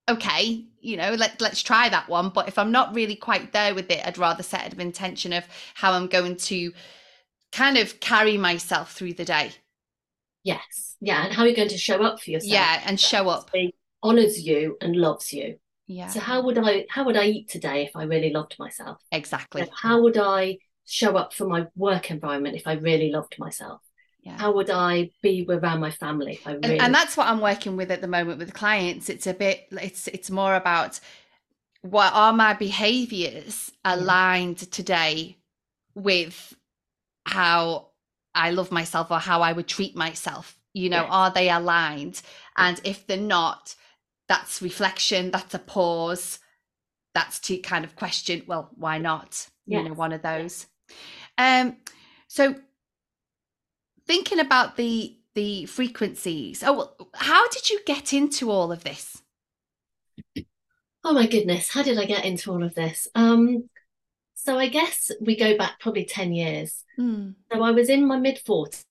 okay, 0.09 0.65
you 0.81 0.97
know, 0.97 1.15
let 1.15 1.41
let's 1.41 1.63
try 1.63 1.89
that 1.89 2.09
one. 2.09 2.31
But 2.31 2.49
if 2.49 2.59
I'm 2.59 2.73
not 2.73 2.95
really 2.95 3.17
quite 3.17 3.53
there 3.53 3.75
with 3.75 3.91
it, 3.91 4.07
I'd 4.07 4.19
rather 4.19 4.43
set 4.43 4.73
an 4.73 4.81
intention 4.81 5.33
of 5.33 5.45
how 5.75 5.93
I'm 5.93 6.07
going 6.09 6.37
to 6.37 6.73
kind 7.53 7.79
of 7.79 8.01
carry 8.01 8.39
myself 8.39 8.93
through 8.93 9.15
the 9.15 9.25
day. 9.25 9.53
Yes. 10.45 10.97
Yeah. 11.01 11.25
And 11.25 11.33
how 11.33 11.43
are 11.43 11.49
you 11.49 11.57
going 11.57 11.69
to 11.69 11.79
show 11.79 12.03
up 12.03 12.21
for 12.21 12.31
yourself? 12.31 12.53
Yeah, 12.53 12.83
and 12.85 12.99
show 12.99 13.29
up. 13.29 13.51
Honors 14.03 14.41
you 14.45 14.77
and 14.81 14.97
loves 14.97 15.33
you. 15.33 15.59
Yeah. 15.87 16.09
So 16.09 16.21
how 16.21 16.43
would 16.43 16.59
I 16.59 16.87
how 16.89 17.05
would 17.05 17.17
I 17.17 17.27
eat 17.27 17.49
today 17.49 17.85
if 17.85 17.95
I 17.95 18.05
really 18.05 18.31
loved 18.31 18.57
myself? 18.59 18.99
exactly. 19.13 19.63
Know, 19.63 19.69
How 19.81 20.01
would 20.03 20.17
I 20.17 20.59
show 20.87 21.17
up 21.17 21.33
for 21.33 21.47
my 21.47 21.67
work 21.77 22.11
environment 22.11 22.57
if 22.57 22.67
I 22.67 22.75
really 22.75 23.11
loved 23.11 23.39
myself? 23.39 23.81
Yeah. 24.23 24.39
How 24.39 24.53
would 24.53 24.71
I 24.71 25.11
be 25.21 25.45
around 25.49 25.81
my 25.81 25.91
family 25.91 26.35
if 26.35 26.47
I 26.47 26.53
really 26.53 26.75
and, 26.75 26.83
and 26.83 26.95
that's 26.95 27.17
what 27.17 27.27
I'm 27.27 27.41
working 27.41 27.77
with 27.77 27.91
at 27.91 28.01
the 28.01 28.09
moment 28.09 28.39
with 28.39 28.55
clients. 28.55 29.09
It's 29.09 29.27
a 29.27 29.35
bit 29.35 29.67
it's 29.73 30.07
it's 30.09 30.31
more 30.31 30.55
about 30.55 31.01
what 31.83 32.13
are 32.15 32.33
my 32.33 32.55
behaviors 32.55 33.73
aligned 33.85 34.59
today 34.71 35.39
with 35.95 36.55
how 37.27 37.89
I 38.35 38.51
love 38.51 38.71
myself 38.71 39.11
or 39.11 39.19
how 39.19 39.43
I 39.43 39.53
would 39.53 39.67
treat 39.67 39.97
myself. 39.97 40.57
You 40.73 40.89
know, 40.89 41.03
Yes. 41.03 41.09
are 41.11 41.31
they 41.31 41.51
aligned? 41.51 42.23
And 42.57 42.81
if 42.85 43.07
they're 43.07 43.17
not, 43.19 43.75
that's 44.29 44.63
reflection, 44.63 45.31
that's 45.31 45.55
a 45.55 45.59
pause, 45.59 46.39
that's 47.15 47.41
to 47.41 47.59
kind 47.59 47.85
of 47.85 47.97
question, 47.97 48.43
well, 48.47 48.71
why 48.77 48.99
not? 48.99 49.49
You 49.67 49.83
know, 49.83 49.95
one 49.95 50.13
of 50.13 50.23
those. 50.23 50.67
Um 51.39 51.77
so 52.29 52.55
thinking 54.07 54.41
about 54.41 54.77
the 54.77 55.17
the 55.35 55.65
frequencies 55.67 56.63
oh 56.67 56.93
how 57.15 57.49
did 57.49 57.71
you 57.71 57.81
get 57.87 58.13
into 58.13 58.51
all 58.51 58.71
of 58.71 58.85
this 58.85 59.23
Oh 61.05 61.13
my 61.13 61.27
goodness, 61.27 61.69
how 61.69 61.83
did 61.83 61.99
I 61.99 62.05
get 62.05 62.25
into 62.25 62.53
all 62.53 62.63
of 62.63 62.75
this? 62.75 63.09
Um, 63.15 63.69
so 64.35 64.59
I 64.59 64.69
guess 64.69 65.11
we 65.21 65.37
go 65.37 65.57
back 65.59 65.81
probably 65.81 66.05
10 66.05 66.33
years. 66.33 66.85
Mm, 66.99 67.35
So 67.53 67.63
I 67.63 67.73
was 67.73 67.89
in 67.89 68.07
my 68.07 68.19
mid 68.19 68.39
40s 68.45 68.85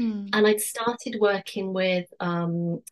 mm, 0.00 0.28
and 0.32 0.46
I'd 0.46 0.60
started 0.60 1.18
working 1.20 1.72
with 1.72 2.06
um, 2.18 2.82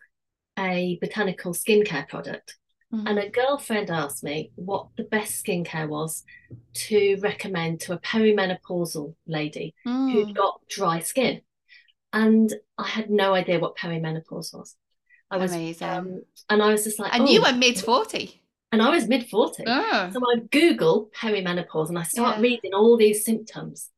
a 0.58 0.98
botanical 1.00 1.52
skincare 1.52 2.08
product. 2.08 2.56
Mm. 2.94 3.08
And 3.08 3.18
a 3.18 3.28
girlfriend 3.28 3.90
asked 3.90 4.22
me 4.24 4.52
what 4.54 4.86
the 4.96 5.04
best 5.04 5.44
skincare 5.44 5.88
was 5.88 6.22
to 6.74 7.16
recommend 7.20 7.80
to 7.80 7.92
a 7.94 7.98
perimenopausal 7.98 9.14
lady 9.26 9.74
Mm. 9.86 10.12
who'd 10.12 10.36
got 10.36 10.60
dry 10.68 11.00
skin. 11.00 11.40
And 12.12 12.52
I 12.78 12.86
had 12.86 13.10
no 13.10 13.34
idea 13.34 13.58
what 13.58 13.76
perimenopause 13.76 14.54
was. 14.54 14.76
I 15.30 15.36
was, 15.36 15.52
Amazing. 15.52 15.88
um, 15.88 16.22
and 16.48 16.62
I 16.62 16.68
was 16.68 16.84
just 16.84 16.98
like, 17.00 17.12
and 17.14 17.28
you 17.28 17.40
"Oh." 17.44 17.50
were 17.50 17.56
mid 17.58 17.78
40 17.78 18.40
and 18.70 18.80
I 18.82 18.90
was 18.90 19.08
mid 19.08 19.28
40. 19.28 19.64
oh. 19.66 20.10
So 20.12 20.20
I 20.20 20.40
Google 20.50 21.10
perimenopause 21.16 21.88
and 21.88 21.98
I 21.98 22.02
start 22.04 22.36
Yeah. 22.36 22.42
reading 22.42 22.72
all 22.74 22.96
these 22.96 23.24
symptoms. 23.24 23.90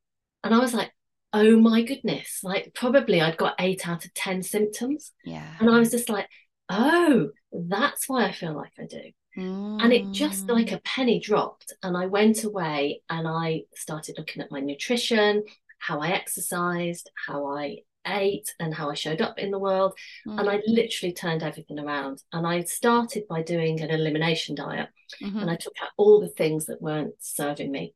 And 0.44 0.55
I 0.55 0.59
was 0.59 0.72
like, 0.72 0.92
oh 1.32 1.59
my 1.59 1.82
goodness, 1.82 2.40
like 2.42 2.72
probably 2.74 3.20
I'd 3.20 3.36
got 3.36 3.55
eight 3.59 3.86
out 3.86 4.05
of 4.07 4.14
10 4.14 4.42
symptoms. 4.42 5.12
yeah 5.24 5.55
And 5.61 5.68
I 5.68 5.78
was 5.78 5.90
just 5.90 6.09
like, 6.09 6.28
oh, 6.70 7.30
that's 7.69 8.09
why 8.09 8.25
I 8.25 8.33
feel 8.33 8.55
like 8.55 8.73
I 8.79 8.87
do. 8.87 9.03
Mm. 9.37 9.83
And 9.83 9.93
it 9.93 10.11
just 10.13 10.49
like 10.49 10.73
a 10.73 10.81
penny 10.81 11.21
dropped. 11.21 11.75
And 11.83 11.97
I 11.97 12.07
went 12.07 12.45
away 12.45 13.03
and 13.11 13.29
I 13.29 13.63
started 13.75 14.17
looking 14.19 14.43
at 14.43 14.51
my 14.51 14.61
nutrition, 14.61 15.45
how 15.79 16.01
I 16.01 16.11
exercised, 16.11 17.11
how 17.27 17.47
I 17.47 17.79
ate, 18.07 18.55
and 18.61 18.73
how 18.73 18.91
I 18.91 18.95
showed 18.95 19.21
up 19.21 19.39
in 19.39 19.51
the 19.51 19.59
world. 19.59 19.93
Mm. 20.27 20.41
And 20.41 20.51
I 20.51 20.61
literally 20.67 21.13
turned 21.13 21.43
everything 21.43 21.79
around. 21.79 22.23
And 22.33 22.47
I 22.47 22.63
started 22.65 23.25
by 23.29 23.43
doing 23.43 23.81
an 23.81 23.91
elimination 23.91 24.55
diet. 24.55 24.89
Mm-hmm. 25.23 25.39
And 25.39 25.51
I 25.51 25.57
took 25.57 25.75
out 25.83 25.91
all 25.97 26.21
the 26.21 26.29
things 26.29 26.67
that 26.67 26.83
weren't 26.83 27.15
serving 27.21 27.71
me. 27.71 27.95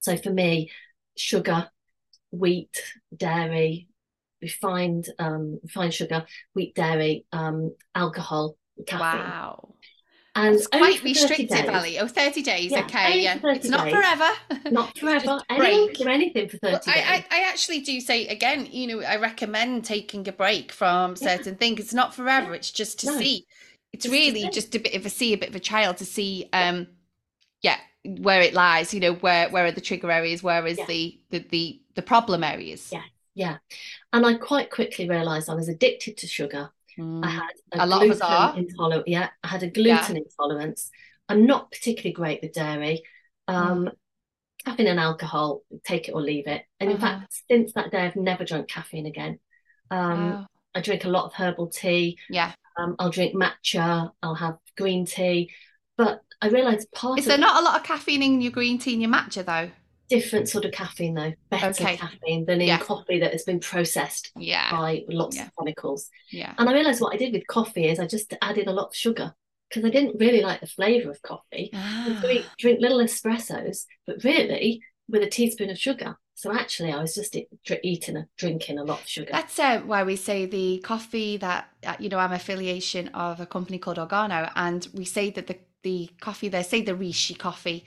So 0.00 0.16
for 0.16 0.30
me, 0.30 0.70
sugar, 1.16 1.70
wheat, 2.30 2.82
dairy, 3.16 3.88
refined 4.42 5.08
um, 5.18 5.58
refined 5.62 5.94
sugar, 5.94 6.26
wheat, 6.54 6.74
dairy, 6.74 7.24
um, 7.32 7.74
alcohol, 7.94 8.56
caffeine. 8.84 9.20
Wow. 9.20 9.74
And 10.36 10.54
it's 10.54 10.66
quite 10.66 11.02
restrictive, 11.02 11.66
Ali. 11.70 11.98
Oh, 11.98 12.06
30 12.06 12.42
days. 12.42 12.70
Yeah, 12.70 12.80
okay. 12.80 13.22
Yeah. 13.22 13.38
It's 13.42 13.70
not 13.70 13.84
days. 13.84 13.94
forever. 13.94 14.30
Not 14.70 14.98
forever. 14.98 15.40
Do 15.48 16.08
anything 16.08 16.50
for 16.50 16.58
30 16.58 16.72
well, 16.72 16.80
days. 16.80 16.88
I, 16.88 17.24
I, 17.30 17.38
I, 17.38 17.48
actually 17.48 17.80
do 17.80 17.98
say, 18.00 18.26
again, 18.26 18.68
you 18.70 18.86
know, 18.86 19.02
I 19.02 19.16
recommend 19.16 19.86
taking 19.86 20.28
a 20.28 20.32
break 20.32 20.72
from 20.72 21.16
certain 21.16 21.54
yeah. 21.54 21.58
things. 21.58 21.80
It's 21.80 21.94
not 21.94 22.14
forever. 22.14 22.50
Yeah. 22.50 22.56
It's 22.56 22.70
just 22.70 23.00
to 23.00 23.06
no. 23.06 23.18
see. 23.18 23.46
It's, 23.94 24.04
it's 24.04 24.12
really 24.12 24.46
just 24.50 24.74
a 24.74 24.78
bit 24.78 24.94
of 24.94 25.06
a 25.06 25.10
see, 25.10 25.32
a 25.32 25.38
bit 25.38 25.48
of 25.48 25.56
a 25.56 25.60
child 25.60 25.96
to 25.98 26.04
see, 26.04 26.50
um, 26.52 26.86
yeah, 27.62 27.78
where 28.04 28.42
it 28.42 28.52
lies, 28.52 28.92
you 28.92 29.00
know, 29.00 29.14
where, 29.14 29.48
where 29.48 29.64
are 29.64 29.72
the 29.72 29.80
trigger 29.80 30.10
areas? 30.10 30.42
Where 30.42 30.66
is 30.66 30.78
the, 30.86 31.18
the, 31.30 31.38
the, 31.48 31.80
the 31.94 32.02
problem 32.02 32.44
areas? 32.44 32.90
Yeah. 32.92 33.02
Yeah. 33.34 33.56
And 34.12 34.26
I 34.26 34.34
quite 34.34 34.70
quickly 34.70 35.08
realized 35.08 35.48
I 35.48 35.54
was 35.54 35.68
addicted 35.70 36.18
to 36.18 36.26
sugar 36.26 36.72
Mm. 36.98 37.24
I 37.24 37.30
had 37.30 37.50
a, 37.72 37.84
a 37.84 37.86
lot 37.86 38.04
of 38.04 38.10
us 38.10 38.20
are. 38.20 38.56
Intolerant, 38.56 39.08
yeah, 39.08 39.28
I 39.42 39.48
had 39.48 39.62
a 39.62 39.70
gluten 39.70 40.16
yeah. 40.16 40.22
intolerance. 40.22 40.90
I'm 41.28 41.46
not 41.46 41.70
particularly 41.70 42.12
great 42.12 42.40
with 42.42 42.52
dairy. 42.52 43.02
Um, 43.48 43.86
mm. 43.86 43.92
Caffeine 44.64 44.88
and 44.88 45.00
alcohol, 45.00 45.62
take 45.84 46.08
it 46.08 46.12
or 46.12 46.20
leave 46.20 46.46
it. 46.46 46.62
And 46.80 46.90
in 46.90 46.96
uh-huh. 46.96 47.20
fact, 47.20 47.42
since 47.48 47.72
that 47.74 47.90
day, 47.90 47.98
I've 47.98 48.16
never 48.16 48.44
drunk 48.44 48.68
caffeine 48.68 49.06
again. 49.06 49.38
Um, 49.90 50.30
wow. 50.30 50.46
I 50.74 50.80
drink 50.80 51.04
a 51.04 51.08
lot 51.08 51.26
of 51.26 51.34
herbal 51.34 51.68
tea. 51.68 52.18
Yeah. 52.28 52.52
Um, 52.76 52.96
I'll 52.98 53.10
drink 53.10 53.34
matcha. 53.34 54.10
I'll 54.22 54.34
have 54.34 54.58
green 54.76 55.06
tea. 55.06 55.50
But 55.96 56.20
I 56.42 56.48
realised 56.48 56.90
part. 56.92 57.18
Is 57.18 57.26
there 57.26 57.38
not 57.38 57.60
a 57.60 57.64
lot 57.64 57.76
of 57.76 57.86
caffeine 57.86 58.22
in 58.22 58.40
your 58.40 58.52
green 58.52 58.78
tea 58.78 58.92
and 58.92 59.02
your 59.02 59.10
matcha 59.10 59.44
though? 59.44 59.70
Different 60.08 60.48
sort 60.48 60.64
of 60.64 60.72
caffeine 60.72 61.14
though 61.14 61.32
better 61.50 61.66
okay. 61.68 61.96
caffeine 61.96 62.44
than 62.44 62.60
in 62.60 62.68
yeah. 62.68 62.78
coffee 62.78 63.18
that 63.18 63.32
has 63.32 63.42
been 63.42 63.58
processed 63.58 64.30
yeah. 64.36 64.70
by 64.70 65.04
lots 65.08 65.36
yeah. 65.36 65.46
of 65.46 65.50
chemicals 65.58 66.08
yeah 66.30 66.54
and 66.58 66.68
i 66.68 66.72
realized 66.72 67.00
what 67.00 67.12
i 67.12 67.16
did 67.16 67.32
with 67.32 67.46
coffee 67.48 67.88
is 67.88 67.98
i 67.98 68.06
just 68.06 68.32
added 68.40 68.68
a 68.68 68.72
lot 68.72 68.88
of 68.88 68.94
sugar 68.94 69.34
because 69.68 69.84
i 69.84 69.90
didn't 69.90 70.16
really 70.20 70.42
like 70.42 70.60
the 70.60 70.66
flavor 70.66 71.10
of 71.10 71.20
coffee 71.22 71.70
ah. 71.74 72.18
so 72.22 72.38
drink 72.58 72.80
little 72.80 72.98
espressos 72.98 73.84
but 74.06 74.22
really 74.22 74.80
with 75.08 75.22
a 75.22 75.28
teaspoon 75.28 75.70
of 75.70 75.78
sugar 75.78 76.16
so 76.34 76.52
actually 76.52 76.92
i 76.92 77.00
was 77.00 77.14
just 77.14 77.36
eating 77.82 78.16
a 78.16 78.26
drinking 78.36 78.78
a 78.78 78.84
lot 78.84 79.00
of 79.00 79.08
sugar 79.08 79.30
that's 79.32 79.58
uh, 79.58 79.80
why 79.80 80.04
we 80.04 80.14
say 80.14 80.46
the 80.46 80.78
coffee 80.84 81.36
that 81.36 81.68
uh, 81.84 81.96
you 81.98 82.08
know 82.08 82.18
i'm 82.18 82.32
affiliation 82.32 83.08
of 83.08 83.40
a 83.40 83.46
company 83.46 83.78
called 83.78 83.96
organo 83.96 84.50
and 84.54 84.86
we 84.94 85.04
say 85.04 85.30
that 85.30 85.48
the 85.48 85.58
the 85.82 86.10
coffee 86.20 86.48
they 86.48 86.64
say 86.64 86.82
the 86.82 86.92
reishi 86.92 87.38
coffee 87.38 87.84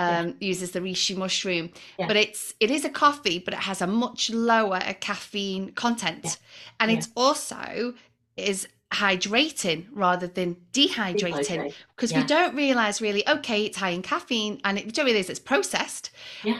um, 0.00 0.26
yeah. 0.28 0.32
uses 0.38 0.70
the 0.72 0.80
reishi 0.80 1.16
mushroom, 1.16 1.70
yeah. 1.98 2.06
but 2.06 2.16
it's 2.16 2.54
it 2.60 2.70
is 2.70 2.84
a 2.84 2.90
coffee, 2.90 3.38
but 3.38 3.54
it 3.54 3.60
has 3.60 3.82
a 3.82 3.86
much 3.86 4.30
lower 4.30 4.80
caffeine 5.00 5.72
content, 5.72 6.24
yeah. 6.24 6.32
and 6.80 6.90
it's 6.90 7.08
also 7.16 7.94
is 8.36 8.66
hydrating 8.92 9.86
rather 9.92 10.26
than 10.26 10.56
dehydrating. 10.72 11.72
Because 11.94 12.12
we 12.12 12.24
don't 12.24 12.54
realize 12.56 13.00
really 13.00 13.28
okay 13.28 13.64
it's 13.66 13.76
high 13.76 13.90
in 13.90 14.02
caffeine 14.02 14.60
and 14.64 14.78
it, 14.78 14.86
we 14.86 14.90
don't 14.90 15.06
realize 15.06 15.30
it's 15.30 15.38
processed. 15.38 16.10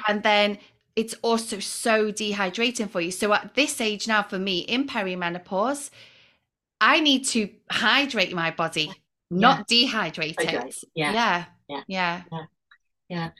And 0.06 0.22
then 0.22 0.58
it's 0.94 1.14
also 1.22 1.58
so 1.58 2.12
dehydrating 2.12 2.88
for 2.88 3.00
you. 3.00 3.10
So 3.10 3.32
at 3.32 3.54
this 3.54 3.80
age 3.80 4.06
now 4.06 4.22
for 4.22 4.38
me 4.38 4.60
in 4.60 4.86
perimenopause 4.86 5.90
i 6.80 6.98
need 7.00 7.26
to 7.26 7.48
hydrate 7.70 8.34
my 8.34 8.50
body 8.50 8.90
not 9.30 9.68
dehydrate 9.68 10.40
it. 10.40 10.84
Yeah. 10.94 11.12
Yeah. 11.12 11.44
Yeah, 11.68 11.82
yeah 12.30 12.42
yeah 13.10 13.30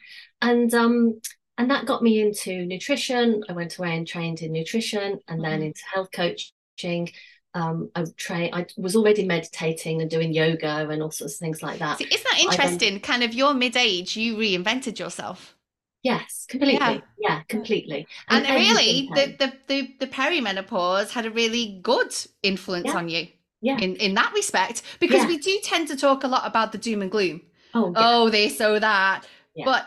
and 0.43 0.75
um 0.75 1.18
and 1.57 1.71
that 1.71 1.87
got 1.87 2.03
me 2.03 2.21
into 2.21 2.66
nutrition 2.66 3.43
i 3.49 3.53
went 3.53 3.79
away 3.79 3.97
and 3.97 4.07
trained 4.07 4.43
in 4.43 4.53
nutrition 4.53 5.18
and 5.29 5.41
mm-hmm. 5.41 5.43
then 5.43 5.62
into 5.62 5.83
health 5.95 6.11
coaching 6.12 7.09
um, 7.55 7.91
I 7.95 8.05
train. 8.16 8.51
I 8.55 8.66
was 8.77 8.95
already 8.95 9.25
meditating 9.25 10.01
and 10.01 10.09
doing 10.09 10.33
yoga 10.33 10.89
and 10.89 11.03
all 11.03 11.11
sorts 11.11 11.35
of 11.35 11.41
things 11.41 11.62
like 11.62 11.81
that. 11.81 11.99
See, 11.99 12.05
isn't 12.05 12.23
that 12.31 12.41
interesting? 12.41 12.95
Then, 12.95 13.01
kind 13.01 13.23
of 13.25 13.35
your 13.35 13.55
mid-age, 13.55 14.16
you 14.16 14.37
reinvented 14.37 14.99
yourself. 14.99 15.57
Yes, 16.03 16.47
completely. 16.49 16.79
Yeah, 16.79 17.01
yeah 17.18 17.43
completely. 17.49 18.07
And, 18.29 18.47
and 18.47 18.55
really, 18.55 19.11
the, 19.14 19.37
the 19.39 19.53
the 19.66 19.95
the 20.01 20.07
perimenopause 20.07 21.11
had 21.11 21.27
a 21.27 21.31
really 21.31 21.79
good 21.83 22.14
influence 22.43 22.87
yeah. 22.87 22.97
on 22.97 23.09
you. 23.09 23.27
Yeah. 23.61 23.79
In 23.79 23.97
in 23.97 24.14
that 24.14 24.33
respect, 24.33 24.83
because 24.99 25.23
yeah. 25.23 25.29
we 25.29 25.39
do 25.39 25.59
tend 25.62 25.89
to 25.89 25.97
talk 25.97 26.25
a 26.25 26.29
lot 26.29 26.47
about 26.47 26.73
the 26.73 26.79
doom 26.79 27.03
and 27.03 27.11
gloom. 27.11 27.43
Oh, 27.75 27.93
oh, 27.95 28.31
this, 28.31 28.61
oh 28.61 28.79
that. 28.79 29.27
Yeah. 29.55 29.65
But 29.65 29.87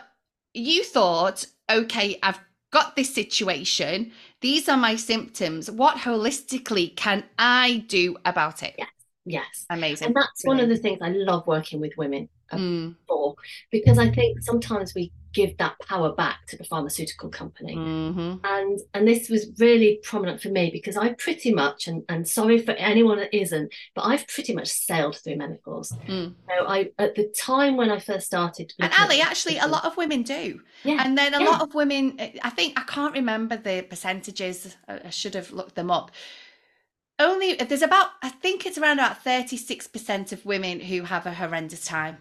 you 0.52 0.84
thought, 0.84 1.46
okay, 1.70 2.18
I've 2.22 2.40
got 2.70 2.96
this 2.96 3.14
situation. 3.14 4.12
These 4.40 4.68
are 4.68 4.76
my 4.76 4.96
symptoms. 4.96 5.70
What 5.70 5.96
holistically 5.96 6.94
can 6.96 7.24
I 7.38 7.84
do 7.88 8.16
about 8.24 8.62
it? 8.62 8.74
Yes. 8.78 8.88
Yes. 9.26 9.66
Amazing. 9.70 10.08
And 10.08 10.16
that's 10.16 10.42
Brilliant. 10.42 10.68
one 10.68 10.70
of 10.70 10.76
the 10.76 10.82
things 10.82 10.98
I 11.00 11.08
love 11.10 11.46
working 11.46 11.80
with 11.80 11.92
women 11.96 12.28
mm. 12.56 12.96
for 13.06 13.34
because 13.70 13.98
I 13.98 14.10
think 14.10 14.42
sometimes 14.42 14.94
we 14.94 15.12
give 15.34 15.56
that 15.58 15.74
power 15.80 16.12
back 16.12 16.46
to 16.46 16.56
the 16.56 16.64
pharmaceutical 16.64 17.28
company. 17.28 17.74
Mm-hmm. 17.76 18.44
And 18.44 18.80
and 18.94 19.06
this 19.06 19.28
was 19.28 19.48
really 19.58 20.00
prominent 20.02 20.40
for 20.40 20.48
me 20.48 20.70
because 20.72 20.96
I 20.96 21.12
pretty 21.14 21.52
much 21.52 21.86
and, 21.88 22.04
and 22.08 22.26
sorry 22.26 22.58
for 22.58 22.70
anyone 22.72 23.18
that 23.18 23.36
isn't, 23.36 23.74
but 23.94 24.02
I've 24.02 24.26
pretty 24.28 24.54
much 24.54 24.68
sailed 24.68 25.16
through 25.16 25.36
menopause. 25.36 25.92
Mm. 26.06 26.34
So 26.48 26.66
I 26.66 26.90
at 26.98 27.14
the 27.16 27.28
time 27.36 27.76
when 27.76 27.90
I 27.90 27.98
first 27.98 28.26
started 28.26 28.72
And 28.78 28.92
Ali, 28.98 29.20
actually 29.20 29.58
a 29.58 29.66
lot 29.66 29.84
of 29.84 29.96
women 29.96 30.22
do. 30.22 30.60
Yeah. 30.84 31.02
And 31.04 31.18
then 31.18 31.34
a 31.34 31.40
yeah. 31.40 31.50
lot 31.50 31.62
of 31.62 31.74
women 31.74 32.18
I 32.42 32.50
think 32.50 32.78
I 32.78 32.84
can't 32.84 33.12
remember 33.12 33.56
the 33.56 33.82
percentages. 33.82 34.76
I 34.88 35.10
should 35.10 35.34
have 35.34 35.52
looked 35.52 35.74
them 35.74 35.90
up 35.90 36.12
only 37.20 37.54
there's 37.54 37.80
about 37.80 38.08
i 38.22 38.28
think 38.28 38.66
it's 38.66 38.76
around 38.76 38.98
about 38.98 39.22
36% 39.22 40.32
of 40.32 40.44
women 40.44 40.80
who 40.80 41.02
have 41.02 41.26
a 41.26 41.32
horrendous 41.32 41.84
time 41.84 42.18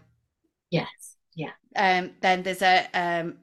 Yes. 0.73 1.15
Yeah. 1.35 1.51
Um, 1.75 2.11
then 2.21 2.43
there's 2.43 2.61
a 2.61 2.87
um, 2.93 3.37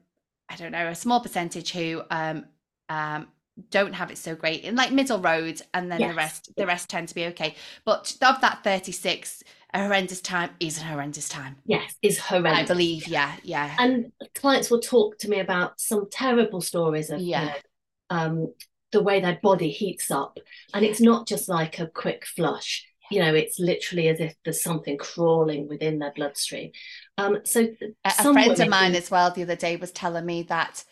I 0.51 0.55
don't 0.55 0.71
know, 0.71 0.87
a 0.87 0.95
small 0.95 1.21
percentage 1.21 1.71
who 1.71 2.01
um, 2.11 2.45
um, 2.89 3.27
don't 3.69 3.93
have 3.93 4.11
it 4.11 4.17
so 4.17 4.35
great 4.35 4.63
in 4.63 4.75
like 4.75 4.91
middle 4.91 5.19
road, 5.19 5.61
and 5.73 5.89
then 5.89 6.01
yes. 6.01 6.11
the 6.11 6.15
rest 6.15 6.51
the 6.57 6.65
rest 6.65 6.89
tend 6.89 7.07
to 7.07 7.15
be 7.15 7.25
okay. 7.27 7.55
But 7.85 8.17
of 8.21 8.41
that 8.41 8.63
36, 8.63 9.43
a 9.73 9.83
horrendous 9.83 10.19
time 10.19 10.51
is 10.59 10.77
a 10.77 10.83
horrendous 10.83 11.29
time. 11.29 11.55
Yes, 11.65 11.95
is 12.01 12.19
horrendous. 12.19 12.69
I 12.69 12.73
believe, 12.73 13.07
yeah, 13.07 13.33
yeah. 13.43 13.75
And 13.79 14.11
clients 14.35 14.69
will 14.69 14.81
talk 14.81 15.17
to 15.19 15.29
me 15.29 15.39
about 15.39 15.79
some 15.79 16.09
terrible 16.11 16.61
stories 16.61 17.09
of 17.09 17.21
yeah. 17.21 17.41
You 17.41 17.47
know, 17.47 17.55
um, 18.09 18.53
the 18.91 19.01
way 19.01 19.21
their 19.21 19.39
body 19.41 19.69
heats 19.69 20.11
up, 20.11 20.37
and 20.73 20.83
it's 20.83 20.99
not 20.99 21.27
just 21.27 21.47
like 21.47 21.79
a 21.79 21.87
quick 21.87 22.25
flush 22.25 22.85
you 23.11 23.19
know 23.19 23.35
it's 23.35 23.59
literally 23.59 24.07
as 24.07 24.19
if 24.19 24.33
there's 24.43 24.63
something 24.63 24.97
crawling 24.97 25.67
within 25.67 25.99
their 25.99 26.13
bloodstream 26.15 26.71
um 27.17 27.39
so 27.43 27.61
a, 27.61 27.95
a 28.05 28.33
friend 28.33 28.59
of 28.59 28.69
mine 28.69 28.95
as 28.95 29.11
well 29.11 29.31
the 29.31 29.43
other 29.43 29.55
day 29.55 29.75
was 29.75 29.91
telling 29.91 30.25
me 30.25 30.43
that 30.43 30.83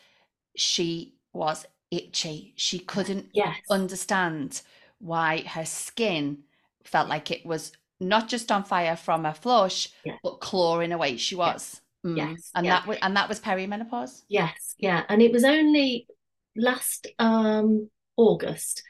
she 0.55 1.15
was 1.34 1.65
itchy. 1.91 2.53
She 2.55 2.80
couldn't 2.80 3.30
yes. 3.34 3.57
understand 3.70 4.61
why 4.99 5.41
her 5.41 5.65
skin 5.65 6.39
felt 6.84 7.07
like 7.09 7.32
it 7.32 7.45
was 7.45 7.72
not 7.99 8.28
just 8.28 8.51
on 8.51 8.63
fire 8.63 8.95
from 8.95 9.26
a 9.26 9.34
flush 9.34 9.89
but 10.24 10.39
clawing 10.39 10.91
away. 10.91 11.17
She 11.17 11.36
was. 11.36 11.82
Mm. 12.05 12.17
yes. 12.17 12.51
And 12.55 12.65
that 12.67 12.88
was 12.88 12.97
and 13.01 13.15
that 13.15 13.30
was 13.30 13.39
perimenopause? 13.39 14.22
Yes. 14.30 14.76
Yeah. 14.78 15.03
And 15.09 15.22
it 15.22 15.32
was 15.32 15.43
only 15.43 16.07
last 16.55 17.07
um 17.20 17.89
august 18.17 18.84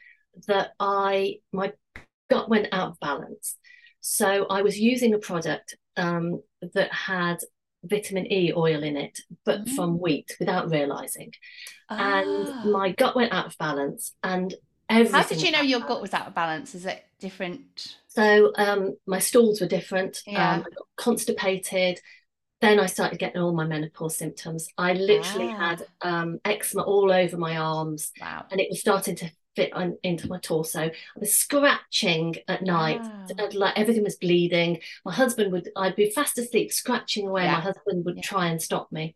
that 0.48 0.72
i 0.80 1.36
my 1.52 1.72
gut 2.30 2.50
went 2.50 2.68
out 2.72 2.92
of 2.92 3.00
balance. 3.00 3.56
So 4.02 4.46
I 4.50 4.62
was 4.62 4.80
using 4.80 5.14
a 5.14 5.20
product 5.20 5.76
um, 5.98 6.42
that 6.74 6.92
had 6.94 7.38
vitamin 7.84 8.32
E 8.32 8.54
oil 8.56 8.84
in 8.84 8.98
it, 8.98 9.20
but 9.46 9.66
mm. 9.66 9.76
from 9.76 10.00
wheat 10.00 10.36
without 10.40 10.70
realizing. 10.70 11.32
Ah. 11.90 12.20
And 12.20 12.72
my 12.72 12.92
gut 12.92 13.16
went 13.16 13.34
out 13.34 13.48
of 13.48 13.58
balance 13.58 14.14
and 14.24 14.54
everything. 14.90 15.14
How 15.14 15.28
did 15.28 15.42
you 15.42 15.52
know 15.52 15.62
your 15.62 15.82
gut 15.82 16.02
was 16.02 16.14
out 16.14 16.28
of 16.28 16.36
balance? 16.36 16.76
Is 16.76 16.86
it 16.86 17.04
different? 17.20 17.98
So 18.08 18.52
um, 18.56 18.98
my 19.06 19.20
stools 19.20 19.62
were 19.62 19.68
different. 19.68 20.20
Yeah. 20.26 20.56
Um, 20.56 20.60
I 20.62 20.64
got 20.64 20.88
constipated. 20.98 22.00
Then 22.62 22.80
I 22.80 22.88
started 22.88 23.20
getting 23.20 23.42
all 23.42 23.54
my 23.54 23.66
menopause 23.66 24.18
symptoms. 24.18 24.68
I 24.78 24.92
literally 24.92 25.48
had 25.48 25.86
um, 26.02 26.40
eczema 26.44 26.84
all 26.84 27.10
over 27.10 27.38
my 27.38 27.56
arms. 27.56 28.12
Wow. 28.20 28.46
And 28.52 28.60
it 28.60 28.68
was 28.70 28.82
starting 28.82 29.16
to 29.18 29.32
fit 29.60 29.74
on, 29.74 29.98
into 30.04 30.28
my 30.34 30.40
torso. 30.40 30.84
I 30.84 30.92
was 31.24 31.34
scratching 31.36 32.36
at 32.48 32.62
night, 32.64 33.02
Wow. 33.02 33.26
and, 33.40 33.54
like 33.54 33.78
everything 33.78 34.04
was 34.04 34.16
bleeding. 34.16 34.80
My 35.06 35.14
husband 35.14 35.52
would, 35.52 35.68
I'd 35.76 35.96
be 35.96 36.10
fast 36.12 36.38
asleep, 36.38 36.72
scratching 36.72 37.28
away. 37.28 37.44
Yeah. 37.44 37.56
My 37.58 37.62
husband 37.70 38.06
would 38.06 38.18
Yeah. 38.18 38.22
try 38.32 38.48
and 38.52 38.62
stop 38.62 38.92
me. 38.92 39.16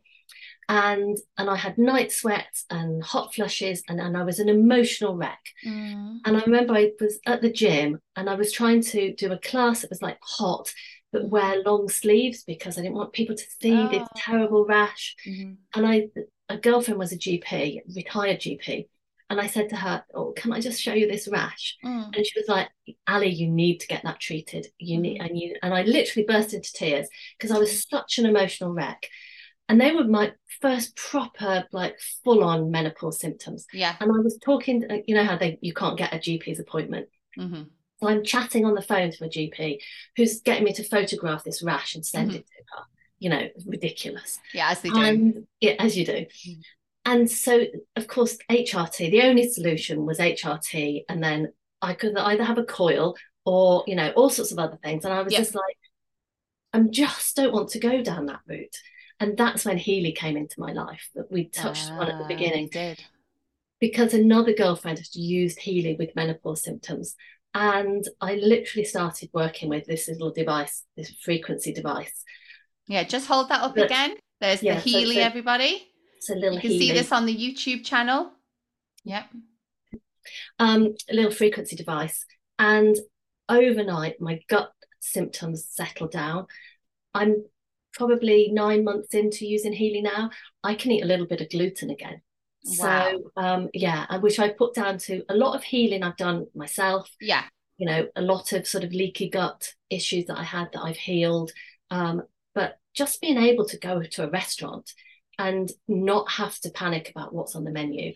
And 0.69 1.17
and 1.37 1.49
I 1.49 1.57
had 1.65 1.77
night 1.77 2.11
sweats 2.11 2.65
and 2.69 3.03
hot 3.03 3.33
flushes, 3.35 3.83
and, 3.89 3.99
and 3.99 4.15
I 4.17 4.23
was 4.23 4.39
an 4.39 4.49
emotional 4.49 5.15
wreck. 5.21 5.43
Mm. 5.65 6.19
And 6.25 6.37
I 6.37 6.41
remember 6.41 6.73
I 6.73 6.91
was 7.01 7.19
at 7.25 7.41
the 7.41 7.51
gym 7.51 7.99
and 8.15 8.29
I 8.29 8.35
was 8.35 8.51
trying 8.51 8.81
to 8.93 9.13
do 9.13 9.31
a 9.31 9.37
class 9.49 9.81
that 9.81 9.89
was 9.89 10.01
like 10.01 10.17
hot, 10.39 10.73
but 11.11 11.27
wear 11.29 11.61
long 11.63 11.89
sleeves 11.89 12.43
because 12.53 12.77
I 12.77 12.81
didn't 12.81 12.95
want 13.01 13.13
people 13.19 13.35
to 13.35 13.47
see 13.61 13.75
this 13.93 14.07
Oh. 14.09 14.15
terrible 14.15 14.65
rash. 14.65 15.15
Mhm. 15.27 15.57
And 15.75 15.85
I, 15.85 15.95
a 16.49 16.57
girlfriend 16.57 16.99
was 16.99 17.11
a 17.13 17.17
GP, 17.17 17.81
retired 17.95 18.39
GP. 18.39 18.87
And 19.33 19.41
I 19.41 19.47
said 19.47 19.69
to 19.69 19.75
her, 19.75 20.05
Oh, 20.13 20.31
can 20.35 20.53
I 20.53 20.59
just 20.61 20.79
show 20.79 20.93
you 20.93 21.07
this 21.07 21.27
rash? 21.27 21.75
Mm. 21.83 22.15
And 22.15 22.23
she 22.23 22.39
was 22.39 22.47
like, 22.47 22.69
Ali, 23.07 23.29
you 23.29 23.49
need 23.49 23.79
to 23.79 23.87
get 23.87 24.03
that 24.03 24.19
treated. 24.19 24.67
You 24.77 24.99
need, 24.99 25.21
and 25.21 25.35
you, 25.35 25.55
and 25.63 25.73
I 25.73 25.81
literally 25.81 26.23
burst 26.27 26.53
into 26.53 26.71
tears 26.71 27.07
because 27.35 27.49
I 27.49 27.57
was 27.57 27.87
such 27.89 28.19
an 28.19 28.27
emotional 28.27 28.71
wreck. 28.73 29.07
And 29.67 29.81
they 29.81 29.91
were 29.91 30.03
my 30.03 30.33
first 30.61 30.95
proper, 30.95 31.65
like 31.71 31.95
full 32.23 32.43
on 32.43 32.69
menopause 32.69 33.19
symptoms. 33.19 33.65
Yeah. 33.73 33.95
And 33.99 34.11
I 34.11 34.19
was 34.19 34.37
talking, 34.37 34.83
uh, 34.87 34.97
you 35.07 35.15
know 35.15 35.23
how 35.23 35.35
they, 35.35 35.57
you 35.61 35.73
can't 35.73 35.97
get 35.97 36.13
a 36.13 36.19
GP's 36.19 36.59
appointment. 36.59 37.07
hmm 37.35 37.63
So 37.99 38.09
I'm 38.09 38.23
chatting 38.23 38.65
on 38.65 38.75
the 38.75 38.83
phone 38.83 39.09
to 39.13 39.25
a 39.25 39.29
GP 39.29 39.79
who's 40.15 40.41
getting 40.41 40.63
me 40.63 40.73
to 40.73 40.83
photograph 40.83 41.43
this 41.43 41.63
rash 41.63 41.95
and 41.95 42.05
send 42.05 42.29
Mhm. 42.29 42.35
it 42.35 42.45
to 42.45 42.63
her. 42.77 42.83
You 43.17 43.29
know, 43.31 43.47
ridiculous. 43.65 44.37
Yeah, 44.53 44.69
as 44.69 44.81
they 44.81 44.89
do. 44.91 45.01
And 45.01 45.47
yeah, 45.59 45.73
as 45.79 45.97
you 45.97 46.05
do. 46.05 46.27
And 47.05 47.29
so, 47.29 47.65
of 47.95 48.07
course, 48.07 48.37
HRT, 48.49 49.11
the 49.11 49.23
only 49.23 49.47
solution 49.49 50.05
was 50.05 50.19
HRT. 50.19 51.03
And 51.09 51.21
then 51.21 51.51
I 51.81 51.93
could 51.93 52.15
either 52.17 52.43
have 52.43 52.57
a 52.57 52.63
coil 52.63 53.15
or, 53.45 53.83
you 53.87 53.95
know, 53.95 54.11
all 54.11 54.29
sorts 54.29 54.51
of 54.53 54.59
other 54.59 54.77
things. 54.81 55.03
And 55.03 55.13
I 55.13 55.21
was 55.21 55.33
Yeah. 55.33 55.39
just 55.39 55.53
like, 55.55 55.77
I 56.71 56.79
just 56.89 57.35
don't 57.35 57.53
want 57.53 57.69
to 57.69 57.79
go 57.79 58.01
down 58.01 58.27
that 58.27 58.39
route. 58.47 58.77
And 59.19 59.37
that's 59.37 59.65
when 59.65 59.77
Healy 59.77 60.11
came 60.13 60.37
into 60.37 60.59
my 60.59 60.71
life 60.71 61.09
that 61.15 61.31
we 61.31 61.45
touched 61.49 61.91
on 61.91 62.09
at 62.09 62.17
the 62.17 62.23
Ah, 62.23 62.27
beginning 62.27 62.69
did. 62.69 63.03
because 63.79 64.13
another 64.13 64.53
girlfriend 64.53 64.97
had 64.99 65.13
used 65.13 65.59
Healy 65.59 65.95
with 65.95 66.15
menopause 66.15 66.63
symptoms. 66.63 67.15
And 67.53 68.07
I 68.21 68.35
literally 68.35 68.85
started 68.85 69.29
working 69.33 69.69
with 69.69 69.85
this 69.85 70.07
little 70.07 70.31
device, 70.31 70.85
this 70.97 71.11
frequency 71.21 71.71
device. 71.73 72.23
Yeah, 72.87 73.03
just 73.03 73.27
hold 73.27 73.49
that 73.49 73.61
up 73.61 73.75
But- 73.75 73.85
again. 73.85 74.15
There's 74.41 74.63
yeah, 74.63 74.75
the 74.75 74.81
Healy, 74.81 75.17
it's 75.17 75.19
a- 75.19 75.23
everybody. 75.25 75.87
It's 76.23 76.29
a 76.29 76.35
little 76.35 76.55
You 76.55 76.61
can 76.61 76.71
Healy, 76.71 76.87
see 76.87 76.93
this 76.93 77.11
on 77.11 77.25
the 77.25 77.35
YouTube 77.35 77.83
channel. 77.83 78.31
Yep. 79.03 79.25
um, 80.57 80.95
a 81.11 81.13
little 81.13 81.31
frequency 81.31 81.75
device. 81.75 82.25
And 82.57 82.95
overnight, 83.49 84.21
my 84.21 84.39
gut 84.47 84.71
symptoms 85.01 85.67
settled 85.69 86.11
down. 86.11 86.45
I'm 87.13 87.43
probably 87.93 88.49
nine 88.53 88.85
months 88.85 89.13
into 89.13 89.45
using 89.45 89.73
Healy 89.73 90.01
now. 90.01 90.29
I 90.63 90.75
can 90.75 90.91
eat 90.91 91.03
a 91.03 91.07
little 91.07 91.27
bit 91.27 91.41
of 91.41 91.49
gluten 91.49 91.89
again. 91.89 92.21
Wow. 92.79 93.11
So 93.11 93.31
um, 93.35 93.69
yeah, 93.73 94.17
which 94.19 94.39
I 94.39 94.47
put 94.47 94.75
down 94.75 94.99
to 94.99 95.23
a 95.27 95.35
lot 95.35 95.55
of 95.55 95.63
healing 95.63 96.03
I've 96.03 96.15
done 96.15 96.47
myself. 96.55 97.09
Yeah. 97.19 97.43
you 97.77 97.85
know, 97.85 98.07
a 98.15 98.21
lot 98.21 98.53
of 98.53 98.65
sort 98.65 98.85
of 98.85 98.93
leaky 98.93 99.29
gut 99.29 99.73
issues 99.89 100.25
that 100.27 100.37
I 100.39 100.43
had 100.43 100.69
that 100.71 100.83
I've 100.83 100.95
healed. 100.95 101.51
Um, 101.91 102.21
but 102.55 102.77
just 102.93 103.19
being 103.19 103.37
able 103.37 103.65
to 103.65 103.77
go 103.77 104.01
to 104.03 104.23
a 104.23 104.29
restaurant 104.29 104.93
and 105.39 105.71
not 105.87 106.29
have 106.31 106.57
to 106.59 106.69
panic 106.69 107.09
about 107.09 107.33
what's 107.33 107.55
on 107.55 107.63
the 107.63 107.71
menu 107.71 108.13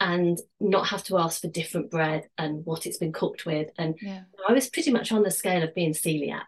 and 0.00 0.38
not 0.60 0.88
have 0.88 1.04
to 1.04 1.18
ask 1.18 1.40
for 1.42 1.48
different 1.48 1.90
bread 1.90 2.24
and 2.38 2.64
what 2.64 2.86
it's 2.86 2.96
been 2.98 3.12
cooked 3.12 3.44
with. 3.44 3.68
And 3.78 3.96
Yeah. 4.00 4.22
I 4.48 4.52
was 4.52 4.70
pretty 4.70 4.90
much 4.90 5.12
on 5.12 5.22
the 5.22 5.30
scale 5.30 5.62
of 5.62 5.74
being 5.74 5.92
celiac. 5.92 6.46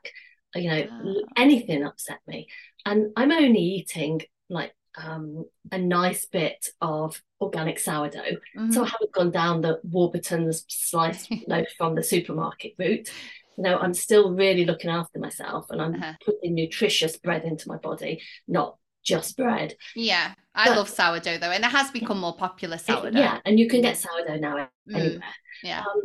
You 0.55 0.71
know, 0.71 0.87
Ah. 0.91 1.03
anything 1.37 1.83
upset 1.85 2.21
me. 2.27 2.49
And 2.87 3.13
I'm 3.17 3.31
only 3.33 3.61
eating 3.61 4.23
like 4.49 4.75
um, 4.99 5.47
a 5.71 5.79
nice 5.79 6.27
bit 6.27 6.69
of 6.83 7.23
organic 7.41 7.79
sourdough. 7.79 8.37
Mhm. 8.55 8.75
So 8.75 8.85
I 8.85 8.89
haven't 8.89 9.13
gone 9.13 9.31
down 9.31 9.63
the 9.63 9.81
Warburton's 9.85 10.67
sliced 10.69 11.31
loaf 11.49 11.67
from 11.79 11.95
the 11.95 12.03
supermarket 12.03 12.75
route. 12.79 13.09
You 13.57 13.65
know, 13.65 13.79
I'm 13.79 13.95
still 13.95 14.35
really 14.35 14.67
looking 14.67 14.91
after 14.91 15.19
myself 15.19 15.71
and 15.71 15.81
I'm 15.81 15.95
Uh-huh. 15.95 16.13
putting 16.23 16.55
nutritious 16.55 17.17
bread 17.17 17.45
into 17.45 17.69
my 17.69 17.79
body, 17.79 18.21
not 18.47 18.77
just 19.05 19.37
bread. 19.37 19.75
yeah. 19.95 20.35
I 20.55 20.67
But- 20.69 20.77
love 20.77 20.89
sourdough 20.91 21.39
though, 21.39 21.51
and 21.51 21.65
it 21.65 21.71
has 21.71 21.91
become 21.91 22.21
more 22.21 22.37
popular 22.37 22.77
sourdough. 22.79 23.19
yeah, 23.19 23.41
and 23.47 23.59
you 23.59 23.69
can 23.69 23.81
get 23.81 23.97
sourdough 23.97 24.37
now 24.37 24.69
Mm, 24.89 24.95
anywhere. 24.97 25.35
yeah. 25.63 25.81
Um, 25.81 26.03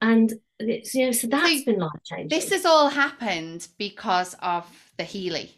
and 0.00 0.32
it's, 0.60 0.94
you 0.94 1.06
know, 1.06 1.12
so 1.12 1.26
that's 1.26 1.58
So 1.58 1.64
been 1.64 1.80
life 1.80 1.90
changing. 2.04 2.28
This 2.28 2.50
has 2.50 2.64
all 2.64 2.88
happened 2.90 3.66
because 3.78 4.34
of 4.40 4.64
the 4.98 5.04
Healy. 5.04 5.50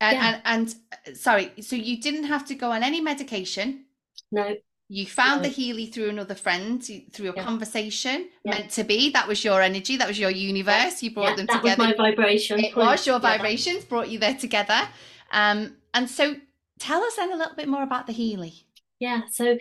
And, 0.00 0.16
Yeah. 0.16 0.40
and 0.44 0.74
and 1.06 1.16
sorry, 1.16 1.52
so 1.60 1.74
you 1.76 2.00
didn't 2.00 2.24
have 2.24 2.44
to 2.46 2.54
go 2.54 2.70
on 2.72 2.82
any 2.82 3.00
medication. 3.00 3.86
no, 4.32 4.56
You 4.90 5.04
found 5.06 5.44
the 5.44 5.48
Healy 5.48 5.86
through 5.86 6.08
another 6.08 6.34
friend, 6.34 6.82
through 7.12 7.30
a 7.32 7.36
Yeah. 7.36 7.44
conversation, 7.44 8.30
Yeah. 8.44 8.52
meant 8.54 8.70
to 8.72 8.84
be. 8.84 9.10
That 9.10 9.28
was 9.28 9.44
your 9.44 9.60
energy. 9.62 9.96
That 9.98 10.08
was 10.08 10.18
your 10.18 10.30
universe. 10.30 11.02
You 11.02 11.10
brought 11.12 11.36
them 11.36 11.46
that 11.46 11.58
together. 11.58 11.84
was 11.84 11.94
my 11.98 12.10
vibration. 12.10 12.58
it 12.58 12.74
was 12.74 13.06
your 13.06 13.18
vibrations 13.20 13.84
brought 13.84 14.08
you 14.08 14.18
there 14.18 14.34
together. 14.34 14.88
Um, 15.30 15.76
and 15.94 16.08
so 16.08 16.34
tell 16.78 17.02
us 17.02 17.16
then 17.16 17.32
a 17.32 17.36
little 17.36 17.56
bit 17.56 17.68
more 17.68 17.82
about 17.82 18.06
the 18.06 18.12
Healy. 18.12 18.54
Yeah, 18.98 19.22
so 19.30 19.58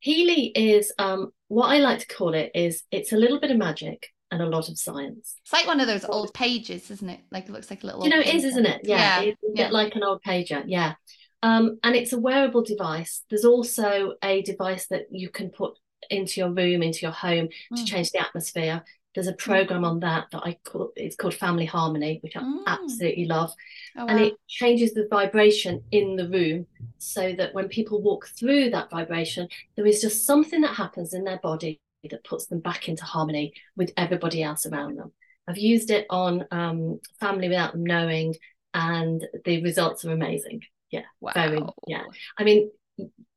Healy 0.00 0.46
is 0.54 0.92
um, 0.98 1.32
what 1.48 1.66
I 1.68 1.78
like 1.78 2.00
to 2.00 2.06
call 2.06 2.34
it 2.34 2.50
is 2.54 2.82
it's 2.90 3.12
a 3.12 3.16
little 3.16 3.38
bit 3.40 3.50
of 3.50 3.56
magic 3.58 4.08
and 4.30 4.40
a 4.40 4.46
lot 4.46 4.68
of 4.68 4.78
science. 4.78 5.34
It's 5.42 5.52
like 5.52 5.66
one 5.66 5.80
of 5.80 5.86
those 5.86 6.04
old 6.04 6.32
pages, 6.32 6.90
isn't 6.90 7.08
it? 7.08 7.20
Like 7.30 7.44
it 7.48 7.52
looks 7.52 7.68
like 7.70 7.82
a 7.82 7.86
little. 7.86 8.04
you 8.04 8.10
know, 8.10 8.20
it 8.20 8.34
is, 8.34 8.44
isn't 8.44 8.64
it? 8.66 8.82
Yeah, 8.84 9.20
Yeah, 9.20 9.28
it's 9.30 9.42
a 9.42 9.46
yeah. 9.54 9.68
like 9.70 9.96
an 9.96 10.02
old 10.04 10.22
pager. 10.22 10.62
Yeah. 10.66 10.94
Um, 11.42 11.78
and 11.82 11.96
it's 11.96 12.12
a 12.12 12.18
wearable 12.18 12.62
device. 12.62 13.22
There's 13.28 13.44
also 13.44 14.14
a 14.22 14.42
device 14.42 14.86
that 14.88 15.06
you 15.10 15.30
can 15.30 15.50
put 15.50 15.78
into 16.08 16.40
your 16.40 16.50
room, 16.50 16.82
into 16.82 17.00
your 17.02 17.12
home 17.12 17.48
to 17.74 17.82
Mm. 17.82 17.86
change 17.86 18.10
the 18.12 18.20
atmosphere. 18.20 18.84
There's 19.14 19.26
a 19.26 19.32
program 19.32 19.84
on 19.84 20.00
that 20.00 20.26
that 20.30 20.42
I 20.44 20.56
call 20.64 20.92
it's 20.94 21.16
called 21.16 21.34
Family 21.34 21.64
Harmony, 21.66 22.18
which 22.22 22.36
I 22.36 22.40
Mm. 22.42 22.62
absolutely 22.66 23.24
love. 23.26 23.52
Oh, 23.96 24.06
And 24.06 24.20
it 24.20 24.34
changes 24.48 24.94
the 24.94 25.08
vibration 25.10 25.82
in 25.90 26.14
the 26.16 26.28
room 26.28 26.66
so 26.98 27.32
that 27.32 27.52
when 27.54 27.68
people 27.68 28.00
walk 28.00 28.28
through 28.28 28.70
that 28.70 28.90
vibration, 28.90 29.48
there 29.74 29.86
is 29.86 30.00
just 30.00 30.24
something 30.24 30.60
that 30.60 30.76
happens 30.76 31.12
in 31.12 31.24
their 31.24 31.38
body 31.38 31.80
that 32.08 32.24
puts 32.24 32.46
them 32.46 32.60
back 32.60 32.88
into 32.88 33.04
harmony 33.04 33.52
with 33.76 33.92
everybody 33.96 34.42
else 34.42 34.64
around 34.64 34.96
them. 34.96 35.12
I've 35.48 35.58
used 35.58 35.90
it 35.90 36.06
on 36.08 36.46
um, 36.52 37.00
family 37.18 37.48
without 37.48 37.72
them 37.72 37.84
knowing, 37.84 38.36
and 38.72 39.26
the 39.44 39.60
results 39.62 40.04
are 40.04 40.12
amazing. 40.12 40.62
Yeah, 40.90 41.02
wow. 41.20 41.32
very- 41.34 41.62
yeah. 41.88 42.04
I 42.38 42.44
mean, 42.44 42.70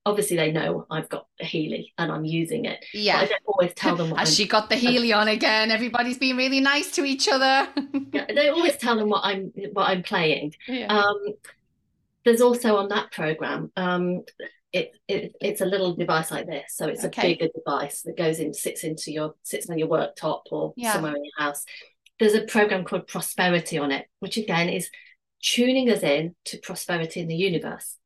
obviously 0.05 0.37
they 0.37 0.51
know 0.51 0.85
I've 0.89 1.09
got 1.09 1.27
a 1.39 1.45
Healy 1.45 1.93
and 1.97 2.11
I'm 2.11 2.25
using 2.25 2.65
it. 2.65 2.79
But 2.93 2.97
I 2.97 3.01
Yeah. 3.01 3.19
don't 3.25 3.43
always 3.45 3.73
tell 3.73 3.95
them 3.95 4.09
what 4.11 4.19
Has 4.19 4.29
I'm, 4.29 4.33
she 4.35 4.47
got 4.47 4.69
the 4.69 4.75
Healy 4.85 5.13
on 5.13 5.27
again? 5.27 5.71
Everybody's 5.71 6.17
being 6.17 6.37
really 6.37 6.59
nice 6.59 6.91
to 6.91 7.05
each 7.05 7.27
other. 7.27 7.69
yeah, 8.13 8.25
don't 8.25 8.55
always 8.55 8.77
tell 8.77 8.95
them 8.97 9.09
what 9.09 9.21
I'm 9.23 9.51
what 9.73 9.89
I'm 9.89 10.03
playing. 10.03 10.53
yeah. 10.67 10.87
Um, 10.87 11.17
there's 12.25 12.41
also 12.41 12.77
on 12.77 12.87
that 12.89 13.11
program, 13.11 13.71
um, 13.75 14.23
it, 14.71 14.91
it 15.07 15.33
it's 15.41 15.61
a 15.61 15.65
little 15.65 15.95
device 15.95 16.31
like 16.31 16.47
this, 16.47 16.73
so 16.75 16.87
it's 16.87 17.03
Okay. 17.05 17.33
a 17.33 17.35
bigger 17.35 17.51
device 17.53 18.01
that 18.03 18.17
goes 18.17 18.39
in, 18.39 18.53
sits 18.53 18.83
into 18.83 19.11
your 19.11 19.35
sits 19.43 19.69
on 19.69 19.77
your 19.77 19.87
worktop 19.89 20.43
or 20.51 20.73
Yeah. 20.77 20.93
somewhere 20.93 21.15
in 21.15 21.23
your 21.23 21.33
house. 21.37 21.63
There's 22.19 22.33
a 22.33 22.41
program 22.45 22.85
called 22.85 23.07
Prosperity 23.07 23.77
on 23.77 23.91
it, 23.91 24.07
which 24.19 24.37
again 24.37 24.69
is 24.69 24.89
tuning 25.41 25.89
us 25.89 26.01
in 26.01 26.35
to 26.45 26.57
prosperity 26.59 27.19
in 27.19 27.27
the 27.27 27.35
universe, 27.35 27.97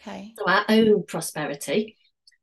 okay. 0.00 0.34
so 0.38 0.44
our 0.48 0.64
own 0.68 1.04
prosperity, 1.06 1.96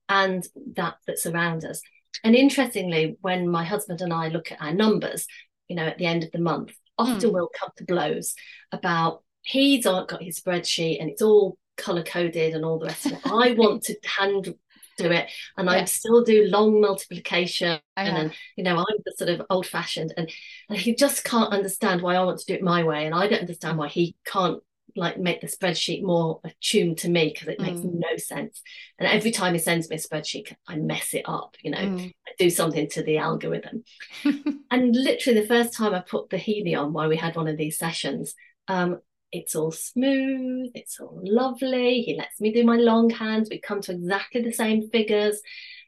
and 0.09 0.47
that 0.75 0.95
that's 1.07 1.25
around 1.25 1.65
us. 1.65 1.81
And 2.23 2.35
interestingly, 2.35 3.17
when 3.21 3.47
my 3.47 3.63
husband 3.63 4.01
and 4.01 4.13
I 4.13 4.27
look 4.27 4.51
at 4.51 4.61
our 4.61 4.73
numbers, 4.73 5.25
you 5.67 5.75
know, 5.75 5.85
at 5.85 5.97
the 5.97 6.05
end 6.05 6.23
of 6.23 6.31
the 6.31 6.39
month, 6.39 6.71
often 6.97 7.29
Hmm. 7.29 7.33
we'll 7.33 7.49
come 7.57 7.69
to 7.77 7.85
blows 7.85 8.35
about 8.71 9.23
he's 9.43 9.85
got 9.85 10.21
his 10.21 10.39
spreadsheet 10.39 11.01
and 11.01 11.09
it's 11.09 11.21
all 11.21 11.57
color 11.77 12.03
coded 12.03 12.53
and 12.53 12.63
all 12.63 12.77
the 12.79 12.85
rest 12.87 13.05
of 13.05 13.13
it. 13.13 13.19
I 13.25 13.53
want 13.57 13.83
to 13.83 13.95
hand 14.05 14.53
do 14.97 15.09
it, 15.11 15.29
and 15.57 15.69
Yeah. 15.69 15.81
I 15.81 15.85
still 15.85 16.23
do 16.23 16.45
long 16.47 16.81
multiplication, 16.81 17.79
and 17.95 18.33
you 18.55 18.63
know, 18.63 18.77
I'm 18.77 18.97
the 19.05 19.13
sort 19.17 19.29
of 19.29 19.41
old 19.49 19.65
fashioned, 19.65 20.13
and 20.17 20.29
and 20.69 20.77
he 20.77 20.93
just 20.95 21.23
can't 21.23 21.53
understand 21.53 22.01
why 22.01 22.15
I 22.15 22.23
want 22.23 22.39
to 22.39 22.45
do 22.45 22.53
it 22.53 22.61
my 22.63 22.83
way, 22.83 23.05
and 23.05 23.15
I 23.15 23.27
don't 23.27 23.39
understand 23.41 23.77
why 23.77 23.87
he 23.87 24.15
can't 24.25 24.61
like 24.95 25.17
make 25.17 25.41
the 25.41 25.47
spreadsheet 25.47 26.03
more 26.03 26.39
attuned 26.43 26.97
to 26.99 27.09
me 27.09 27.29
because 27.33 27.47
it 27.47 27.59
makes 27.59 27.79
Mm. 27.79 27.99
no 27.99 28.17
sense. 28.17 28.61
And 28.99 29.07
every 29.07 29.31
time 29.31 29.53
he 29.53 29.59
sends 29.59 29.89
me 29.89 29.95
a 29.95 29.99
spreadsheet, 29.99 30.53
I 30.67 30.75
mess 30.75 31.13
it 31.13 31.23
up, 31.25 31.55
you 31.63 31.71
know, 31.71 31.77
Mm. 31.77 32.13
I 32.27 32.31
do 32.37 32.49
something 32.49 32.89
to 32.89 33.03
the 33.03 33.17
algorithm. 33.17 33.83
and 34.71 34.95
literally 34.95 35.39
the 35.41 35.47
first 35.47 35.73
time 35.73 35.93
I 35.93 36.01
put 36.01 36.29
the 36.29 36.37
Healy 36.37 36.75
on 36.75 36.93
while 36.93 37.09
we 37.09 37.17
had 37.17 37.35
one 37.35 37.47
of 37.47 37.57
these 37.57 37.77
sessions, 37.77 38.35
um, 38.67 38.99
it's 39.31 39.55
all 39.55 39.71
smooth, 39.71 40.71
it's 40.75 40.99
all 40.99 41.19
lovely. 41.23 42.01
He 42.01 42.17
lets 42.17 42.41
me 42.41 42.51
do 42.51 42.63
my 42.65 42.75
long 42.77 43.09
hands. 43.09 43.47
We 43.49 43.59
come 43.59 43.81
to 43.81 43.93
exactly 43.93 44.41
the 44.41 44.51
same 44.51 44.89
figures. 44.89 45.41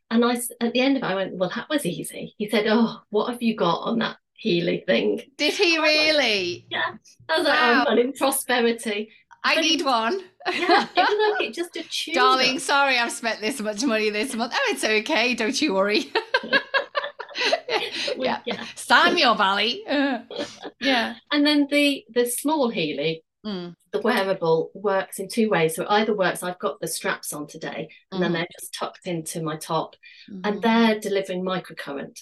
And 0.10 0.24
I, 0.24 0.36
at 0.62 0.74
the 0.74 0.80
end 0.80 0.97
of 0.97 1.04
it, 1.04 1.06
I 1.08 1.16
went, 1.16 1.36
well, 1.36 1.51
that 1.56 1.70
was 1.70 1.86
easy. 1.86 2.36
He 2.38 2.47
said, 2.47 2.66
oh, 2.68 3.01
what 3.10 3.30
have 3.32 3.41
you 3.41 3.56
got 3.56 3.80
on 3.80 3.99
that 3.99 4.18
Healy 4.36 4.84
thing? 4.86 5.22
Did 5.38 5.54
he 5.54 5.78
really? 5.78 6.66
yeah. 6.70 6.96
I 7.30 7.38
was 7.38 7.48
like, 7.48 7.60
wow. 7.60 7.82
I'm 7.82 7.86
running 7.86 8.14
prosperity. 8.14 9.12
I 9.44 9.56
but 9.56 9.62
need 9.62 9.82
it, 9.82 9.86
one. 9.86 10.22
yeah, 10.52 10.88
it 10.96 10.98
was 10.98 11.40
like 11.40 11.50
it 11.50 11.54
just 11.54 11.76
a 11.76 11.84
tune. 11.90 12.16
Darling, 12.16 12.60
sorry 12.60 12.98
I've 12.98 13.12
spent 13.12 13.42
this 13.42 13.60
much 13.60 13.84
money 13.84 14.10
this 14.10 14.34
month. 14.36 14.54
Oh, 14.56 14.72
it's 14.72 14.84
okay. 14.84 15.34
Don't 15.34 15.62
you 15.62 15.74
worry. 15.74 16.12
yeah. 18.18 18.40
yeah. 18.46 18.66
Samuel 18.76 19.36
Valley. 19.36 19.84
yeah. 20.80 21.16
And 21.32 21.46
then 21.46 21.68
the 21.70 22.06
the 22.14 22.26
small 22.26 22.70
Healy, 22.70 23.24
mm. 23.46 23.76
the 23.92 24.00
wearable, 24.00 24.72
works 24.74 25.20
in 25.20 25.28
two 25.28 25.50
ways. 25.50 25.76
So 25.76 25.84
it 25.84 25.90
either 25.92 26.16
works, 26.16 26.44
I've 26.44 26.60
got 26.60 26.80
the 26.80 26.88
straps 26.88 27.34
on 27.34 27.48
today, 27.48 27.90
and 28.12 28.20
mm. 28.20 28.24
then 28.24 28.34
they're 28.34 28.48
just 28.60 28.74
tucked 28.74 29.08
into 29.08 29.42
my 29.42 29.58
top, 29.58 29.96
mm. 30.32 30.42
and 30.44 30.62
they're 30.62 31.00
delivering 31.00 31.44
microcurrent. 31.44 32.20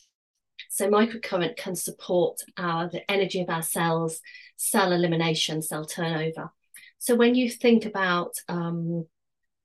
So 0.70 0.90
microcurrent 0.90 1.58
can 1.58 1.76
support 1.76 2.40
our 2.58 2.90
the 2.90 3.10
energy 3.10 3.42
of 3.42 3.50
our 3.50 3.62
cells, 3.62 4.20
cell 4.58 4.92
elimination, 4.92 5.62
cell 5.62 5.86
turnover. 5.86 6.52
So 6.98 7.16
when 7.16 7.36
you 7.36 7.50
think 7.50 7.86
about 7.86 8.36
um, 8.48 9.08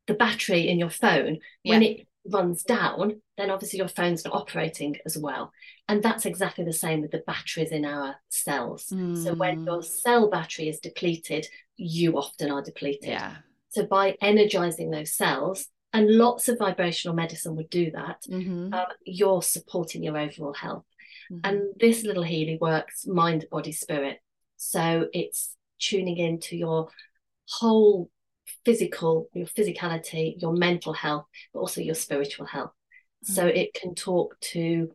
the 0.06 0.14
battery 0.14 0.68
in 0.68 0.78
your 0.78 0.90
phone, 0.90 1.38
yeah. 1.62 1.74
when 1.74 1.82
it 1.82 2.06
runs 2.28 2.62
down, 2.62 3.20
then 3.36 3.50
obviously 3.50 3.78
your 3.78 3.88
phone's 3.88 4.24
not 4.24 4.34
operating 4.34 4.96
as 5.04 5.16
well. 5.16 5.52
And 5.88 6.02
that's 6.02 6.26
exactly 6.26 6.64
the 6.64 6.72
same 6.72 7.02
with 7.02 7.10
the 7.10 7.22
batteries 7.26 7.70
in 7.70 7.84
our 7.84 8.16
cells. 8.28 8.86
Mm. 8.92 9.22
So 9.22 9.34
when 9.34 9.58
hmm. 9.58 9.66
your 9.66 9.82
cell 9.82 10.28
battery 10.28 10.68
is 10.68 10.80
depleted, 10.80 11.46
you 11.76 12.16
often 12.16 12.50
are 12.50 12.62
depleted. 12.62 13.10
Yeah. 13.10 13.36
So 13.68 13.84
by 13.86 14.16
energizing 14.20 14.90
those 14.90 15.12
cells, 15.12 15.66
and 15.96 16.10
lots 16.10 16.46
of 16.48 16.58
vibrational 16.58 17.16
medicine 17.16 17.56
would 17.56 17.70
do 17.70 17.90
that, 17.92 18.22
mm-hmm. 18.28 18.70
um, 18.74 18.86
you're 19.06 19.40
supporting 19.40 20.02
your 20.02 20.18
overall 20.18 20.52
health. 20.52 20.84
Mm-hmm. 21.32 21.40
And 21.42 21.62
this 21.80 22.04
little 22.04 22.22
Healy 22.22 22.58
works 22.60 23.06
mind, 23.06 23.46
body, 23.50 23.72
spirit. 23.72 24.18
So 24.58 25.06
it's 25.14 25.56
tuning 25.78 26.18
into 26.18 26.54
your 26.54 26.90
whole 27.48 28.10
physical, 28.62 29.30
your 29.32 29.46
physicality, 29.46 30.34
your 30.36 30.52
mental 30.52 30.92
health, 30.92 31.24
but 31.54 31.60
also 31.60 31.80
your 31.80 31.94
spiritual 31.94 32.44
health. 32.44 32.72
Mm-hmm. 33.24 33.32
So 33.32 33.46
it 33.46 33.72
can 33.72 33.94
talk 33.94 34.38
to 34.52 34.90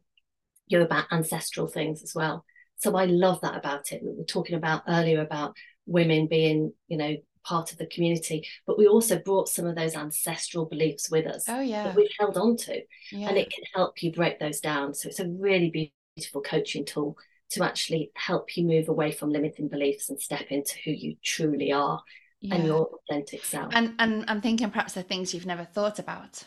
you 0.67 0.81
about 0.81 1.05
ancestral 1.11 1.65
things 1.65 2.03
as 2.03 2.13
well. 2.13 2.45
So 2.77 2.95
I 2.95 3.05
love 3.05 3.41
that 3.41 3.57
about 3.57 3.91
it. 3.91 4.03
We 4.03 4.13
were 4.13 4.23
talking 4.23 4.55
about 4.55 4.83
earlier 4.87 5.21
about 5.21 5.55
women 5.87 6.27
being, 6.27 6.73
you 6.87 6.97
know, 6.97 7.15
part 7.43 7.71
of 7.71 7.77
the 7.77 7.85
community, 7.87 8.47
but 8.65 8.77
we 8.77 8.87
also 8.87 9.17
brought 9.17 9.49
some 9.49 9.65
of 9.65 9.75
those 9.75 9.95
ancestral 9.95 10.65
beliefs 10.65 11.09
with 11.09 11.25
us. 11.25 11.45
Oh 11.47 11.61
yeah, 11.61 11.85
that 11.85 11.95
we've 11.95 12.09
held 12.19 12.37
on 12.37 12.57
to, 12.57 12.81
yeah. 13.11 13.29
and 13.29 13.37
it 13.37 13.51
can 13.51 13.63
help 13.73 14.01
you 14.03 14.11
break 14.11 14.39
those 14.39 14.59
down. 14.59 14.93
So 14.93 15.09
it's 15.09 15.19
a 15.19 15.27
really 15.27 15.93
beautiful 16.15 16.41
coaching 16.41 16.85
tool 16.85 17.17
to 17.51 17.63
actually 17.63 18.11
help 18.15 18.55
you 18.55 18.65
move 18.65 18.87
away 18.87 19.11
from 19.11 19.29
limiting 19.29 19.67
beliefs 19.67 20.09
and 20.09 20.21
step 20.21 20.47
into 20.49 20.77
who 20.85 20.91
you 20.91 21.17
truly 21.21 21.71
are 21.71 22.01
yeah. 22.39 22.55
and 22.55 22.65
your 22.65 22.89
authentic 23.09 23.43
self. 23.45 23.73
And 23.75 23.93
and 23.99 24.25
I'm 24.27 24.41
thinking 24.41 24.69
perhaps 24.69 24.93
the 24.93 25.03
things 25.03 25.33
you've 25.33 25.45
never 25.45 25.65
thought 25.65 25.99
about. 25.99 26.43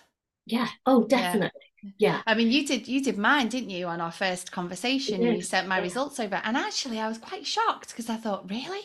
Yeah. 0.47 0.69
Oh, 0.85 1.05
definitely. 1.05 1.61
Yeah. 1.83 1.91
yeah. 1.99 2.23
I 2.27 2.35
mean, 2.35 2.51
you 2.51 2.67
did 2.67 2.89
you 2.89 3.03
did 3.03 3.19
mine, 3.19 3.49
didn't 3.49 3.71
you, 3.71 3.87
on 3.87 4.01
our 4.01 4.13
first 4.13 4.53
conversation? 4.53 5.23
And 5.23 5.37
you 5.37 5.43
sent 5.43 5.69
my 5.69 5.79
yeah. 5.79 5.83
results 5.83 6.21
over, 6.21 6.41
and 6.45 6.57
actually, 6.57 6.99
I 6.99 7.09
was 7.09 7.19
quite 7.19 7.47
shocked 7.47 7.89
because 7.91 8.09
I 8.09 8.17
thought, 8.17 8.51
really, 8.51 8.83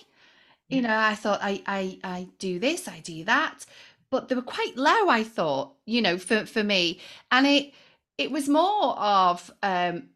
you 0.70 0.82
know, 0.82 0.96
I 0.96 1.16
thought 1.16 1.40
I 1.42 1.62
I 1.66 2.00
I 2.04 2.28
do 2.40 2.60
this, 2.60 2.88
I 2.88 3.00
do 3.00 3.24
that, 3.26 3.66
but 4.10 4.28
they 4.28 4.36
were 4.36 4.42
quite 4.42 4.78
low. 4.78 5.10
I 5.10 5.24
thought, 5.24 5.74
you 5.86 6.02
know, 6.02 6.18
for 6.18 6.46
for 6.46 6.64
me, 6.64 7.00
and 7.32 7.46
it 7.48 7.74
it 8.18 8.32
was 8.32 8.48
more 8.48 8.98
of 8.98 9.52
um 9.64 10.10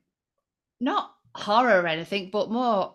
not 0.80 1.14
horror 1.36 1.82
or 1.82 1.88
anything, 1.88 2.30
but 2.30 2.52
more 2.52 2.94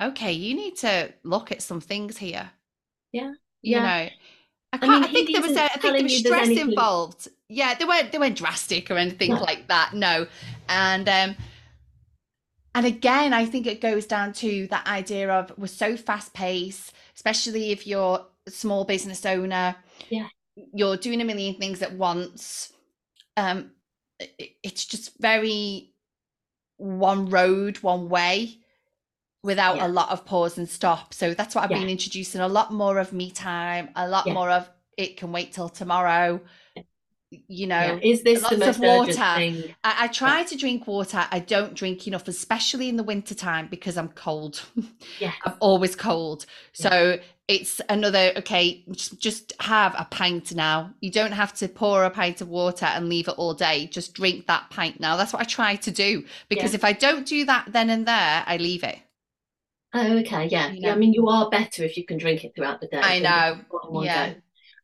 okay. 0.00 0.32
You 0.32 0.54
need 0.54 0.76
to 0.78 1.12
look 1.24 1.52
at 1.52 1.62
some 1.62 1.80
things 1.80 2.18
here 2.18 2.50
yeah. 3.62 3.80
You 3.80 3.80
know, 3.80 4.08
I, 4.72 4.78
can't, 4.78 4.82
I, 4.82 4.88
mean, 4.88 5.04
I 5.04 5.06
think 5.12 5.32
there 5.32 5.42
was 5.42 5.56
a, 5.56 5.64
I 5.64 5.68
think 5.78 5.94
there 5.94 6.02
was 6.02 6.18
stress 6.18 6.48
involved. 6.48 7.28
Yeah, 7.48 7.74
they 7.74 7.84
weren't 7.84 8.10
they 8.10 8.18
weren't 8.18 8.36
drastic 8.36 8.90
or 8.90 8.94
anything 8.94 9.30
like 9.32 9.68
that. 9.68 9.92
No, 9.94 10.26
and 10.68 11.08
um, 11.08 11.36
and 12.74 12.86
again, 12.86 13.32
I 13.32 13.44
think 13.46 13.66
it 13.66 13.80
goes 13.80 14.06
down 14.06 14.32
to 14.34 14.66
that 14.68 14.86
idea 14.86 15.30
of 15.30 15.52
we're 15.56 15.66
so 15.66 15.96
fast 15.96 16.32
paced, 16.34 16.92
especially 17.14 17.70
if 17.70 17.86
you're 17.86 18.24
a 18.46 18.50
small 18.50 18.84
business 18.84 19.26
owner. 19.26 19.76
Yeah, 20.08 20.28
you're 20.72 20.96
doing 20.96 21.20
a 21.20 21.24
million 21.24 21.54
things 21.54 21.82
at 21.82 21.92
once. 21.92 22.72
Um, 23.36 23.72
it, 24.18 24.56
it's 24.62 24.84
just 24.84 25.18
very 25.20 25.92
one 26.76 27.30
road, 27.30 27.78
one 27.78 28.08
way 28.08 28.58
without 29.42 29.76
yeah. 29.76 29.86
a 29.86 29.88
lot 29.88 30.10
of 30.10 30.24
pause 30.24 30.58
and 30.58 30.68
stop. 30.68 31.14
So 31.14 31.34
that's 31.34 31.54
what 31.54 31.64
I've 31.64 31.70
yeah. 31.70 31.78
been 31.78 31.88
introducing 31.88 32.40
a 32.40 32.48
lot 32.48 32.72
more 32.72 32.98
of 32.98 33.12
me 33.12 33.30
time, 33.30 33.90
a 33.96 34.08
lot 34.08 34.26
yeah. 34.26 34.34
more 34.34 34.50
of 34.50 34.68
it 34.96 35.16
can 35.16 35.32
wait 35.32 35.52
till 35.52 35.68
tomorrow. 35.68 36.40
You 37.48 37.66
know, 37.66 37.98
is 38.02 38.22
this 38.22 38.42
lots 38.42 38.54
of 38.54 38.78
water? 38.80 39.14
I, 39.18 39.74
I, 39.82 40.06
try 40.08 40.42
to 40.42 40.56
drink 40.56 40.86
water. 40.86 41.24
I 41.30 41.38
don't 41.38 41.74
drink 41.74 42.06
enough, 42.06 42.28
especially 42.28 42.88
in 42.88 42.96
the 42.96 43.02
winter 43.02 43.34
time 43.34 43.68
because 43.68 43.96
I'm 43.96 44.08
cold. 44.08 44.62
Yeah, 45.18 45.32
I'm 45.44 45.54
always 45.60 45.94
cold. 45.94 46.46
So 46.72 47.18
it's 47.48 47.80
another 47.88 48.32
okay. 48.36 48.84
Just, 48.90 49.20
just 49.20 49.52
have 49.60 49.94
a 49.98 50.06
pint 50.10 50.54
now. 50.54 50.92
You 51.00 51.10
don't 51.10 51.32
have 51.32 51.52
to 51.54 51.68
pour 51.68 52.04
a 52.04 52.10
pint 52.10 52.40
of 52.40 52.48
water 52.48 52.86
and 52.86 53.08
leave 53.08 53.28
it 53.28 53.34
all 53.36 53.54
day. 53.54 53.86
Just 53.86 54.14
drink 54.14 54.46
that 54.46 54.70
pint 54.70 55.00
now. 55.00 55.16
That's 55.16 55.32
what 55.32 55.42
I 55.42 55.44
try 55.44 55.76
to 55.76 55.90
do 55.90 56.24
because 56.48 56.74
if 56.74 56.84
I 56.84 56.92
don't 56.92 57.26
do 57.26 57.44
that 57.44 57.66
then 57.72 57.90
and 57.90 58.06
there, 58.06 58.44
I 58.46 58.56
leave 58.56 58.84
it. 58.84 58.98
Oh, 59.94 60.18
okay, 60.18 60.46
yeah. 60.46 60.70
You 60.70 60.80
know? 60.80 60.88
yeah. 60.88 60.94
I 60.94 60.96
mean, 60.96 61.12
you 61.12 61.28
are 61.28 61.50
better 61.50 61.84
if 61.84 61.96
you 61.96 62.04
can 62.04 62.16
drink 62.16 62.44
it 62.44 62.54
throughout 62.54 62.80
the 62.80 62.86
day. 62.86 63.00
I 63.02 63.18
know. 63.18 63.58
Yeah. 64.02 64.30
Day. 64.30 64.36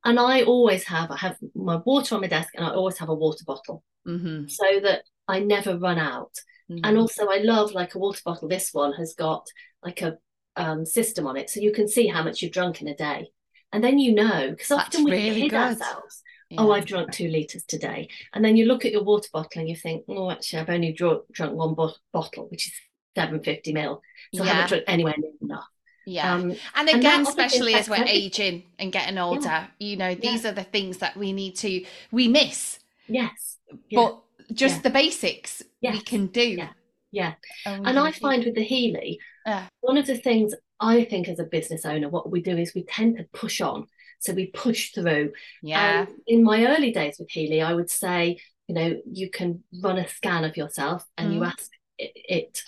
And 0.08 0.18
I 0.18 0.42
always 0.44 0.84
have, 0.84 1.10
I 1.10 1.18
have 1.18 1.36
my 1.54 1.76
water 1.76 2.14
on 2.14 2.22
my 2.22 2.28
desk, 2.28 2.54
and 2.54 2.64
I 2.64 2.70
always 2.70 2.96
have 2.96 3.10
a 3.10 3.14
water 3.14 3.44
bottle, 3.46 3.84
mm-hmm. 4.06 4.48
so 4.48 4.64
that 4.80 5.02
I 5.28 5.40
never 5.40 5.76
run 5.76 5.98
out. 5.98 6.32
Mm-hmm. 6.70 6.80
And 6.82 6.96
also, 6.96 7.26
I 7.26 7.40
love 7.40 7.72
like 7.72 7.94
a 7.94 7.98
water 7.98 8.22
bottle. 8.24 8.48
This 8.48 8.72
one 8.72 8.94
has 8.94 9.12
got 9.12 9.46
like 9.82 10.00
a 10.00 10.16
um, 10.56 10.86
system 10.86 11.26
on 11.26 11.36
it, 11.36 11.50
so 11.50 11.60
you 11.60 11.72
can 11.72 11.88
see 11.88 12.06
how 12.06 12.22
much 12.22 12.40
you've 12.40 12.52
drunk 12.52 12.80
in 12.80 12.88
a 12.88 12.96
day, 12.96 13.28
and 13.70 13.84
then 13.84 13.98
you 13.98 14.14
know 14.14 14.50
because 14.52 14.70
often 14.70 15.04
we 15.04 15.10
really 15.10 15.42
kid 15.42 15.50
good. 15.50 15.60
ourselves. 15.60 16.22
Yeah. 16.48 16.62
Oh, 16.62 16.72
I've 16.72 16.86
drunk 16.86 17.12
two 17.12 17.28
liters 17.28 17.64
today, 17.64 18.08
and 18.32 18.42
then 18.42 18.56
you 18.56 18.64
look 18.64 18.86
at 18.86 18.92
your 18.92 19.04
water 19.04 19.28
bottle 19.30 19.60
and 19.60 19.68
you 19.68 19.76
think, 19.76 20.04
oh, 20.08 20.30
actually, 20.30 20.60
I've 20.60 20.70
only 20.70 20.94
drunk 20.94 21.24
drunk 21.30 21.52
one 21.52 21.74
bo- 21.74 21.92
bottle, 22.14 22.48
which 22.48 22.68
is 22.68 22.72
750 23.14 23.74
mil. 23.74 24.00
So 24.34 24.42
yeah. 24.42 24.50
I 24.50 24.54
haven't 24.54 24.68
drunk 24.68 24.84
anywhere 24.86 25.14
near 25.18 25.32
enough. 25.42 25.68
Yeah. 26.08 26.32
Um, 26.32 26.54
and 26.74 26.88
again, 26.88 27.20
and 27.20 27.28
especially 27.28 27.74
as 27.74 27.86
we're 27.86 28.02
aging 28.06 28.62
and 28.78 28.90
getting 28.90 29.18
older, 29.18 29.44
yeah. 29.46 29.66
you 29.78 29.96
know, 29.96 30.14
these 30.14 30.44
yeah. 30.44 30.50
are 30.50 30.54
the 30.54 30.64
things 30.64 30.98
that 30.98 31.14
we 31.18 31.34
need 31.34 31.54
to, 31.56 31.84
we 32.10 32.28
miss. 32.28 32.78
Yes. 33.06 33.58
But 33.92 34.18
just 34.54 34.82
the 34.82 34.88
basics 34.88 35.62
yes. 35.82 35.92
we 35.92 36.00
can 36.00 36.28
do. 36.28 36.42
Yeah. 36.48 36.70
Yeah. 37.10 37.34
And, 37.66 37.86
and 37.86 37.98
I 37.98 38.12
find 38.12 38.42
with 38.42 38.54
the 38.54 38.64
Healy, 38.64 39.20
uh, 39.44 39.64
one 39.80 39.98
of 39.98 40.06
the 40.06 40.16
things 40.16 40.54
I 40.80 41.04
think 41.04 41.28
as 41.28 41.38
a 41.38 41.44
business 41.44 41.84
owner, 41.84 42.08
what 42.08 42.30
we 42.30 42.40
do 42.40 42.56
is 42.56 42.74
we 42.74 42.84
tend 42.84 43.18
to 43.18 43.24
push 43.34 43.60
on. 43.60 43.86
So 44.20 44.32
we 44.32 44.46
push 44.46 44.92
through. 44.92 45.32
Yeah. 45.62 46.06
And 46.06 46.08
in 46.26 46.42
my 46.42 46.66
early 46.68 46.90
days 46.90 47.16
with 47.18 47.30
Healy, 47.30 47.60
I 47.60 47.74
would 47.74 47.90
say, 47.90 48.40
you 48.66 48.74
know, 48.74 48.98
you 49.12 49.28
can 49.28 49.62
run 49.82 49.98
a 49.98 50.08
scan 50.08 50.44
of 50.44 50.56
yourself 50.56 51.04
and 51.18 51.30
mm. 51.30 51.34
you 51.34 51.44
ask 51.44 51.70
it, 51.98 52.12
it 52.14 52.62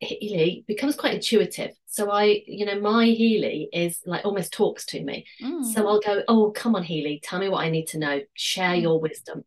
Healy 0.00 0.64
becomes 0.66 0.96
quite 0.96 1.14
intuitive. 1.14 1.72
So 1.86 2.10
I, 2.10 2.42
you 2.46 2.64
know, 2.64 2.80
my 2.80 3.04
Healy 3.06 3.68
is 3.72 4.00
like 4.06 4.24
almost 4.24 4.52
talks 4.52 4.86
to 4.86 5.02
me. 5.02 5.26
Mm. 5.42 5.64
So 5.64 5.86
I'll 5.86 6.00
go, 6.00 6.22
oh, 6.26 6.50
come 6.52 6.74
on, 6.74 6.82
Healy, 6.82 7.20
tell 7.22 7.38
me 7.38 7.48
what 7.48 7.64
I 7.64 7.70
need 7.70 7.86
to 7.88 7.98
know. 7.98 8.20
Share 8.34 8.74
mm. 8.74 8.82
your 8.82 9.00
wisdom. 9.00 9.44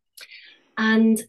And 0.78 1.22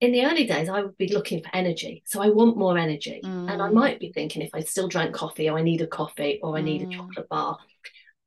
in 0.00 0.12
the 0.12 0.24
early 0.24 0.46
days, 0.46 0.68
I 0.68 0.82
would 0.82 0.96
be 0.98 1.12
looking 1.12 1.42
for 1.42 1.50
energy. 1.52 2.02
So 2.06 2.22
I 2.22 2.28
want 2.28 2.56
more 2.56 2.78
energy. 2.78 3.20
Mm. 3.24 3.50
And 3.52 3.62
I 3.62 3.68
mm. 3.68 3.74
might 3.74 4.00
be 4.00 4.12
thinking 4.12 4.42
if 4.42 4.50
I 4.54 4.60
still 4.60 4.86
drank 4.86 5.14
coffee, 5.14 5.48
or 5.48 5.58
I 5.58 5.62
need 5.62 5.80
a 5.80 5.86
coffee, 5.86 6.38
or 6.42 6.56
I 6.56 6.60
need 6.60 6.82
a 6.82 6.86
mm. 6.86 6.92
chocolate 6.92 7.28
bar. 7.28 7.58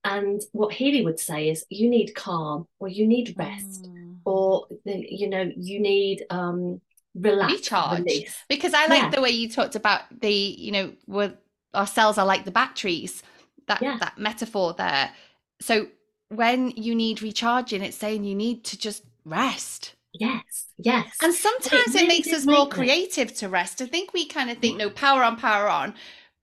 And 0.04 0.42
what 0.52 0.74
Healy 0.74 1.04
would 1.04 1.20
say 1.20 1.50
is, 1.50 1.66
you 1.70 1.90
need 1.90 2.16
calm, 2.16 2.68
or 2.80 2.88
you 2.88 3.08
need 3.08 3.36
rest, 3.38 3.90
mm. 3.90 4.18
or 4.26 4.68
you 4.84 5.30
know, 5.30 5.52
you 5.56 5.80
need 5.80 6.26
um, 6.30 6.82
relax 7.16 7.54
recharge. 7.54 8.00
release. 8.00 8.36
because 8.48 8.74
i 8.74 8.86
like 8.88 9.02
yeah. 9.02 9.10
the 9.10 9.22
way 9.22 9.30
you 9.30 9.50
talked 9.50 9.76
about 9.76 10.02
the 10.22 10.32
you 10.32 10.72
know 10.72 10.92
with 11.08 11.34
our 11.74 11.88
cells 11.88 12.18
are 12.18 12.26
like 12.26 12.46
the 12.46 12.52
batteries 12.52 13.24
that 13.68 13.82
yeah. 13.82 13.98
that 14.00 14.18
metaphor 14.18 14.74
there. 14.74 15.12
So 15.60 15.88
when 16.30 16.72
you 16.72 16.96
need 16.96 17.22
recharging 17.22 17.84
it's 17.84 17.98
saying 17.98 18.24
you 18.24 18.36
need 18.36 18.64
to 18.66 18.78
just 18.78 19.04
rest. 19.26 19.94
Yes 20.14 20.68
yes. 20.78 21.16
And 21.22 21.34
sometimes 21.34 21.96
it, 21.96 22.04
it 22.04 22.08
makes 22.08 22.32
us 22.32 22.46
more 22.46 22.68
creative 22.68 23.34
to 23.36 23.50
rest. 23.50 23.82
I 23.82 23.86
think 23.86 24.14
we 24.14 24.26
kind 24.26 24.50
of 24.50 24.58
think 24.58 24.78
no 24.78 24.90
power 24.90 25.24
on 25.24 25.38
power 25.38 25.70
on. 25.70 25.94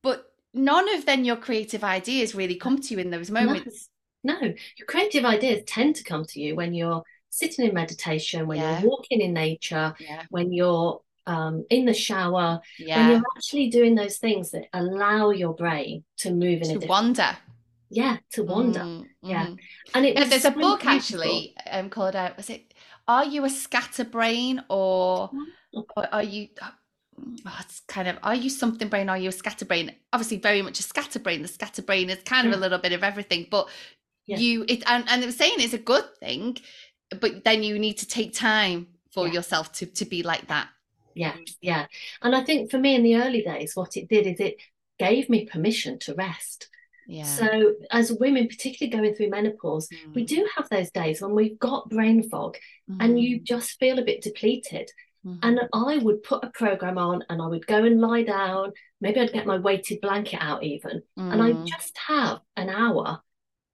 But 0.03 0.31
none 0.53 0.93
of 0.95 1.07
then 1.07 1.25
your 1.25 1.37
creative 1.37 1.85
ideas 1.85 2.35
really 2.35 2.57
come 2.57 2.81
to 2.81 2.95
you 2.95 3.01
in 3.01 3.11
those 3.11 3.31
moments. 3.31 3.89
No, 4.23 4.35
no. 4.35 4.55
your 4.77 4.87
creative 4.87 5.25
ideas 5.25 5.63
tend 5.67 5.97
to 5.97 6.05
come 6.05 6.25
to 6.27 6.41
you 6.41 6.55
when 6.57 6.75
you're 6.75 7.03
sitting 7.41 7.67
in 7.69 7.75
meditation, 7.75 8.47
when 8.47 8.59
Yeah. 8.59 8.81
you're 8.81 8.91
walking 8.91 9.21
in 9.21 9.33
nature, 9.33 9.95
Yeah. 9.99 10.23
when 10.31 10.53
you're 10.53 11.01
um, 11.27 11.65
in 11.71 11.87
the 11.87 11.95
shower, 11.95 12.61
when 12.79 13.09
you're 13.11 13.23
actually 13.37 13.69
doing 13.71 13.95
those 13.95 14.19
things 14.19 14.51
that 14.51 14.65
allow 14.75 15.31
your 15.31 15.55
brain 15.55 16.05
to 16.19 16.31
move 16.31 16.61
in 16.61 16.71
a 16.71 16.75
different 16.75 16.89
wander. 16.91 17.33
yeah 17.91 18.17
to 18.35 18.43
wander 18.43 18.81
Mm, 18.81 19.09
Yeah. 19.23 19.47
mhm. 19.47 19.59
and 19.95 20.03
it 20.07 20.19
Yeah, 20.19 20.25
there's 20.25 20.45
a 20.45 20.51
book 20.51 20.81
beautiful. 20.81 20.91
actually 20.97 21.55
um, 21.71 21.89
called 21.91 22.15
uh, 22.17 22.33
was 22.37 22.51
it 22.51 22.75
Are 23.09 23.25
You 23.25 23.45
a 23.45 23.51
Scatterbrain 23.51 24.63
or 24.69 25.31
or 25.97 26.03
are 26.17 26.23
you 26.23 26.49
oh, 27.47 27.59
it's 27.61 27.81
kind 27.89 28.09
of 28.09 28.19
are 28.23 28.35
you 28.35 28.51
something 28.51 28.89
brain 28.89 29.09
are 29.09 29.19
you 29.19 29.29
a 29.29 29.33
scatterbrain 29.33 29.87
obviously 30.13 30.37
very 30.39 30.63
much 30.63 30.79
a 30.81 30.83
scatterbrain 30.83 31.43
the 31.43 31.49
scatterbrain 31.49 32.11
is 32.11 32.23
kind 32.25 32.47
of 32.47 32.53
a 32.53 32.57
little 32.57 32.79
bit 32.79 32.93
of 32.93 33.03
everything 33.03 33.47
but 33.51 33.69
Yeah. 34.27 34.39
you 34.39 34.65
it 34.69 34.83
and, 34.87 35.05
and 35.11 35.23
it 35.23 35.27
was 35.27 35.37
saying 35.37 35.55
it's 35.59 35.75
a 35.75 35.79
good 35.93 36.07
thing 36.21 36.57
but 37.21 37.45
then 37.45 37.63
you 37.63 37.79
need 37.79 37.99
to 37.99 38.07
take 38.07 38.33
time 38.35 38.89
for 39.11 39.27
Yeah. 39.27 39.29
yourself 39.29 39.73
to 39.73 39.87
to 39.87 40.05
be 40.05 40.23
like 40.23 40.49
that. 40.49 40.69
Yeah 41.15 41.37
yeah. 41.61 41.87
And 42.23 42.35
i 42.35 42.43
think 42.45 42.71
for 42.71 42.79
me 42.79 42.95
in 42.95 43.03
the 43.03 43.17
early 43.17 43.43
days 43.43 43.73
what 43.75 43.97
it 43.97 44.09
did 44.09 44.27
is 44.27 44.41
it 44.41 44.57
gave 44.99 45.29
me 45.29 45.47
permission 45.47 45.99
to 46.01 46.15
rest. 46.15 46.69
Yeah. 47.07 47.49
So 47.51 47.75
as 47.91 48.13
women 48.13 48.49
particularly 48.49 48.97
going 48.97 49.15
through 49.15 49.31
menopause 49.31 49.89
we 50.15 50.25
Mm, 50.25 50.27
do 50.27 50.49
have 50.57 50.69
those 50.71 50.91
days 50.91 51.21
when 51.23 51.35
we've 51.35 51.59
got 51.59 51.91
brain 51.91 52.29
fog 52.29 52.57
and 53.01 53.19
you 53.21 53.41
mm, 53.41 53.45
just 53.45 53.79
feel 53.81 53.99
a 53.99 54.05
bit 54.05 54.23
depleted. 54.23 54.91
Mhm, 55.25 55.41
And 55.43 55.61
I 55.73 55.99
would 55.99 56.23
put 56.23 56.45
a 56.45 56.51
program 56.51 56.99
on 56.99 57.25
and 57.31 57.43
I 57.43 57.47
would 57.49 57.67
go 57.67 57.85
and 57.85 58.01
lie 58.01 58.25
down. 58.25 58.73
Maybe 59.01 59.21
I'd 59.21 59.33
get 59.33 59.47
my 59.47 59.59
weighted 59.59 60.01
blanket 60.01 60.39
out 60.43 60.63
even. 60.65 61.03
And 61.31 61.43
I'd 61.43 61.59
mm, 61.59 61.77
just 61.79 61.97
have 62.09 62.41
an 62.57 62.71
hour 62.71 63.23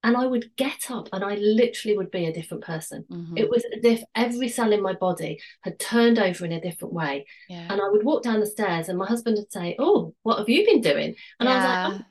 and 0.03 0.17
I 0.17 0.27
would 0.27 0.51
get 0.57 0.91
up 0.91 1.09
and 1.13 1.23
I 1.25 1.35
literally 1.37 1.97
would 1.97 2.11
be 2.11 2.27
a 2.27 2.33
different 2.33 2.65
person. 2.65 3.05
mhm, 3.11 3.39
It 3.39 3.49
was 3.51 3.65
as 3.77 3.85
if 3.85 4.03
every 4.15 4.49
cell 4.49 4.73
in 4.73 4.83
my 4.83 4.95
body 4.95 5.41
had 5.63 5.79
turned 5.79 6.19
over 6.19 6.45
in 6.45 6.53
a 6.53 6.61
different 6.61 6.95
way. 6.95 7.27
yeah 7.49 7.67
And 7.71 7.81
I 7.81 7.89
would 7.91 8.05
walk 8.05 8.23
down 8.23 8.41
the 8.41 8.47
stairs 8.47 8.89
and 8.89 8.99
my 8.99 9.07
husband 9.07 9.37
would 9.39 9.53
say, 9.53 9.77
Oh, 9.79 10.15
what 10.23 10.39
have 10.39 10.49
you 10.49 10.65
been 10.65 10.81
doing? 10.81 11.15
And 11.39 11.49
I 11.49 11.55
was 11.57 11.65
like, 11.65 12.01
oh, 12.03 12.05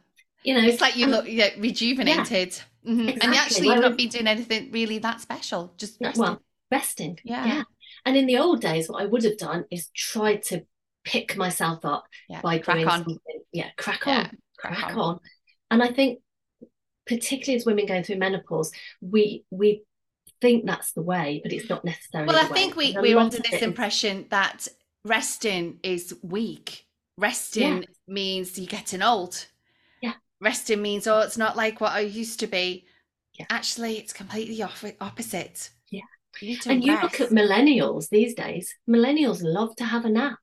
you 0.43 0.53
know, 0.53 0.67
it's 0.67 0.81
like 0.81 0.95
you 0.97 1.05
and- 1.05 1.11
look 1.13 1.25
yeah, 1.27 1.49
rejuvenated 1.57 2.51
Mhm. 2.85 2.99
and 2.99 3.09
Exactly. 3.09 3.37
actually 3.37 3.67
Well, 3.67 3.75
you've 3.75 3.85
not 3.89 3.97
been 3.97 4.09
doing 4.09 4.27
anything 4.27 4.71
really 4.71 4.99
that 4.99 5.19
special 5.21 5.73
just 5.77 5.97
resting. 5.99 6.21
well, 6.21 6.41
resting. 6.71 7.19
Yeah. 7.23 7.63
And 8.05 8.15
in 8.15 8.25
the 8.27 8.37
old 8.37 8.61
days, 8.61 8.87
what 8.87 9.01
I 9.01 9.05
would 9.05 9.23
have 9.23 9.37
done 9.37 9.65
is 9.69 9.89
tried 9.93 10.43
to 10.43 10.65
pick 11.03 11.35
myself 11.35 11.83
up 11.85 12.05
yeah 12.29 12.41
by 12.41 12.59
crack 12.59 12.77
doing 12.77 12.87
on 12.87 12.99
something. 12.99 13.19
Yeah, 13.51 13.69
crack 13.77 14.05
Yeah, 14.05 14.19
on, 14.19 14.37
crack, 14.57 14.95
on. 14.95 15.19
And 15.71 15.83
I 15.83 15.87
think, 15.91 16.19
particularly 17.09 17.57
as 17.57 17.65
women 17.65 17.87
going 17.87 18.03
through 18.03 18.17
menopause, 18.17 18.71
we 19.01 19.43
we 19.49 19.83
think 20.39 20.65
that's 20.65 20.93
the 20.93 21.01
way, 21.01 21.41
but 21.43 21.51
it's 21.51 21.69
not 21.69 21.83
necessarily. 21.83 22.31
Well, 22.31 22.45
I 22.45 22.47
think 22.47 22.75
way. 22.75 22.91
we 22.91 22.95
and 22.95 23.01
we're 23.01 23.17
under 23.17 23.39
this 23.39 23.61
impression 23.61 24.27
that 24.29 24.67
resting 25.03 25.79
is 25.83 26.15
weak. 26.21 26.85
Resting 27.17 27.85
means 28.07 28.57
you're 28.57 28.67
getting 28.67 29.01
old. 29.01 29.45
Yeah. 30.01 30.13
Resting 30.39 30.81
means 30.81 31.07
oh, 31.07 31.19
it's 31.19 31.37
not 31.37 31.57
like 31.57 31.81
what 31.81 31.91
I 31.91 32.01
used 32.01 32.39
to 32.41 32.47
be. 32.47 32.85
Yeah. 33.33 33.47
Actually, 33.49 33.97
it's 33.97 34.13
completely 34.13 34.61
off- 34.61 34.85
opposite. 35.01 35.69
Yeah. 35.89 36.01
You 36.39 36.57
And 36.67 36.83
you 36.83 36.93
look 37.01 37.19
at 37.19 37.31
millennials 37.31 38.09
these 38.09 38.33
days. 38.35 38.73
Millennials 38.87 39.41
love 39.43 39.75
to 39.77 39.83
have 39.83 40.05
a 40.05 40.09
nap. 40.09 40.37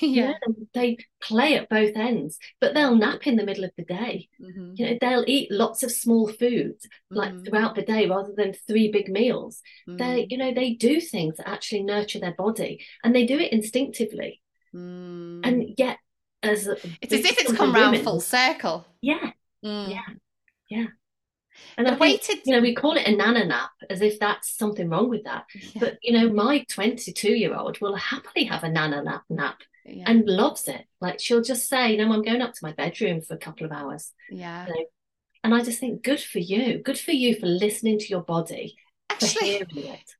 You 0.00 0.08
yeah. 0.22 0.32
they 0.74 0.96
play 1.20 1.54
at 1.56 1.68
both 1.68 1.96
ends, 1.96 2.38
but 2.60 2.74
they'll 2.74 2.94
nap 2.96 3.26
in 3.26 3.36
the 3.36 3.44
middle 3.44 3.64
of 3.64 3.72
the 3.76 3.84
day. 3.84 4.28
Mhm, 4.40 4.78
You 4.78 4.86
know, 4.86 4.98
they'll 5.00 5.24
eat 5.26 5.50
lots 5.50 5.82
of 5.82 5.92
small 5.92 6.28
foods 6.28 6.88
like 7.10 7.32
mhm, 7.32 7.44
throughout 7.46 7.74
the 7.74 7.82
day 7.82 8.06
rather 8.06 8.32
than 8.36 8.54
three 8.54 8.90
big 8.90 9.08
meals. 9.08 9.60
They, 9.86 10.22
mm, 10.24 10.30
you 10.30 10.38
know, 10.38 10.52
they 10.54 10.74
do 10.74 11.00
things 11.00 11.36
that 11.36 11.48
actually 11.48 11.82
nurture 11.82 12.20
their 12.20 12.34
body, 12.34 12.84
and 13.04 13.14
they 13.14 13.26
do 13.26 13.38
it 13.38 13.52
instinctively. 13.52 14.40
mm. 14.74 15.46
And 15.46 15.74
yet, 15.76 15.98
as 16.42 16.66
it's 16.66 17.12
as 17.12 17.24
if 17.24 17.38
it's 17.38 17.52
come 17.52 17.72
round 17.72 17.98
full 17.98 18.20
circle. 18.20 18.84
Yeah, 19.00 19.32
Mm. 19.64 19.90
Yeah. 19.90 20.00
yeah. 20.68 20.86
And 21.76 21.86
The 21.86 21.92
I 21.92 21.96
think, 21.96 22.20
weighted, 22.22 22.46
you 22.46 22.54
know, 22.54 22.60
we 22.60 22.74
call 22.74 22.96
it 22.96 23.06
a 23.06 23.14
nana 23.14 23.44
nap 23.44 23.70
as 23.90 24.00
if 24.00 24.18
that's 24.18 24.56
something 24.56 24.88
wrong 24.88 25.08
with 25.08 25.24
that. 25.24 25.44
yeah, 25.54 25.80
But 25.80 25.98
you 26.02 26.12
know, 26.12 26.32
my 26.32 26.64
22 26.68 27.32
year 27.32 27.54
old 27.54 27.80
will 27.80 27.94
happily 27.94 28.44
have 28.46 28.64
a 28.64 28.70
nana 28.70 29.02
nap 29.02 29.22
nap 29.30 29.60
yeah, 29.84 30.04
and 30.06 30.26
loves 30.26 30.68
it. 30.68 30.84
Like 31.00 31.20
she'll 31.20 31.42
just 31.42 31.68
say, 31.68 31.92
you 31.92 31.98
know, 31.98 32.12
I'm 32.12 32.22
going 32.22 32.42
up 32.42 32.52
to 32.52 32.60
my 32.62 32.72
bedroom 32.72 33.20
for 33.20 33.34
a 33.34 33.38
couple 33.38 33.66
of 33.66 33.72
hours. 33.72 34.12
yeah. 34.30 34.66
And 35.44 35.52
I 35.52 35.62
just 35.64 35.80
think, 35.80 36.04
good 36.04 36.20
for 36.20 36.38
you. 36.38 36.78
Good 36.78 36.98
for 36.98 37.10
you 37.10 37.34
for 37.34 37.46
listening 37.46 37.98
to 37.98 38.06
your 38.06 38.22
body, 38.22 38.76
Actually, 39.12 39.62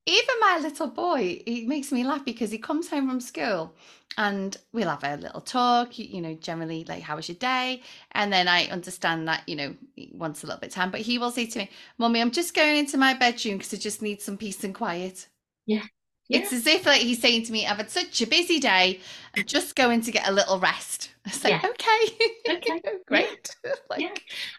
even 0.07 0.35
my 0.41 0.59
little 0.61 0.89
boy, 0.89 1.43
he 1.47 1.67
makes 1.67 1.93
me 1.93 2.05
laugh 2.05 2.25
because 2.25 2.51
he 2.51 2.59
comes 2.59 2.89
home 2.89 3.09
from 3.09 3.21
school 3.21 3.75
and 4.19 4.57
we'll 4.73 4.89
have 4.89 5.05
a 5.05 5.17
little 5.17 5.41
talk, 5.41 5.99
you, 5.99 6.05
you 6.05 6.21
know, 6.21 6.35
generally 6.35 6.85
like, 6.85 7.03
how 7.03 7.17
was 7.17 7.29
your 7.29 7.37
day? 7.37 7.83
And 8.13 8.33
then 8.33 8.49
I 8.49 8.67
understand 8.67 9.27
that, 9.29 9.49
you 9.49 9.57
know, 9.57 9.75
he 9.97 10.11
wants 10.15 10.43
a 10.43 10.47
little 10.47 10.61
bit 10.61 10.69
of 10.69 10.75
time, 10.75 10.91
but 10.91 11.01
he 11.01 11.19
will 11.19 11.31
say 11.31 11.47
to 11.47 11.61
me, 11.61 11.71
Mummy, 11.99 12.21
I'm 12.21 12.31
just 12.31 12.55
going 12.55 12.77
into 12.77 12.99
my 12.99 13.15
bedroom 13.15 13.59
because 13.59 13.73
I 13.73 13.79
just 13.79 14.03
need 14.03 14.21
some 14.21 14.37
peace 14.37 14.63
and 14.65 14.75
quiet. 14.75 15.29
Yeah. 15.67 15.85
It's 16.33 16.53
as 16.53 16.67
if 16.67 16.87
like 16.87 17.01
he's 17.03 17.21
saying 17.21 17.45
to 17.45 17.53
me, 17.53 17.67
I've 17.67 17.77
had 17.77 17.91
such 17.91 18.21
a 18.23 18.27
busy 18.27 18.59
day. 18.59 19.01
I'm 19.37 19.45
just 19.45 19.77
going 19.77 20.01
to 20.03 20.13
get 20.13 20.29
a 20.29 20.33
little 20.33 20.59
rest. 20.59 21.11
It's 21.27 21.45
like, 21.45 21.63
Yeah. 21.63 21.71
okay. 21.71 22.19
Okay. 22.51 22.81
Great. 23.07 23.57
like, 23.91 24.01
Yeah. 24.01 24.15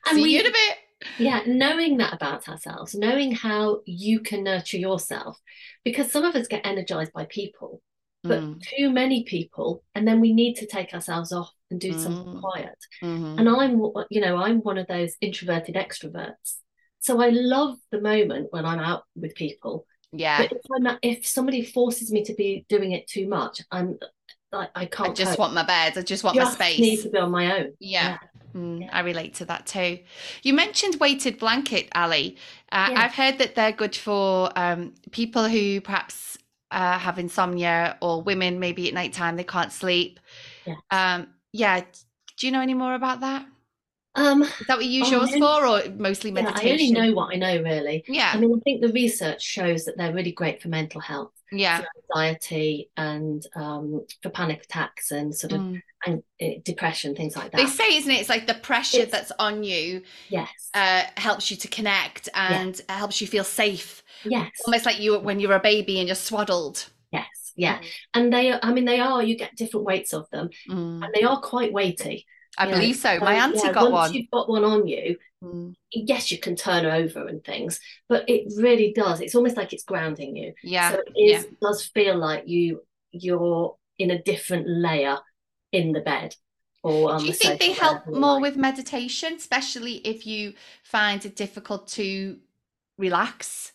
And 0.05 0.15
see 0.15 0.21
we, 0.23 0.33
you 0.33 0.39
in 0.41 0.47
a 0.47 0.51
bit. 0.51 0.77
yeah, 1.17 1.41
knowing 1.45 1.97
that 1.97 2.13
about 2.13 2.47
ourselves, 2.47 2.95
knowing 2.95 3.33
how 3.33 3.81
you 3.85 4.19
can 4.21 4.43
nurture 4.43 4.77
yourself, 4.77 5.37
because 5.83 6.11
some 6.11 6.23
of 6.23 6.35
us 6.35 6.47
get 6.47 6.65
energized 6.65 7.13
by 7.13 7.25
people, 7.25 7.81
but 8.27 8.43
Mm, 8.43 8.59
too 8.77 8.89
many 8.89 9.23
people, 9.25 9.83
and 9.95 10.07
then 10.07 10.21
we 10.21 10.33
need 10.33 10.55
to 10.55 10.65
take 10.67 10.93
ourselves 10.93 11.31
off 11.31 11.51
and 11.71 11.79
do 11.79 11.93
something 11.93 12.27
Mm. 12.27 12.41
quiet. 12.41 12.77
mhm. 13.01 13.37
And 13.37 13.49
I'm, 13.49 13.81
you 14.09 14.21
know, 14.21 14.37
I'm 14.37 14.59
one 14.61 14.77
of 14.77 14.87
those 14.87 15.15
introverted 15.21 15.75
extroverts. 15.75 16.55
So 16.99 17.21
I 17.21 17.29
love 17.29 17.77
the 17.91 17.99
moment 17.99 18.47
when 18.51 18.65
I'm 18.65 18.79
out 18.79 19.03
with 19.15 19.35
people. 19.35 19.85
Yeah. 20.13 20.37
But 20.43 20.51
if 20.53 20.61
I'm 20.73 20.83
not, 20.83 20.99
if 21.01 21.25
somebody 21.25 21.63
forces 21.65 22.11
me 22.11 22.23
to 22.25 22.33
be 22.33 22.65
doing 22.69 22.91
it 22.91 23.07
too 23.07 23.27
much, 23.27 23.61
I'm 23.71 23.97
I, 24.53 24.67
I 24.75 24.85
can't. 24.85 25.09
I 25.09 25.13
just 25.13 25.31
cope. 25.31 25.39
want 25.39 25.53
my 25.55 25.63
bed. 25.65 25.97
I 25.97 26.01
just 26.03 26.23
want 26.23 26.37
my 26.37 26.43
Just 26.43 26.53
space. 26.55 26.79
need 26.79 27.01
to 27.01 27.09
be 27.09 27.17
on 27.17 27.31
my 27.31 27.59
own. 27.59 27.73
Yeah. 27.79 28.19
Mm, 28.55 28.81
Yeah. 28.81 28.89
I 28.93 28.99
relate 28.99 29.33
to 29.35 29.45
that 29.45 29.65
too. 29.65 29.97
You 30.43 30.53
mentioned 30.53 30.97
weighted 30.99 31.39
blanket, 31.39 31.89
Ali. 31.95 32.37
Uh, 32.71 32.89
Yeah. 32.91 33.01
I've 33.01 33.15
heard 33.15 33.39
that 33.39 33.55
they're 33.55 33.71
good 33.71 33.95
for 33.95 34.51
um, 34.55 34.93
people 35.11 35.49
who 35.49 35.81
perhaps 35.81 36.37
uh, 36.69 36.99
have 36.99 37.17
insomnia 37.17 37.97
or 37.99 38.21
women 38.21 38.59
maybe 38.59 38.87
at 38.87 38.93
night 38.93 39.13
time 39.13 39.37
they 39.37 39.43
can't 39.43 39.71
sleep. 39.71 40.19
Yes. 40.67 40.77
Um, 40.91 41.29
yeah. 41.51 41.81
Do 42.37 42.45
you 42.45 42.51
know 42.51 42.61
any 42.61 42.75
more 42.75 42.93
about 42.93 43.21
that? 43.21 43.47
Um, 44.15 44.43
Is 44.43 44.67
that 44.67 44.77
what 44.77 44.85
you 44.85 44.91
use 44.99 45.07
Oh, 45.07 45.21
yours 45.21 45.31
I 45.33 45.39
for, 45.39 45.65
or 45.65 45.93
mostly 45.97 46.31
meditation? 46.31 46.67
yeah, 46.67 46.71
I 46.71 46.73
only 46.73 46.91
know 46.91 47.13
what 47.13 47.33
I 47.33 47.37
know 47.37 47.61
really. 47.63 48.03
Yeah, 48.07 48.31
I 48.33 48.37
mean, 48.37 48.53
I 48.55 48.59
think 48.63 48.81
the 48.81 48.89
research 48.93 49.41
shows 49.41 49.85
that 49.85 49.97
they're 49.97 50.13
really 50.13 50.31
great 50.31 50.61
for 50.61 50.67
mental 50.67 51.01
health, 51.01 51.31
yeah. 51.51 51.79
for 51.81 51.87
anxiety, 52.19 52.89
and 52.95 53.43
um, 53.55 54.05
for 54.21 54.29
panic 54.29 54.63
attacks 54.65 55.11
and 55.11 55.33
sort 55.35 55.53
of 55.53 55.61
Mm. 55.61 55.81
and 56.05 56.23
uh, 56.41 56.59
depression, 56.63 57.15
things 57.15 57.35
like 57.35 57.51
that. 57.51 57.57
They 57.57 57.65
say, 57.65 57.97
isn't 57.97 58.11
it? 58.11 58.19
It's 58.19 58.29
like 58.29 58.45
the 58.45 58.53
pressure 58.53 58.97
It's- 58.97 59.11
that's 59.11 59.31
on 59.39 59.63
you 59.63 60.03
yes, 60.29 60.49
uh, 60.75 61.03
helps 61.17 61.49
you 61.49 61.57
to 61.57 61.67
connect 61.67 62.29
and 62.35 62.79
helps 62.89 63.19
you 63.19 63.25
feel 63.27 63.43
safe. 63.43 64.03
yes, 64.25 64.51
Almost 64.65 64.85
like 64.85 64.99
you 64.99 65.17
when 65.19 65.39
you're 65.39 65.53
a 65.53 65.59
baby 65.59 65.97
and 65.99 66.07
you're 66.07 66.15
swaddled. 66.15 66.85
yes, 67.11 67.53
yeah. 67.55 67.79
And 68.13 68.31
they, 68.31 68.51
are, 68.51 68.59
I 68.61 68.73
mean, 68.73 68.85
they 68.85 68.99
are. 68.99 69.23
You 69.23 69.35
get 69.37 69.55
different 69.55 69.85
weights 69.87 70.13
of 70.13 70.29
them, 70.29 70.49
Mm. 70.69 71.03
and 71.03 71.11
they 71.15 71.23
are 71.23 71.39
quite 71.41 71.73
weighty. 71.73 72.27
I 72.57 72.67
you 72.67 72.73
believe 72.75 72.95
so. 72.97 73.19
My 73.19 73.35
So, 73.37 73.41
auntie 73.43 73.59
yeah, 73.67 73.73
got 73.73 73.91
once 73.91 74.09
one. 74.09 74.13
you've 74.13 74.31
got 74.31 74.49
one 74.49 74.63
on 74.63 74.87
you, 74.87 75.17
Mm. 75.43 75.75
yes, 75.91 76.31
you 76.31 76.37
can 76.37 76.55
turn 76.55 76.85
over 76.85 77.27
and 77.27 77.43
things, 77.43 77.79
but 78.07 78.23
it 78.29 78.43
really 78.57 78.93
does. 78.95 79.19
It's 79.19 79.35
almost 79.35 79.57
like 79.57 79.73
it's 79.73 79.83
grounding 79.83 80.37
you. 80.37 80.53
Yeah. 80.63 80.91
So 80.93 81.01
it 81.15 81.19
is, 81.19 81.47
does 81.61 81.83
feel 81.85 82.15
like 82.17 82.47
you 82.47 82.81
you're 83.11 83.75
in 83.99 84.09
a 84.11 84.21
different 84.23 84.67
layer 84.69 85.17
in 85.73 85.91
the 85.91 85.99
bed 85.99 86.35
or 86.81 87.11
on 87.11 87.19
Do 87.19 87.25
you 87.25 87.31
the 87.33 87.37
think 87.37 87.59
they 87.59 87.73
help 87.73 88.07
more 88.07 88.35
like. 88.35 88.41
with 88.43 88.55
meditation, 88.55 89.33
especially 89.35 89.95
if 90.07 90.25
you 90.25 90.53
find 90.83 91.25
it 91.25 91.35
difficult 91.35 91.87
to 91.89 92.39
relax? 92.97 93.73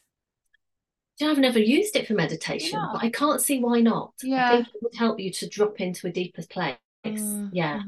You 1.18 1.26
know, 1.26 1.32
I've 1.32 1.38
never 1.38 1.58
used 1.58 1.96
it 1.96 2.06
for 2.06 2.14
meditation, 2.14 2.78
Yeah. 2.80 2.90
but 2.94 3.02
I 3.04 3.10
can't 3.10 3.40
see 3.42 3.58
why 3.60 3.80
not. 3.80 4.14
Yeah. 4.22 4.48
I 4.48 4.50
think 4.56 4.68
it 4.68 4.82
would 4.82 4.94
help 4.96 5.20
you 5.20 5.30
to 5.32 5.48
drop 5.48 5.80
into 5.82 6.06
a 6.06 6.10
deeper 6.10 6.42
place. 6.48 6.76
Mm, 7.04 7.50
Yeah. 7.52 7.82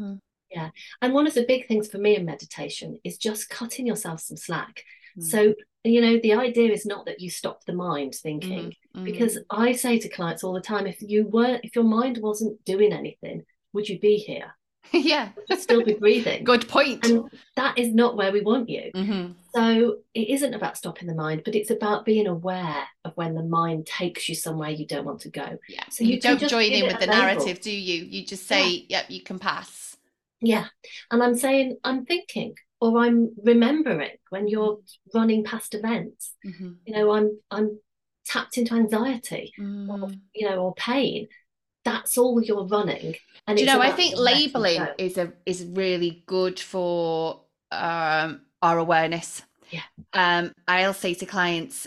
Mhm, 0.57 0.73
And 1.03 1.15
one 1.15 1.27
of 1.27 1.35
the 1.35 1.45
big 1.47 1.67
things 1.67 1.89
for 1.89 1.99
me 1.99 2.17
in 2.17 2.25
meditation 2.25 2.99
is 3.05 3.19
just 3.19 3.49
cutting 3.49 3.87
yourself 3.87 4.21
some 4.21 4.37
slack. 4.37 4.85
Mm. 5.19 5.23
So, 5.23 5.55
you 5.85 6.01
know, 6.01 6.19
the 6.23 6.35
idea 6.35 6.73
is 6.73 6.87
not 6.87 7.07
that 7.07 7.21
you 7.21 7.31
stop 7.31 7.65
the 7.65 7.73
mind 7.73 8.15
thinking, 8.15 8.75
mhm, 8.95 9.05
because 9.05 9.39
I 9.51 9.73
say 9.73 9.99
to 9.99 10.09
clients 10.09 10.45
all 10.45 10.53
the 10.53 10.61
time, 10.61 10.87
if 10.87 11.01
you 11.01 11.27
weren't, 11.27 11.65
if 11.65 11.75
your 11.75 11.85
mind 11.85 12.19
wasn't 12.19 12.65
doing 12.65 12.93
anything, 12.93 13.45
would 13.73 13.89
you 13.89 13.99
be 13.99 14.17
here? 14.17 14.55
yeah. 14.93 15.31
You'd 15.49 15.61
still 15.61 15.85
be 15.85 15.95
breathing. 15.95 16.45
Good 16.45 16.69
point. 16.69 17.05
And 17.07 17.31
that 17.57 17.79
is 17.79 17.95
not 17.95 18.17
where 18.17 18.33
we 18.33 18.41
want 18.41 18.69
you. 18.69 18.91
Mm-hmm. 18.95 19.33
So 19.55 19.99
it 20.15 20.29
isn't 20.31 20.55
about 20.55 20.77
stopping 20.77 21.07
the 21.07 21.15
mind, 21.15 21.43
but 21.45 21.55
it's 21.55 21.71
about 21.71 22.05
being 22.05 22.27
aware 22.27 22.85
of 23.05 23.17
when 23.17 23.35
the 23.35 23.43
mind 23.43 23.87
takes 23.87 24.29
you 24.29 24.35
somewhere 24.35 24.71
you 24.71 24.87
don't 24.87 25.05
want 25.05 25.21
to 25.21 25.31
go. 25.31 25.59
Yeah. 25.69 25.85
So 25.91 26.05
you, 26.05 26.15
you 26.15 26.21
don't 26.21 26.41
join 26.41 26.73
in 26.73 26.87
with 26.87 26.99
the 26.99 27.07
narrative, 27.07 27.61
do 27.61 27.71
you? 27.71 28.05
You 28.05 28.25
just 28.25 28.47
say, 28.47 28.87
yep, 28.89 29.07
you 29.09 29.23
can 29.23 29.39
pass. 29.39 29.80
Yeah. 30.41 30.67
And 31.11 31.23
I'm 31.23 31.37
saying, 31.37 31.77
I'm 31.85 32.05
thinking, 32.07 32.55
or 32.81 32.99
I'm 33.01 33.35
remembering 33.45 34.17
when 34.31 34.49
you're 34.49 34.79
running 35.15 35.45
past 35.45 35.75
events. 35.75 36.35
Mm-hmm. 36.47 36.71
You 36.87 36.95
know, 36.95 37.11
I'm 37.11 37.39
I'm 37.51 37.79
tapped 38.27 38.59
into 38.59 38.75
anxiety 38.75 39.53
or 39.59 39.63
Mm. 39.65 40.21
you 40.35 40.49
know, 40.49 40.59
or 40.65 40.75
pain. 40.75 41.29
That's 41.85 42.19
all 42.19 42.43
you're 42.43 42.67
running. 42.67 43.17
And 43.47 43.57
Do 43.57 43.65
you 43.65 43.67
know, 43.67 43.81
I 43.81 43.91
think 43.93 44.17
labeling 44.17 44.87
is 44.99 45.19
a 45.19 45.33
is 45.47 45.65
really 45.65 46.23
good 46.27 46.59
for 46.61 47.43
um 47.73 48.43
our 48.63 48.79
awareness. 48.79 49.43
Yeah. 49.71 49.83
Um, 50.13 50.53
I'll 50.67 50.95
say 50.95 51.15
to 51.15 51.27
clients 51.27 51.87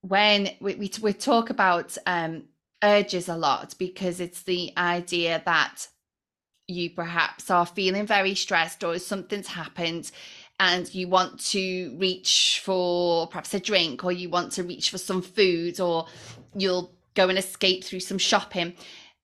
when 0.00 0.50
we, 0.60 0.74
we 0.74 0.90
we 1.00 1.12
talk 1.12 1.50
about 1.50 1.96
um 2.06 2.44
urges 2.82 3.28
a 3.28 3.36
lot 3.36 3.74
because 3.78 4.20
it's 4.20 4.42
the 4.42 4.72
idea 4.76 5.42
that 5.44 5.86
you 6.72 6.90
perhaps 6.90 7.50
are 7.50 7.66
feeling 7.66 8.06
very 8.06 8.34
stressed 8.34 8.84
or 8.84 8.98
something's 8.98 9.48
happened 9.48 10.10
and 10.60 10.94
you 10.94 11.08
want 11.08 11.40
to 11.40 11.96
reach 11.98 12.60
for 12.64 13.26
perhaps 13.28 13.54
a 13.54 13.60
drink 13.60 14.04
or 14.04 14.12
you 14.12 14.28
want 14.28 14.52
to 14.52 14.62
reach 14.62 14.90
for 14.90 14.98
some 14.98 15.22
food 15.22 15.80
or 15.80 16.06
you'll 16.54 16.92
go 17.14 17.28
and 17.28 17.38
escape 17.38 17.84
through 17.84 18.00
some 18.00 18.18
shopping. 18.18 18.74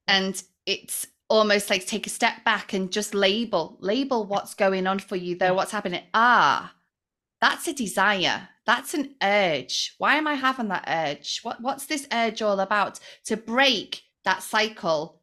And 0.07 0.43
it's 0.67 1.07
almost 1.29 1.71
like 1.71 1.87
take 1.87 2.07
a 2.07 2.11
step 2.11 2.45
back 2.45 2.73
and 2.73 2.91
just 2.91 3.15
label 3.15 3.77
label 3.81 4.25
what's 4.25 4.55
going 4.55 4.87
on 4.87 4.99
for 4.99 5.17
you 5.17 5.37
there 5.37 5.55
what's 5.55 5.73
happening. 5.73 6.03
Ah 6.15 6.75
that's 7.41 7.69
a 7.69 7.73
desire. 7.73 8.49
That's 8.67 8.95
an 8.95 9.15
urge. 9.23 9.95
Why 9.99 10.17
am 10.17 10.27
i 10.27 10.35
having 10.35 10.69
that 10.69 10.85
urge? 10.89 11.41
What 11.43 11.61
what's 11.61 11.87
this 11.87 12.07
urge 12.13 12.43
all 12.43 12.61
about? 12.61 13.01
To 13.27 13.37
break 13.37 14.03
that 14.25 14.43
cycle 14.43 15.21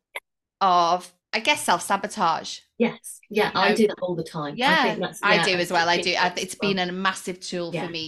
of 0.62 1.12
i 1.36 1.40
guess 1.48 1.62
self-sabotage 1.72 2.52
Yes. 2.78 3.22
Yeah, 3.30 3.52
You 3.56 3.60
I 3.68 3.74
do 3.82 3.88
that 3.88 4.00
all 4.02 4.16
the 4.22 4.24
time. 4.38 4.54
I, 4.54 4.56
yeah 4.64 4.84
think 4.84 5.00
that's, 5.06 5.20
i 5.24 5.36
do 5.50 5.54
as 5.66 5.70
well 5.76 5.88
i 5.96 5.98
do 6.08 6.12
I, 6.24 6.28
it's 6.44 6.56
well. 6.62 6.66
been 6.74 6.80
a 6.88 6.92
massive 6.92 7.38
tool 7.50 7.70
Yeah. 7.74 7.86
for 7.86 7.92
me 7.92 8.06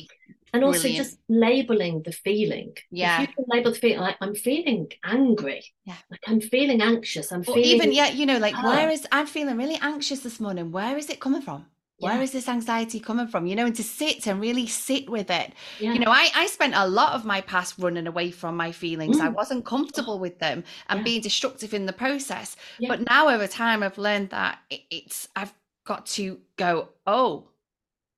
and 0.53 0.63
also 0.63 0.81
brilliant. 0.81 1.03
just 1.05 1.17
labeling 1.27 1.95
the 2.07 2.13
feeling. 2.25 2.71
Yeah. 2.89 3.15
If 3.21 3.21
you 3.29 3.35
can 3.35 3.45
label 3.53 3.71
the 3.73 3.79
feeling 3.83 3.99
like 4.07 4.15
I'm 4.21 4.33
feeling 4.33 4.83
angry. 5.03 5.61
Yeah. 5.83 5.99
Like 6.09 6.21
I'm 6.25 6.39
feeling 6.39 6.79
anxious. 6.81 7.31
I'm 7.33 7.41
or 7.41 7.55
feeling 7.55 7.65
even 7.75 7.91
yeah 7.99 8.09
you 8.19 8.25
know 8.25 8.37
like 8.47 8.55
Ah. 8.57 8.63
where 8.69 8.89
is 8.95 9.05
i'm 9.11 9.27
feeling 9.35 9.57
really 9.63 9.77
anxious 9.93 10.19
this 10.27 10.37
morning 10.45 10.71
where 10.77 10.95
is 11.01 11.07
it 11.13 11.19
coming 11.25 11.41
from 11.47 11.65
Where 11.99 12.17
Yeah. 12.17 12.21
is 12.21 12.31
this 12.31 12.47
anxiety 12.47 12.99
coming 12.99 13.27
from? 13.27 13.47
You 13.47 13.55
know 13.55 13.65
and 13.65 13.75
to 13.75 13.83
sit 13.83 14.27
and 14.27 14.39
really 14.39 14.67
sit 14.67 15.09
with 15.09 15.29
it. 15.31 15.53
Yeah. 15.79 15.93
you 15.93 15.99
know 15.99 16.11
I, 16.11 16.29
I 16.35 16.47
spent 16.47 16.73
a 16.75 16.87
lot 16.87 17.13
of 17.13 17.25
my 17.25 17.41
past 17.41 17.75
running 17.79 18.07
away 18.07 18.31
from 18.31 18.55
my 18.55 18.71
feelings. 18.71 19.19
I 19.19 19.29
Mm. 19.29 19.33
wasn't 19.35 19.65
comfortable 19.65 20.19
with 20.19 20.37
them 20.39 20.63
and 20.89 20.99
Yeah. 20.99 21.03
being 21.03 21.21
destructive 21.21 21.73
in 21.73 21.85
the 21.87 21.93
process. 21.93 22.55
But 22.79 23.01
now 23.09 23.29
over 23.29 23.47
time 23.47 23.81
i've 23.83 23.97
learned 23.97 24.29
that 24.29 24.59
it, 24.69 24.81
it's 24.91 25.27
i've 25.35 25.53
got 25.85 26.05
to 26.05 26.39
go 26.57 26.89
oh 27.07 27.49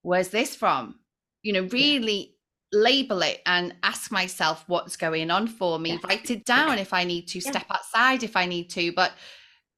where's 0.02 0.30
this 0.30 0.56
from? 0.56 1.00
You 1.44 1.54
know 1.54 1.64
really 1.72 2.36
label 2.72 3.22
it 3.24 3.42
and 3.46 3.76
ask 3.84 4.12
myself 4.12 4.64
what's 4.68 4.96
going 4.98 5.32
on 5.32 5.48
for 5.48 5.80
me. 5.80 6.00
Write 6.04 6.30
it 6.32 6.46
down 6.46 6.78
if 6.80 6.94
i 6.94 7.04
need 7.06 7.28
to 7.30 7.40
step 7.42 7.66
outside 7.72 8.24
if 8.24 8.36
i 8.36 8.46
need 8.46 8.70
to 8.72 8.92
but 8.92 9.12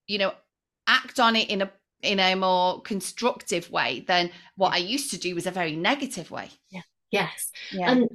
you 0.08 0.18
know 0.18 0.34
act 0.88 1.20
on 1.20 1.36
it 1.38 1.49
in 1.49 1.62
a 1.62 1.72
in 2.04 2.20
a 2.20 2.36
more 2.36 2.82
constructive 2.82 3.70
way 3.72 4.04
than 4.08 4.30
what 4.56 4.74
i 4.74 4.78
used 4.78 5.12
to 5.12 5.18
do 5.20 5.36
was 5.36 5.45
a 5.47 5.52
very 5.52 5.76
negative 5.76 6.32
way 6.32 6.49
Yeah. 6.70 6.82
yes. 7.12 7.52
yeah 7.72 7.91
And 7.91 8.10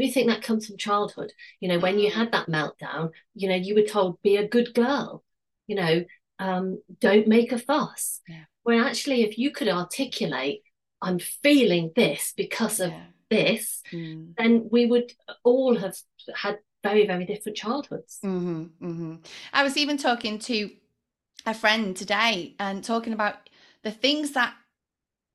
we 0.00 0.10
think 0.10 0.28
that 0.28 0.42
comes 0.42 0.66
from 0.66 0.76
childhood. 0.76 1.32
You 1.60 1.68
know, 1.68 1.78
when 1.78 1.98
you 1.98 2.10
had 2.10 2.32
that 2.32 2.48
meltdown, 2.48 3.10
you 3.34 3.48
know, 3.48 3.54
you 3.54 3.74
were 3.74 3.82
told, 3.94 4.20
be 4.22 4.36
a 4.36 4.48
good 4.48 4.74
girl, 4.74 5.22
you 5.68 5.76
know, 5.76 6.04
um, 6.38 6.82
don't 7.00 7.28
make 7.28 7.52
a 7.52 7.58
fuss. 7.58 8.20
Yeah. 8.28 8.44
Where 8.64 8.84
actually, 8.84 9.22
if 9.22 9.38
you 9.38 9.50
could 9.52 9.68
articulate, 9.68 10.62
I'm 11.00 11.18
feeling 11.18 11.92
this 11.94 12.32
because 12.36 12.80
of 12.80 12.90
yeah. 12.90 13.04
this, 13.30 13.82
Mm. 13.92 14.34
then 14.38 14.68
we 14.70 14.86
would 14.86 15.12
all 15.44 15.76
have 15.78 15.96
had 16.34 16.58
very, 16.82 17.06
very 17.06 17.24
different 17.26 17.56
childhoods. 17.58 18.18
hmm 18.22 18.64
hmm 18.80 19.16
I 19.52 19.62
was 19.62 19.76
even 19.76 19.96
talking 19.96 20.38
to 20.40 20.70
a 21.46 21.54
friend 21.54 21.96
today 21.96 22.54
and 22.58 22.84
talking 22.84 23.12
about 23.12 23.48
the 23.82 23.90
things 23.90 24.32
that, 24.32 24.54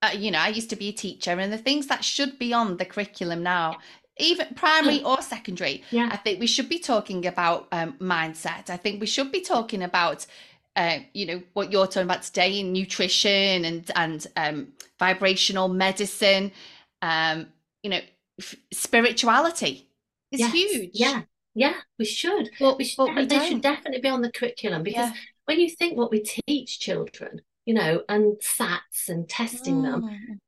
uh, 0.02 0.12
you 0.16 0.32
know, 0.32 0.40
I 0.40 0.50
used 0.50 0.70
to 0.72 0.76
be 0.76 0.90
a 0.90 0.94
teacher 0.94 1.32
and 1.32 1.52
the 1.52 1.58
things 1.58 1.88
that 1.88 2.04
should 2.04 2.38
be 2.40 2.54
on 2.54 2.78
the 2.78 2.86
curriculum 2.86 3.44
now, 3.44 3.80
even 4.18 4.48
primary 4.56 5.04
or 5.04 5.22
secondary. 5.22 5.84
Yeah. 5.92 6.10
I 6.12 6.18
think 6.18 6.40
we 6.40 6.48
should 6.48 6.70
be 6.70 6.80
talking 6.80 7.26
about 7.26 7.68
um, 7.72 7.94
mindset. 8.00 8.70
I 8.70 8.78
think 8.78 9.02
we 9.02 9.08
should 9.08 9.32
be 9.32 9.42
talking 9.42 9.84
about, 9.84 10.26
uh, 10.76 11.00
you 11.14 11.26
know, 11.26 11.42
what 11.54 11.72
you're 11.72 11.88
talking 11.88 12.04
about 12.04 12.24
today 12.24 12.60
in 12.60 12.74
nutrition 12.74 13.66
and 13.66 13.90
and 13.96 14.28
um, 14.36 14.68
vibrational 15.00 15.68
medicine. 15.70 16.52
Um, 17.02 17.48
you 17.84 17.90
know, 17.90 18.02
f- 18.40 18.56
spirituality 18.74 19.88
is 20.32 20.40
Yes. 20.42 20.52
huge. 20.54 20.92
Yeah. 20.94 21.22
Yeah, 21.58 21.76
we 21.98 22.04
should. 22.06 22.50
Well, 22.60 22.76
We 22.78 22.84
should, 22.84 23.16
we 23.16 23.26
they 23.26 23.40
should 23.40 23.62
don't. 23.62 23.62
definitely 23.62 24.02
be 24.02 24.10
on 24.10 24.22
the 24.22 24.30
curriculum 24.32 24.84
because 24.84 25.10
Yeah. 25.10 25.14
When 25.46 25.60
you 25.60 25.70
think 25.70 25.98
what 25.98 26.12
we 26.12 26.20
teach 26.48 26.80
children, 26.80 27.42
you 27.66 27.74
know, 27.74 28.04
and 28.10 28.38
SATs 28.42 29.10
and 29.10 29.28
testing 29.30 29.82
them, 29.84 30.02
Mm. 30.04 30.40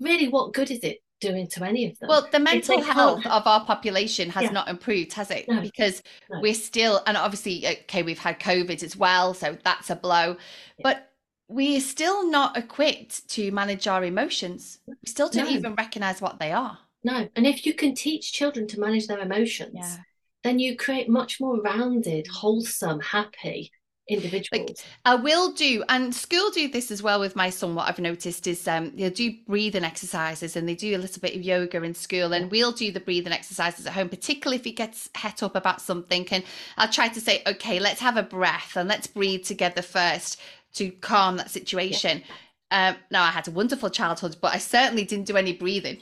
really, 0.00 0.28
what 0.28 0.52
good 0.52 0.70
is 0.70 0.80
it 0.80 0.98
doing 1.20 1.46
to 1.48 1.64
any 1.64 1.86
of 1.86 1.98
them? 1.98 2.08
Well, 2.08 2.28
the 2.30 2.38
mental 2.38 2.80
health 2.80 3.26
of 3.26 3.46
our 3.46 3.64
population 3.64 4.30
has 4.30 4.44
Yeah. 4.44 4.50
not 4.52 4.68
improved, 4.68 5.12
has 5.14 5.30
it? 5.30 5.48
No, 5.48 5.60
Because 5.60 6.02
no. 6.30 6.40
we're 6.40 6.54
still, 6.54 7.02
and 7.06 7.16
obviously, 7.16 7.66
okay, 7.66 8.02
we've 8.02 8.18
had 8.18 8.40
COVID 8.40 8.82
as 8.82 8.96
well, 8.96 9.34
so 9.34 9.56
that's 9.64 9.90
a 9.90 9.96
blow. 9.96 10.36
Yeah. 10.78 10.82
But 10.82 11.12
we're 11.48 11.80
still 11.80 12.28
not 12.30 12.56
equipped 12.56 13.28
to 13.30 13.50
manage 13.50 13.86
our 13.88 14.04
emotions. 14.04 14.78
We 14.86 14.94
still 15.06 15.28
don't 15.28 15.46
No. 15.50 15.50
even 15.56 15.74
recognize 15.74 16.20
what 16.20 16.38
they 16.38 16.52
are. 16.52 16.78
no. 17.02 17.28
And 17.34 17.46
if 17.46 17.64
you 17.66 17.72
can 17.74 17.94
teach 17.94 18.32
children 18.32 18.66
to 18.68 18.78
manage 18.80 19.06
their 19.06 19.20
emotions, 19.20 19.98
then 20.44 20.58
you 20.58 20.76
create 20.76 21.08
much 21.08 21.40
more 21.40 21.60
rounded, 21.60 22.26
wholesome, 22.28 23.00
happy 23.00 23.70
individuals. 24.10 24.82
I 25.04 25.14
will 25.14 25.52
do, 25.52 25.82
and 25.88 26.14
school 26.14 26.50
do 26.50 26.68
this 26.68 26.90
as 26.90 27.02
well 27.02 27.20
with 27.20 27.36
my 27.36 27.50
son. 27.50 27.74
What 27.74 27.88
I've 27.88 27.98
noticed 27.98 28.46
is 28.46 28.66
um, 28.68 28.92
they'll 28.96 29.10
do 29.10 29.34
breathing 29.46 29.84
exercises 29.84 30.56
and 30.56 30.68
they 30.68 30.74
do 30.74 30.96
a 30.96 30.98
little 30.98 31.20
bit 31.20 31.34
of 31.34 31.42
yoga 31.42 31.82
in 31.82 31.94
school, 31.94 32.32
and 32.32 32.50
we'll 32.50 32.72
do 32.72 32.92
the 32.92 33.00
breathing 33.00 33.32
exercises 33.32 33.86
at 33.86 33.92
home, 33.92 34.08
particularly 34.08 34.56
if 34.56 34.64
he 34.64 34.72
gets 34.72 35.08
het 35.14 35.42
up 35.42 35.56
about 35.56 35.80
something. 35.80 36.26
And 36.30 36.44
I'll 36.76 36.90
try 36.90 37.08
to 37.08 37.20
say, 37.20 37.42
okay, 37.46 37.80
let's 37.80 38.00
have 38.00 38.16
a 38.16 38.22
breath 38.22 38.76
and 38.76 38.88
let's 38.88 39.06
breathe 39.06 39.44
together 39.44 39.82
first 39.82 40.40
to 40.74 40.90
calm 40.90 41.36
that 41.36 41.50
situation. 41.50 42.22
Um, 42.70 42.96
now, 43.10 43.24
I 43.24 43.30
had 43.30 43.48
a 43.48 43.50
wonderful 43.50 43.90
childhood, 43.90 44.36
but 44.40 44.54
I 44.54 44.58
certainly 44.58 45.04
didn't 45.04 45.26
do 45.26 45.36
any 45.36 45.52
breathing. 45.52 45.98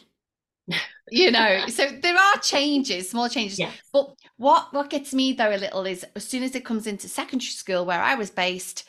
You 1.11 1.31
know, 1.31 1.66
so 1.69 1.87
there 1.87 2.16
are 2.16 2.39
changes, 2.41 3.11
small 3.11 3.29
changes. 3.29 3.59
Yes. 3.59 3.75
But 3.93 4.14
what 4.37 4.73
what 4.73 4.91
gets 4.91 5.14
me 5.14 5.33
though 5.33 5.55
a 5.55 5.57
little 5.57 5.87
is 5.87 6.05
as 6.14 6.25
soon 6.25 6.43
as 6.43 6.55
it 6.55 6.64
comes 6.64 6.87
into 6.87 7.09
secondary 7.09 7.51
school 7.51 7.85
where 7.85 8.03
I 8.03 8.14
was 8.14 8.31
based, 8.31 8.85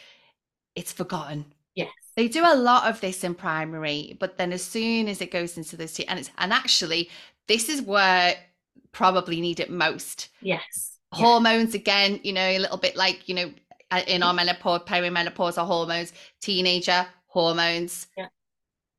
it's 0.76 0.92
forgotten. 0.92 1.54
Yes. 1.76 1.90
They 2.16 2.28
do 2.28 2.44
a 2.46 2.56
lot 2.56 2.90
of 2.90 3.00
this 3.02 3.24
in 3.24 3.36
primary, 3.36 4.18
but 4.20 4.38
then 4.38 4.52
as 4.52 4.64
soon 4.64 5.08
as 5.08 5.22
it 5.22 5.32
goes 5.32 5.58
into 5.58 5.78
this, 5.78 6.00
and 6.02 6.20
it's 6.20 6.32
and 6.38 6.52
actually 6.52 7.10
this 7.48 7.70
is 7.70 7.82
where 7.82 8.36
probably 8.92 9.42
need 9.42 9.60
it 9.60 9.70
most. 9.70 10.30
Yes. 10.42 10.98
Hormones 11.12 11.74
again, 11.74 12.20
you 12.24 12.34
know, 12.34 12.42
a 12.42 12.60
little 12.60 12.78
bit 12.78 12.96
like 12.96 13.28
you 13.28 13.36
know, 13.36 13.52
uh, 13.92 14.02
in 14.08 14.22
our 14.22 14.34
menopause, 14.34 14.82
perimenopause, 14.82 15.58
are 15.58 15.66
hormones. 15.66 16.14
Teenager 16.42 17.08
hormones. 17.28 18.08
Yeah. 18.18 18.28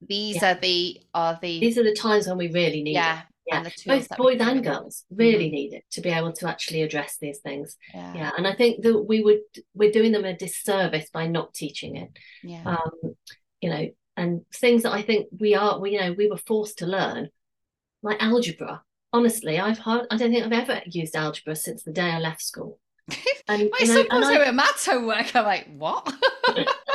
These 0.07 0.37
Yeah. 0.37 0.53
are 0.57 0.61
the 0.61 1.01
are 1.15 1.39
the 1.43 1.61
These 1.61 1.79
are 1.79 1.83
the 1.85 1.95
times 1.95 2.27
when 2.27 2.39
we 2.39 2.49
really 2.51 2.83
need 2.83 2.95
yeah 2.95 3.21
it. 3.21 3.27
Yeah. 3.47 3.57
and 3.65 3.75
Both 3.87 4.17
boys 4.17 4.41
and 4.41 4.63
girls 4.63 5.05
really 5.11 5.49
Mhm. 5.49 5.53
need 5.53 5.73
it 5.75 5.85
to 5.93 6.01
be 6.01 6.11
able 6.11 6.33
to 6.35 6.49
actually 6.49 6.83
address 6.83 7.17
these 7.21 7.39
things. 7.41 7.77
Yeah, 7.93 8.15
Yeah. 8.15 8.31
And 8.37 8.47
I 8.47 8.55
think 8.55 8.83
that 8.83 8.99
we 9.03 9.23
would 9.23 9.41
we're 9.75 9.91
doing 9.91 10.13
them 10.13 10.25
a 10.25 10.37
disservice 10.37 11.11
by 11.11 11.27
not 11.27 11.53
teaching 11.55 11.97
it. 11.97 12.11
yeah. 12.43 12.63
um, 12.77 13.17
you 13.61 13.69
know, 13.71 13.89
and 14.17 14.45
things 14.55 14.83
that 14.85 14.93
I 14.93 15.03
think 15.03 15.29
we 15.39 15.55
are, 15.55 15.79
we, 15.81 15.93
you 15.93 16.01
know, 16.01 16.13
we 16.13 16.29
were 16.29 16.39
forced 16.39 16.79
to 16.79 16.87
learn, 16.87 17.29
like 18.03 18.23
algebra. 18.23 18.83
Honestly, 19.13 19.59
I've 19.59 19.79
heard, 19.79 20.07
I 20.11 20.17
don't 20.17 20.31
think 20.33 20.45
I've 20.47 20.53
ever 20.69 20.83
used 20.87 21.15
algebra 21.17 21.57
since 21.57 21.83
the 21.83 21.93
day 21.93 22.11
I 22.11 22.21
left 22.21 22.41
school. 22.43 22.79
And, 23.49 23.69
My 23.71 23.79
you 23.81 23.87
know, 23.89 23.95
son 23.95 24.07
and 24.11 24.25
I- 24.25 24.35
doing 24.37 24.57
maths 24.57 24.87
homework. 24.87 25.35
I'm 25.35 25.45
like, 25.45 25.67
what? 25.77 26.11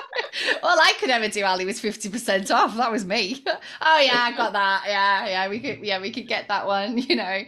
All 0.64 0.80
I 0.80 0.94
could 1.00 1.10
ever 1.10 1.28
do, 1.28 1.44
Ali, 1.44 1.66
was 1.66 1.80
fifty 1.80 2.10
percent 2.10 2.52
off. 2.52 2.76
That 2.78 2.92
was 2.92 3.06
me. 3.06 3.44
oh 3.82 4.00
yeah, 4.00 4.20
I 4.20 4.34
got 4.36 4.54
that. 4.54 4.84
Yeah, 4.88 5.28
yeah, 5.28 5.50
we 5.50 5.60
could, 5.60 5.80
yeah, 5.80 6.02
we 6.02 6.12
could 6.12 6.28
get 6.28 6.48
that 6.48 6.66
one. 6.68 6.98
You 7.06 7.16
know, 7.18 7.42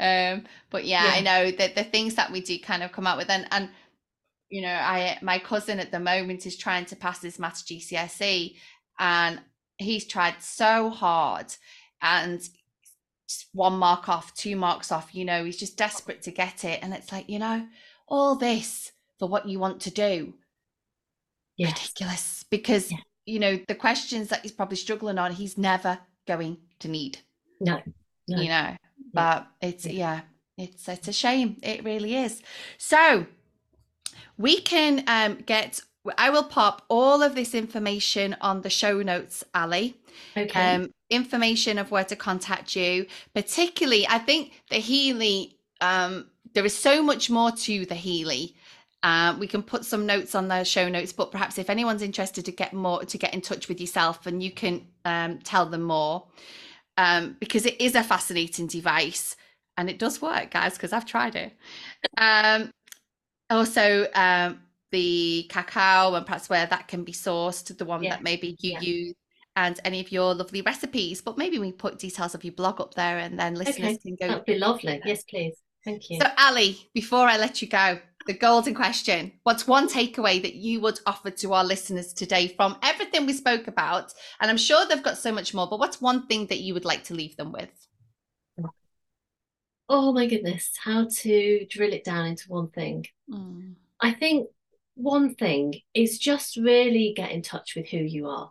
um, 0.00 0.44
but 0.70 0.84
yeah, 0.84 1.04
I 1.06 1.20
know 1.20 1.50
that 1.52 1.76
the 1.76 1.84
things 1.84 2.16
that 2.16 2.32
we 2.32 2.40
do 2.40 2.58
kind 2.58 2.82
of 2.82 2.92
come 2.92 3.06
out 3.06 3.16
with, 3.16 3.30
and 3.30 3.46
and 3.50 3.70
you 4.50 4.62
know, 4.62 4.74
I 4.74 5.18
my 5.22 5.38
cousin 5.38 5.78
at 5.80 5.90
the 5.90 6.00
moment 6.00 6.46
is 6.46 6.56
trying 6.56 6.84
to 6.86 6.96
pass 6.96 7.22
his 7.22 7.38
maths 7.38 7.62
GCSE, 7.62 8.56
and 8.98 9.40
he's 9.78 10.06
tried 10.06 10.42
so 10.42 10.90
hard, 10.90 11.54
and 12.02 12.40
one 13.52 13.74
mark 13.78 14.08
off, 14.08 14.34
two 14.34 14.56
marks 14.56 14.92
off. 14.92 15.14
You 15.14 15.24
know, 15.24 15.44
he's 15.44 15.56
just 15.56 15.76
desperate 15.76 16.22
to 16.22 16.30
get 16.30 16.64
it, 16.64 16.80
and 16.82 16.92
it's 16.92 17.12
like 17.12 17.28
you 17.28 17.38
know, 17.38 17.66
all 18.08 18.36
this 18.36 18.92
for 19.18 19.28
what 19.28 19.48
you 19.48 19.58
want 19.58 19.80
to 19.82 19.90
do. 19.90 20.34
Yes. 21.56 21.70
Ridiculous, 21.70 22.44
because 22.50 22.90
yeah. 22.90 22.98
you 23.26 23.38
know 23.38 23.58
the 23.68 23.74
questions 23.74 24.28
that 24.28 24.42
he's 24.42 24.52
probably 24.52 24.76
struggling 24.76 25.18
on, 25.18 25.32
he's 25.32 25.56
never 25.56 25.98
going 26.26 26.58
to 26.80 26.88
need. 26.88 27.18
No, 27.60 27.80
no. 28.28 28.40
you 28.40 28.48
know, 28.48 28.76
but 29.14 29.46
it's 29.62 29.86
yeah 29.86 30.22
it's 30.58 30.88
it's 30.88 31.08
a 31.08 31.12
shame 31.12 31.56
it 31.62 31.84
really 31.84 32.16
is 32.16 32.42
so 32.76 33.26
we 34.36 34.60
can 34.60 35.02
um, 35.06 35.36
get 35.46 35.80
i 36.18 36.28
will 36.30 36.44
pop 36.44 36.82
all 36.88 37.22
of 37.22 37.34
this 37.34 37.54
information 37.54 38.36
on 38.40 38.60
the 38.62 38.70
show 38.70 39.02
notes 39.02 39.42
ali 39.54 39.96
okay 40.36 40.74
um, 40.74 40.90
information 41.10 41.78
of 41.78 41.90
where 41.90 42.04
to 42.04 42.16
contact 42.16 42.76
you 42.76 43.06
particularly 43.34 44.06
i 44.08 44.18
think 44.18 44.52
the 44.70 44.76
healy 44.76 45.56
um, 45.80 46.26
there 46.54 46.64
is 46.64 46.76
so 46.76 47.02
much 47.02 47.30
more 47.30 47.50
to 47.50 47.84
the 47.86 47.94
healy 47.94 48.54
uh, 49.04 49.36
we 49.38 49.46
can 49.46 49.62
put 49.62 49.84
some 49.84 50.04
notes 50.04 50.34
on 50.34 50.48
the 50.48 50.64
show 50.64 50.88
notes 50.88 51.12
but 51.12 51.30
perhaps 51.30 51.58
if 51.58 51.70
anyone's 51.70 52.02
interested 52.02 52.44
to 52.44 52.50
get 52.50 52.72
more 52.72 53.04
to 53.04 53.16
get 53.16 53.32
in 53.32 53.40
touch 53.40 53.68
with 53.68 53.80
yourself 53.80 54.26
and 54.26 54.42
you 54.42 54.50
can 54.50 54.84
um, 55.04 55.38
tell 55.38 55.66
them 55.66 55.82
more 55.82 56.26
um, 56.96 57.36
because 57.38 57.66
it 57.66 57.80
is 57.80 57.94
a 57.94 58.02
fascinating 58.02 58.66
device 58.66 59.36
and 59.76 59.90
it 59.90 59.98
does 59.98 60.22
work, 60.22 60.50
guys, 60.50 60.74
because 60.74 60.92
I've 60.92 61.06
tried 61.06 61.34
it. 61.34 61.52
Um, 62.16 62.70
also, 63.50 64.06
um, 64.14 64.60
the 64.90 65.46
cacao 65.50 66.14
and 66.14 66.24
perhaps 66.24 66.48
where 66.48 66.66
that 66.66 66.88
can 66.88 67.04
be 67.04 67.12
sourced, 67.12 67.76
the 67.76 67.84
one 67.84 68.02
yeah. 68.02 68.10
that 68.10 68.22
maybe 68.22 68.56
you 68.60 68.72
yeah. 68.72 68.80
use, 68.80 69.14
and 69.56 69.78
any 69.84 70.00
of 70.00 70.12
your 70.12 70.34
lovely 70.34 70.62
recipes. 70.62 71.20
But 71.20 71.38
maybe 71.38 71.58
we 71.58 71.72
put 71.72 71.98
details 71.98 72.34
of 72.34 72.44
your 72.44 72.52
blog 72.52 72.80
up 72.80 72.94
there, 72.94 73.18
and 73.18 73.38
then 73.38 73.54
listeners 73.54 73.96
okay. 73.96 73.98
can 73.98 74.16
go. 74.20 74.28
That'd 74.28 74.44
be 74.44 74.58
lovely. 74.58 75.00
Yes, 75.04 75.24
please. 75.24 75.56
Thank 75.84 76.08
you. 76.08 76.20
So, 76.20 76.28
Ali, 76.38 76.88
before 76.94 77.26
I 77.26 77.36
let 77.36 77.60
you 77.60 77.68
go, 77.68 77.98
the 78.26 78.32
golden 78.32 78.74
question 78.74 79.32
what's 79.42 79.66
one 79.66 79.88
takeaway 79.88 80.40
that 80.40 80.54
you 80.54 80.80
would 80.80 80.98
offer 81.06 81.30
to 81.30 81.52
our 81.52 81.64
listeners 81.64 82.12
today 82.12 82.48
from 82.48 82.76
everything 82.82 83.26
we 83.26 83.32
spoke 83.32 83.68
about 83.68 84.12
and 84.40 84.50
i'm 84.50 84.56
sure 84.56 84.86
they've 84.86 85.02
got 85.02 85.18
so 85.18 85.30
much 85.32 85.52
more 85.54 85.66
but 85.68 85.78
what's 85.78 86.00
one 86.00 86.26
thing 86.26 86.46
that 86.46 86.60
you 86.60 86.74
would 86.74 86.84
like 86.84 87.04
to 87.04 87.14
leave 87.14 87.36
them 87.36 87.52
with 87.52 87.84
oh 89.88 90.12
my 90.12 90.26
goodness, 90.26 90.70
how 90.82 91.06
to 91.08 91.66
drill 91.68 91.92
it 91.92 92.04
down 92.04 92.26
into 92.26 92.44
one 92.48 92.68
thing. 92.68 93.06
Mm. 93.30 93.74
I 94.00 94.12
think 94.12 94.48
one 94.94 95.34
thing 95.34 95.74
is 95.94 96.18
just 96.18 96.56
really 96.56 97.12
get 97.16 97.32
in 97.32 97.42
touch 97.42 97.74
with 97.76 97.88
who 97.88 97.98
you 97.98 98.28
are. 98.28 98.50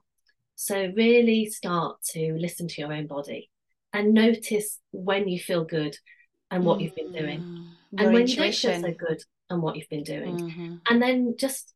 So, 0.56 0.92
really 0.96 1.48
start 1.48 2.02
to 2.12 2.34
listen 2.34 2.68
to 2.68 2.82
your 2.82 2.94
own 2.94 3.08
body 3.08 3.50
and 3.92 4.14
notice 4.14 4.80
when 4.92 5.28
you 5.28 5.40
feel 5.40 5.64
good 5.64 5.98
and 6.52 6.64
what 6.64 6.80
mm. 6.80 6.84
you've 6.84 6.96
been 6.96 7.12
doing. 7.12 7.40
Mm. 7.40 7.66
Your 7.92 8.06
and 8.06 8.14
when 8.14 8.22
intuition. 8.24 8.70
you 8.70 8.82
don't 8.82 8.84
feel 8.84 8.92
so 8.92 9.08
good 9.08 9.24
and 9.50 9.62
what 9.62 9.76
you've 9.76 9.90
been 9.90 10.04
doing. 10.04 10.38
Mm-hmm. 10.38 10.76
And 10.90 11.02
then 11.02 11.36
just 11.38 11.74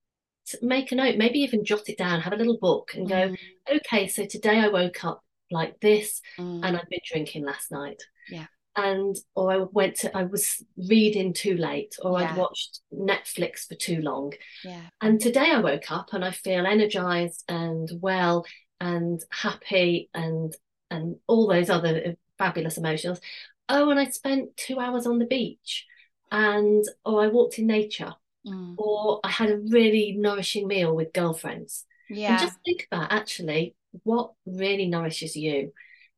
make 0.61 0.91
a 0.91 0.95
note, 0.95 1.17
maybe 1.17 1.39
even 1.39 1.65
jot 1.65 1.89
it 1.89 1.97
down, 1.97 2.21
have 2.21 2.33
a 2.33 2.37
little 2.37 2.57
book 2.57 2.91
and 2.93 3.07
go, 3.07 3.29
mm. 3.29 3.37
okay, 3.69 4.07
so 4.07 4.25
today 4.25 4.59
I 4.59 4.69
woke 4.69 5.03
up 5.03 5.23
like 5.51 5.79
this 5.79 6.21
and 6.37 6.63
mm. 6.63 6.65
I've 6.65 6.89
been 6.89 6.99
drinking 7.05 7.45
last 7.45 7.71
night. 7.71 8.01
Yeah 8.29 8.47
and 8.77 9.15
or 9.35 9.51
I 9.51 9.57
went 9.57 9.95
to 9.97 10.15
I 10.15 10.23
was 10.23 10.63
reading 10.77 11.33
too 11.33 11.57
late 11.57 11.95
or 12.01 12.21
yeah. 12.21 12.31
I'd 12.31 12.37
watched 12.37 12.81
Netflix 12.93 13.67
for 13.67 13.75
too 13.75 14.01
long. 14.01 14.33
Yeah. 14.63 14.83
And 15.01 15.19
today 15.19 15.51
I 15.51 15.59
woke 15.59 15.91
up 15.91 16.13
and 16.13 16.23
I 16.23 16.31
feel 16.31 16.65
energized 16.65 17.43
and 17.49 17.89
well 17.99 18.45
and 18.79 19.19
happy 19.31 20.09
and 20.13 20.55
and 20.91 21.17
all 21.27 21.47
those 21.47 21.69
other 21.69 22.15
fabulous 22.37 22.77
emotions. 22.77 23.19
Oh, 23.67 23.89
and 23.89 23.99
I 23.99 24.05
spent 24.05 24.55
two 24.55 24.79
hours 24.79 25.07
on 25.07 25.17
the 25.17 25.25
beach 25.25 25.85
and 26.31 26.83
or 27.05 27.23
I 27.23 27.27
walked 27.27 27.59
in 27.59 27.67
nature. 27.67 28.13
Mm. 28.47 28.75
or 28.77 29.19
I 29.23 29.29
had 29.29 29.49
a 29.49 29.57
really 29.57 30.15
nourishing 30.17 30.67
meal 30.67 30.95
with 30.95 31.13
girlfriends. 31.13 31.85
Yeah. 32.09 32.31
And 32.31 32.39
just 32.39 32.57
think 32.63 32.87
about 32.89 33.11
actually 33.11 33.75
what 34.03 34.31
really 34.45 34.87
nourishes 34.87 35.35
you? 35.35 35.73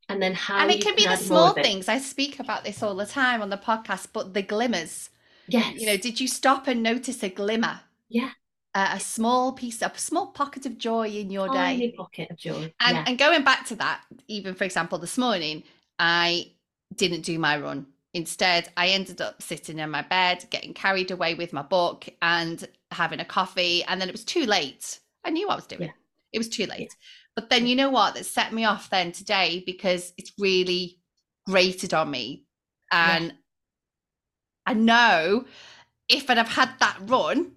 And 0.08 0.22
then 0.22 0.34
how 0.34 0.60
and 0.60 0.72
it 0.72 0.82
can 0.82 0.96
be 0.96 1.06
the 1.06 1.16
small 1.16 1.54
things. 1.54 1.88
I 1.88 1.98
speak 2.00 2.40
about 2.40 2.64
this 2.64 2.82
all 2.84 2.96
the 2.96 3.06
time 3.06 3.42
on 3.42 3.50
the 3.50 3.58
podcast 3.58 4.08
but 4.14 4.34
the 4.34 4.42
glimmers. 4.42 5.10
Yes 5.48 5.80
you 5.80 5.88
know 5.88 5.98
did 5.98 6.20
you 6.20 6.28
stop 6.28 6.68
and 6.68 6.84
notice 6.84 7.24
a 7.24 7.30
glimmer? 7.30 7.82
Yeah. 8.10 8.32
Uh, 8.76 8.92
a 8.94 9.00
small 9.00 9.54
piece 9.54 9.82
of 9.82 9.96
a 9.96 10.00
small 10.00 10.28
pocket 10.28 10.68
of 10.68 10.78
joy 10.78 11.08
in 11.08 11.32
your 11.32 11.48
Tiny 11.48 11.88
day 11.90 11.96
pocket 11.98 12.30
of 12.30 12.38
joy. 12.38 12.72
And 12.80 12.98
yeah. 12.98 13.06
and 13.08 13.18
going 13.18 13.44
back 13.44 13.66
to 13.68 13.76
that 13.78 14.02
even 14.28 14.54
for 14.54 14.64
example 14.66 15.00
this 15.00 15.18
morning 15.18 15.64
i 15.98 16.52
didn't 16.96 17.22
do 17.22 17.40
my 17.40 17.58
run 17.58 17.88
instead 18.14 18.70
i 18.76 18.88
ended 18.88 19.22
up 19.22 19.42
sitting 19.42 19.80
in 19.80 19.90
my 19.90 20.02
bed 20.02 20.46
getting 20.50 20.74
carried 20.74 21.12
away 21.12 21.36
with 21.36 21.54
my 21.54 21.62
book 21.62 22.08
and 22.22 22.68
having 22.92 23.20
a 23.20 23.26
coffee 23.26 23.84
and 23.86 24.02
then 24.02 24.10
it 24.10 24.12
was 24.12 24.26
too 24.26 24.46
late 24.46 25.00
i 25.24 25.30
knew 25.30 25.48
what 25.48 25.54
i 25.54 25.58
was 25.58 25.68
doing 25.68 25.84
yeah. 25.84 25.92
it 26.34 26.38
was 26.38 26.50
too 26.50 26.66
late 26.66 26.80
yeah. 26.80 26.88
But 27.40 27.50
then 27.50 27.68
you 27.68 27.76
know 27.78 27.90
what? 27.90 28.16
That 28.16 28.26
set 28.26 28.52
me 28.52 28.66
off 28.66 28.90
then 28.90 29.14
today 29.14 29.64
because 29.66 30.12
it's 30.18 30.34
really 30.38 31.00
grated 31.48 31.94
on 31.94 32.12
me. 32.12 32.44
And 32.92 33.28
yeah. 33.28 33.32
I 34.66 34.74
know 34.74 35.46
if 36.10 36.30
I'd 36.30 36.36
have 36.36 36.50
had 36.50 36.72
that 36.82 36.98
run, 37.04 37.54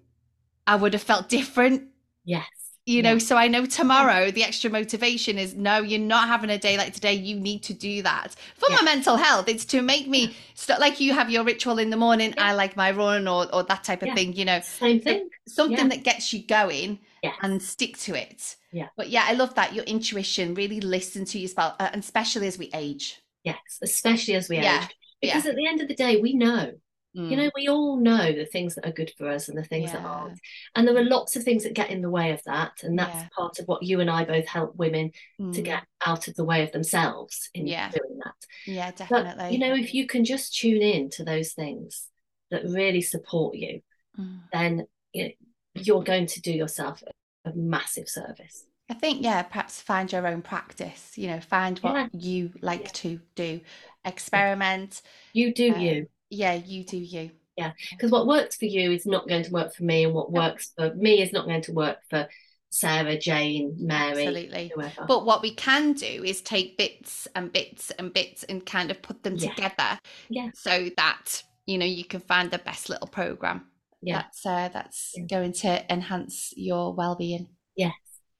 I 0.65 0.77
would 0.77 0.93
have 0.93 1.03
felt 1.03 1.27
different. 1.27 1.89
Yes. 2.23 2.47
You 2.85 3.01
know, 3.01 3.17
so 3.17 3.37
I 3.37 3.47
know 3.47 3.65
tomorrow 3.65 4.29
the 4.29 4.43
extra 4.43 4.69
motivation 4.69 5.37
is 5.37 5.55
no, 5.55 5.77
you're 5.77 5.99
not 5.99 6.27
having 6.27 6.49
a 6.49 6.57
day 6.57 6.77
like 6.77 6.93
today. 6.93 7.13
You 7.13 7.39
need 7.39 7.63
to 7.63 7.73
do 7.73 8.01
that 8.01 8.35
for 8.57 8.69
yeah. 8.69 8.75
my 8.77 8.81
mental 8.81 9.15
health. 9.15 9.47
It's 9.47 9.63
to 9.65 9.81
make 9.81 10.09
me 10.09 10.35
start 10.55 10.81
like 10.81 10.99
you 10.99 11.13
have 11.13 11.29
your 11.29 11.45
ritual 11.45 11.79
in 11.79 11.89
the 11.89 11.95
morning. 11.95 12.33
I 12.37 12.53
like 12.53 12.75
my 12.75 12.91
run 12.91 13.25
or 13.25 13.47
or 13.55 13.63
that 13.63 13.85
type 13.85 14.03
of 14.03 14.13
thing. 14.13 14.33
You 14.33 14.43
know, 14.43 14.59
same 14.59 14.99
thing. 14.99 15.29
Something 15.47 15.87
that 15.89 16.03
gets 16.03 16.33
you 16.33 16.45
going 16.45 16.99
and 17.41 17.61
stick 17.61 17.97
to 17.99 18.15
it. 18.15 18.57
Yeah. 18.73 18.89
But 18.97 19.09
yeah, 19.09 19.23
I 19.27 19.33
love 19.33 19.55
that 19.55 19.73
your 19.73 19.85
intuition 19.85 20.53
really 20.53 20.81
listen 20.81 21.23
to 21.25 21.39
yourself, 21.39 21.75
uh, 21.79 21.89
and 21.93 22.03
especially 22.03 22.47
as 22.47 22.57
we 22.57 22.69
age. 22.73 23.21
Yes, 23.45 23.57
especially 23.81 24.35
as 24.35 24.49
we 24.49 24.57
yeah. 24.57 24.83
age, 24.83 24.95
because 25.21 25.45
yeah. 25.45 25.51
at 25.51 25.55
the 25.55 25.67
end 25.67 25.79
of 25.79 25.87
the 25.87 25.95
day, 25.95 26.19
we 26.19 26.33
know. 26.33 26.73
Mm. 27.15 27.29
You 27.29 27.37
know, 27.37 27.51
we 27.55 27.67
all 27.67 27.97
know 27.97 28.31
the 28.31 28.45
things 28.45 28.75
that 28.75 28.87
are 28.87 28.91
good 28.91 29.11
for 29.17 29.29
us 29.29 29.47
and 29.47 29.57
the 29.57 29.63
things 29.63 29.91
yeah. 29.91 29.99
that 29.99 30.05
aren't. 30.05 30.39
And 30.75 30.87
there 30.87 30.97
are 30.97 31.03
lots 31.03 31.35
of 31.35 31.43
things 31.43 31.63
that 31.63 31.73
get 31.73 31.91
in 31.91 32.01
the 32.01 32.09
way 32.09 32.31
of 32.31 32.41
that. 32.45 32.83
And 32.83 32.97
that's 32.97 33.15
yeah. 33.15 33.27
part 33.37 33.59
of 33.59 33.67
what 33.67 33.83
you 33.83 33.99
and 33.99 34.09
I 34.09 34.25
both 34.25 34.47
help 34.47 34.75
women 34.75 35.11
mm. 35.39 35.53
to 35.53 35.61
get 35.61 35.83
out 36.05 36.27
of 36.27 36.35
the 36.35 36.43
way 36.43 36.63
of 36.63 36.71
themselves 36.71 37.49
in 37.53 37.67
yeah. 37.67 37.91
doing 37.91 38.19
that. 38.23 38.35
Yeah, 38.65 38.91
definitely. 38.91 39.43
But, 39.43 39.51
you 39.53 39.59
know, 39.59 39.75
if 39.75 39.93
you 39.93 40.07
can 40.07 40.25
just 40.25 40.57
tune 40.57 40.81
in 40.81 41.09
to 41.11 41.23
those 41.23 41.53
things 41.53 42.07
that 42.49 42.63
really 42.63 43.01
support 43.01 43.55
you, 43.55 43.81
mm. 44.19 44.39
then 44.51 44.87
you 45.13 45.25
know, 45.25 45.31
you're 45.75 46.03
going 46.03 46.25
to 46.27 46.41
do 46.41 46.51
yourself 46.51 47.03
a 47.45 47.53
massive 47.53 48.09
service. 48.09 48.65
I 48.89 48.95
think, 48.95 49.23
yeah, 49.23 49.41
perhaps 49.43 49.81
find 49.81 50.11
your 50.11 50.27
own 50.27 50.41
practice, 50.41 51.13
you 51.15 51.27
know, 51.27 51.39
find 51.39 51.79
what 51.79 51.95
yeah. 51.95 52.07
you 52.13 52.51
like 52.61 52.81
yeah. 52.81 52.89
to 52.93 53.19
do, 53.35 53.61
experiment. 54.03 55.01
You 55.31 55.53
do 55.53 55.73
uh, 55.73 55.77
you. 55.77 56.07
Yeah, 56.33 56.53
you 56.53 56.83
do 56.83 56.97
you. 56.97 57.31
Yeah, 57.57 57.73
because 57.91 58.09
what 58.09 58.25
works 58.25 58.55
for 58.55 58.65
you 58.65 58.91
is 58.91 59.05
not 59.05 59.27
going 59.27 59.43
to 59.43 59.51
work 59.51 59.75
for 59.75 59.83
me, 59.83 60.05
and 60.05 60.13
what 60.13 60.31
works 60.31 60.71
for 60.75 60.93
me 60.95 61.21
is 61.21 61.31
not 61.31 61.45
going 61.45 61.61
to 61.63 61.73
work 61.73 61.97
for 62.09 62.27
Sarah, 62.71 63.17
Jane, 63.17 63.75
Mary, 63.79 64.25
absolutely. 64.25 64.71
Whoever. 64.73 65.05
But 65.07 65.25
what 65.25 65.43
we 65.43 65.53
can 65.53 65.93
do 65.93 66.23
is 66.25 66.41
take 66.41 66.77
bits 66.77 67.27
and 67.35 67.53
bits 67.53 67.91
and 67.91 68.11
bits 68.11 68.43
and 68.43 68.65
kind 68.65 68.89
of 68.89 69.03
put 69.03 69.21
them 69.21 69.35
yeah. 69.35 69.49
together, 69.49 69.99
yeah, 70.29 70.49
so 70.55 70.89
that 70.97 71.43
you 71.65 71.77
know 71.77 71.85
you 71.85 72.03
can 72.03 72.19
find 72.19 72.51
the 72.51 72.57
best 72.57 72.89
little 72.89 73.07
program 73.07 73.67
yeah 74.03 74.21
that's 74.21 74.45
uh, 74.45 74.69
that's 74.73 75.13
yeah. 75.15 75.25
going 75.25 75.53
to 75.53 75.91
enhance 75.91 76.53
your 76.55 76.93
well-being 76.93 77.47
yes 77.75 77.93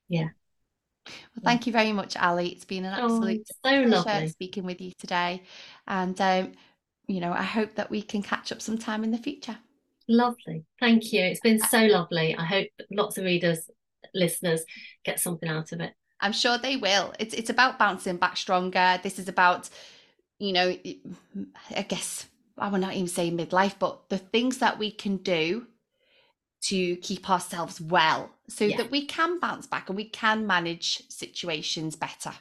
yeah 0.09 0.27
well 1.05 1.43
thank 1.43 1.65
you 1.65 1.73
very 1.73 1.91
much 1.91 2.17
ali 2.17 2.49
it's 2.49 2.65
been 2.65 2.85
an 2.85 2.93
oh, 2.97 3.05
absolute 3.05 3.47
oh, 3.63 3.69
so 3.69 3.81
lovely 3.87 4.27
speaking 4.27 4.65
with 4.65 4.81
you 4.81 4.91
today 4.99 5.41
and 5.87 6.19
um, 6.21 6.51
you 7.07 7.19
know 7.19 7.33
i 7.33 7.43
hope 7.43 7.75
that 7.75 7.89
we 7.89 8.01
can 8.01 8.21
catch 8.21 8.51
up 8.51 8.61
sometime 8.61 9.03
in 9.03 9.11
the 9.11 9.17
future. 9.17 9.57
Lovely. 10.09 10.65
Thank 10.81 11.13
you. 11.13 11.21
It's 11.21 11.39
been 11.39 11.61
uh, 11.61 11.67
so 11.67 11.85
lovely. 11.85 12.35
I 12.35 12.43
hope 12.43 12.67
lots 12.91 13.17
of 13.17 13.23
readers 13.23 13.69
listeners 14.13 14.63
get 15.05 15.19
something 15.19 15.47
out 15.47 15.71
of 15.71 15.79
it. 15.79 15.93
I'm 16.19 16.33
sure 16.33 16.57
they 16.57 16.75
will. 16.75 17.13
It's 17.19 17.33
it's 17.33 17.49
about 17.49 17.79
bouncing 17.79 18.17
back 18.17 18.37
stronger. 18.37 18.99
This 19.01 19.19
is 19.19 19.27
about 19.27 19.69
you 20.39 20.51
know 20.51 20.75
i 21.75 21.83
guess 21.83 22.27
I 22.57 22.69
will 22.69 22.79
not 22.79 22.93
even 22.93 23.07
say 23.07 23.31
midlife, 23.31 23.75
but 23.79 24.09
the 24.09 24.17
things 24.17 24.59
that 24.59 24.77
we 24.77 24.91
can 24.91 25.17
do 25.17 25.67
to 26.65 26.95
keep 26.97 27.29
ourselves 27.29 27.81
well 27.81 28.29
so 28.47 28.65
yeah. 28.65 28.77
that 28.77 28.91
we 28.91 29.05
can 29.05 29.39
bounce 29.39 29.67
back 29.67 29.89
and 29.89 29.97
we 29.97 30.05
can 30.05 30.47
manage 30.47 31.09
situations 31.09 31.95
better. 31.95 32.31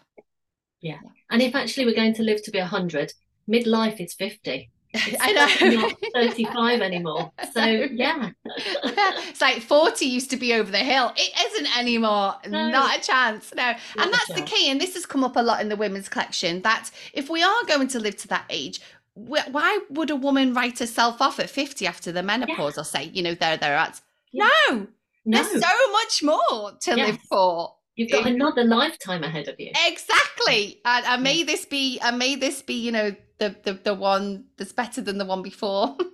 Yeah. 0.81 0.99
And 1.31 1.41
if 1.41 1.55
actually 1.55 1.87
we're 1.87 1.95
going 1.95 2.15
to 2.15 2.23
live 2.23 2.43
to 2.45 2.51
be 2.51 2.59
100, 2.59 3.13
midlife 3.49 4.01
is 4.01 4.15
50. 4.15 4.71
I 5.21 5.33
know. 5.33 5.71
not 5.81 5.95
35 6.15 6.83
anymore. 6.83 7.33
So 7.53 7.65
yeah. 7.65 8.31
it's 8.45 9.41
like 9.41 9.63
40 9.63 10.05
used 10.05 10.31
to 10.31 10.37
be 10.37 10.53
over 10.55 10.71
the 10.71 10.79
hill. 10.79 11.13
It 11.17 11.33
isn't 11.47 11.79
anymore. 11.79 12.35
No. 12.47 12.69
Not 12.69 12.99
a 12.99 13.01
chance. 13.01 13.53
No. 13.55 13.63
Not 13.63 13.79
and 13.99 14.13
that's 14.13 14.35
the 14.35 14.43
key. 14.43 14.71
And 14.71 14.81
this 14.81 14.95
has 14.95 15.07
come 15.07 15.25
up 15.25 15.37
a 15.37 15.43
lot 15.43 15.61
in 15.61 15.69
the 15.69 15.77
women's 15.77 16.09
collection 16.09 16.61
that 16.63 16.91
if 17.15 17.31
we 17.31 17.43
are 17.43 17.65
going 17.67 17.89
to 17.89 18.01
live 18.01 18.17
to 18.19 18.29
that 18.29 18.45
age, 18.51 18.81
why 19.15 19.79
would 19.91 20.11
a 20.11 20.17
woman 20.17 20.55
write 20.55 20.79
herself 20.79 21.21
off 21.21 21.39
at 21.39 21.51
50 21.51 21.87
after 21.87 22.13
the 22.13 22.23
menopause 22.23 22.75
yeah. 22.77 22.81
or 22.81 22.85
say, 22.85 23.05
you 23.05 23.23
know, 23.23 23.35
there, 23.35 23.57
there 23.57 23.77
at? 23.77 24.01
Yeah. 24.33 24.49
No. 24.71 24.87
No. 25.25 25.43
There's 25.43 25.63
so 25.63 25.93
much 25.93 26.23
more 26.23 26.73
to 26.81 26.97
yes. 26.97 27.09
live 27.09 27.19
for. 27.29 27.75
You've 27.95 28.11
got 28.11 28.27
another 28.27 28.65
lifetime 28.65 29.23
ahead 29.23 29.49
of 29.49 29.61
you. 29.61 29.71
Exactly. 29.87 30.81
And, 30.85 31.05
and 31.05 31.23
may 31.23 31.43
this 31.43 31.67
be 31.67 31.99
and 32.01 32.19
may 32.19 32.37
this 32.37 32.63
be, 32.63 32.75
you 32.75 32.91
know, 32.91 33.15
the 33.43 33.57
the, 33.65 33.79
the 33.83 33.95
one 33.95 34.45
that's 34.57 34.73
better 34.73 35.01
than 35.01 35.19
the 35.19 35.25
one 35.25 35.43
before. 35.43 35.97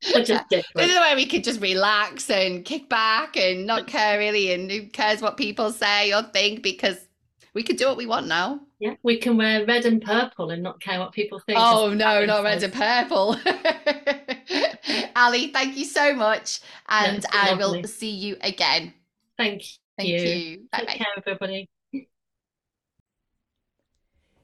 just 0.00 0.48
this 0.50 0.64
is 0.76 0.94
where 0.94 1.16
we 1.16 1.26
could 1.26 1.42
just 1.42 1.60
relax 1.60 2.30
and 2.30 2.64
kick 2.64 2.88
back 2.88 3.36
and 3.36 3.66
not 3.66 3.88
care 3.88 4.18
really 4.18 4.52
and 4.52 4.70
who 4.70 4.86
cares 4.86 5.20
what 5.20 5.36
people 5.36 5.72
say 5.72 6.12
or 6.12 6.22
think 6.22 6.62
because 6.62 7.08
we 7.52 7.62
could 7.64 7.76
do 7.76 7.86
what 7.86 7.96
we 7.96 8.06
want 8.06 8.28
now. 8.28 8.60
Yeah, 8.78 8.94
we 9.02 9.16
can 9.18 9.36
wear 9.36 9.66
red 9.66 9.84
and 9.86 10.00
purple 10.00 10.50
and 10.50 10.62
not 10.62 10.80
care 10.80 11.00
what 11.00 11.12
people 11.12 11.40
think. 11.40 11.58
Oh 11.60 11.92
no, 11.92 12.24
not 12.24 12.44
red 12.44 12.62
and 12.62 12.72
purple. 12.72 13.36
Ali, 15.16 15.48
thank 15.48 15.76
you 15.76 15.84
so 15.84 16.14
much. 16.14 16.60
And 16.88 17.26
I 17.32 17.54
will 17.54 17.82
see 17.84 18.10
you 18.10 18.36
again. 18.40 18.94
Thank 19.36 19.62
you. 19.62 19.68
Thank 19.96 20.08
you. 20.10 20.18
you. 20.20 20.58
Bye 20.70 20.84
Take 20.86 20.98
care, 20.98 21.06
everybody. 21.16 21.68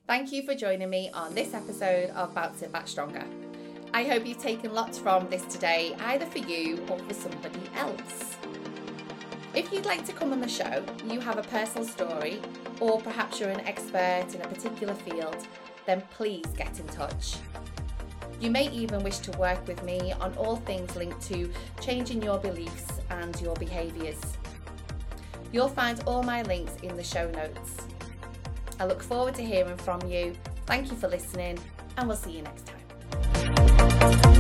Thank 0.07 0.33
you 0.33 0.43
for 0.43 0.55
joining 0.55 0.91
me 0.91 1.09
on 1.15 1.35
this 1.35 1.55
episode 1.55 2.11
of 2.11 2.35
Bounce 2.35 2.61
It 2.61 2.71
Back 2.71 2.87
Stronger. 2.87 3.25
I 3.95 4.05
hope 4.05 4.27
you've 4.27 4.37
taken 4.37 4.75
lots 4.75 4.99
from 4.99 5.31
this 5.31 5.43
today, 5.47 5.97
either 5.99 6.27
for 6.27 6.41
you 6.41 6.85
or 6.91 6.99
for 6.99 7.15
somebody 7.15 7.63
else. 7.75 8.37
If 9.55 9.73
you'd 9.73 9.87
like 9.87 10.05
to 10.05 10.13
come 10.13 10.33
on 10.33 10.43
the 10.43 10.49
show, 10.49 10.85
you 11.07 11.21
have 11.21 11.39
a 11.39 11.43
personal 11.45 11.89
story, 11.89 12.43
or 12.81 13.01
perhaps 13.01 13.41
you're 13.41 13.49
an 13.49 13.61
expert 13.61 14.27
in 14.35 14.43
a 14.43 14.47
particular 14.47 14.93
field, 14.93 15.47
then 15.87 16.03
please 16.11 16.45
get 16.55 16.79
in 16.79 16.87
touch. 16.89 17.37
You 18.43 18.51
may 18.51 18.71
even 18.73 19.03
wish 19.03 19.21
to 19.21 19.39
work 19.39 19.67
with 19.67 19.83
me 19.85 20.13
on 20.21 20.35
all 20.37 20.57
things 20.57 20.95
linked 20.97 21.23
to 21.29 21.51
changing 21.81 22.23
your 22.23 22.39
beliefs 22.39 23.01
and 23.09 23.41
your 23.41 23.57
behaviours. 23.57 24.21
You'll 25.51 25.71
find 25.71 26.03
all 26.05 26.23
my 26.23 26.43
links 26.43 26.77
in 26.83 26.95
the 26.95 27.03
show 27.03 27.31
notes. 27.31 27.87
I 28.81 28.87
look 28.87 29.03
forward 29.03 29.35
to 29.37 29.45
hearing 29.45 29.77
from 29.77 30.01
you. 30.09 30.35
Thank 30.67 30.91
you 30.91 30.97
for 30.97 31.09
listening, 31.09 31.59
and 31.97 32.09
we'll 32.09 32.17
see 32.17 32.33
you 32.33 32.43
next 32.43 32.67
time. 32.67 34.34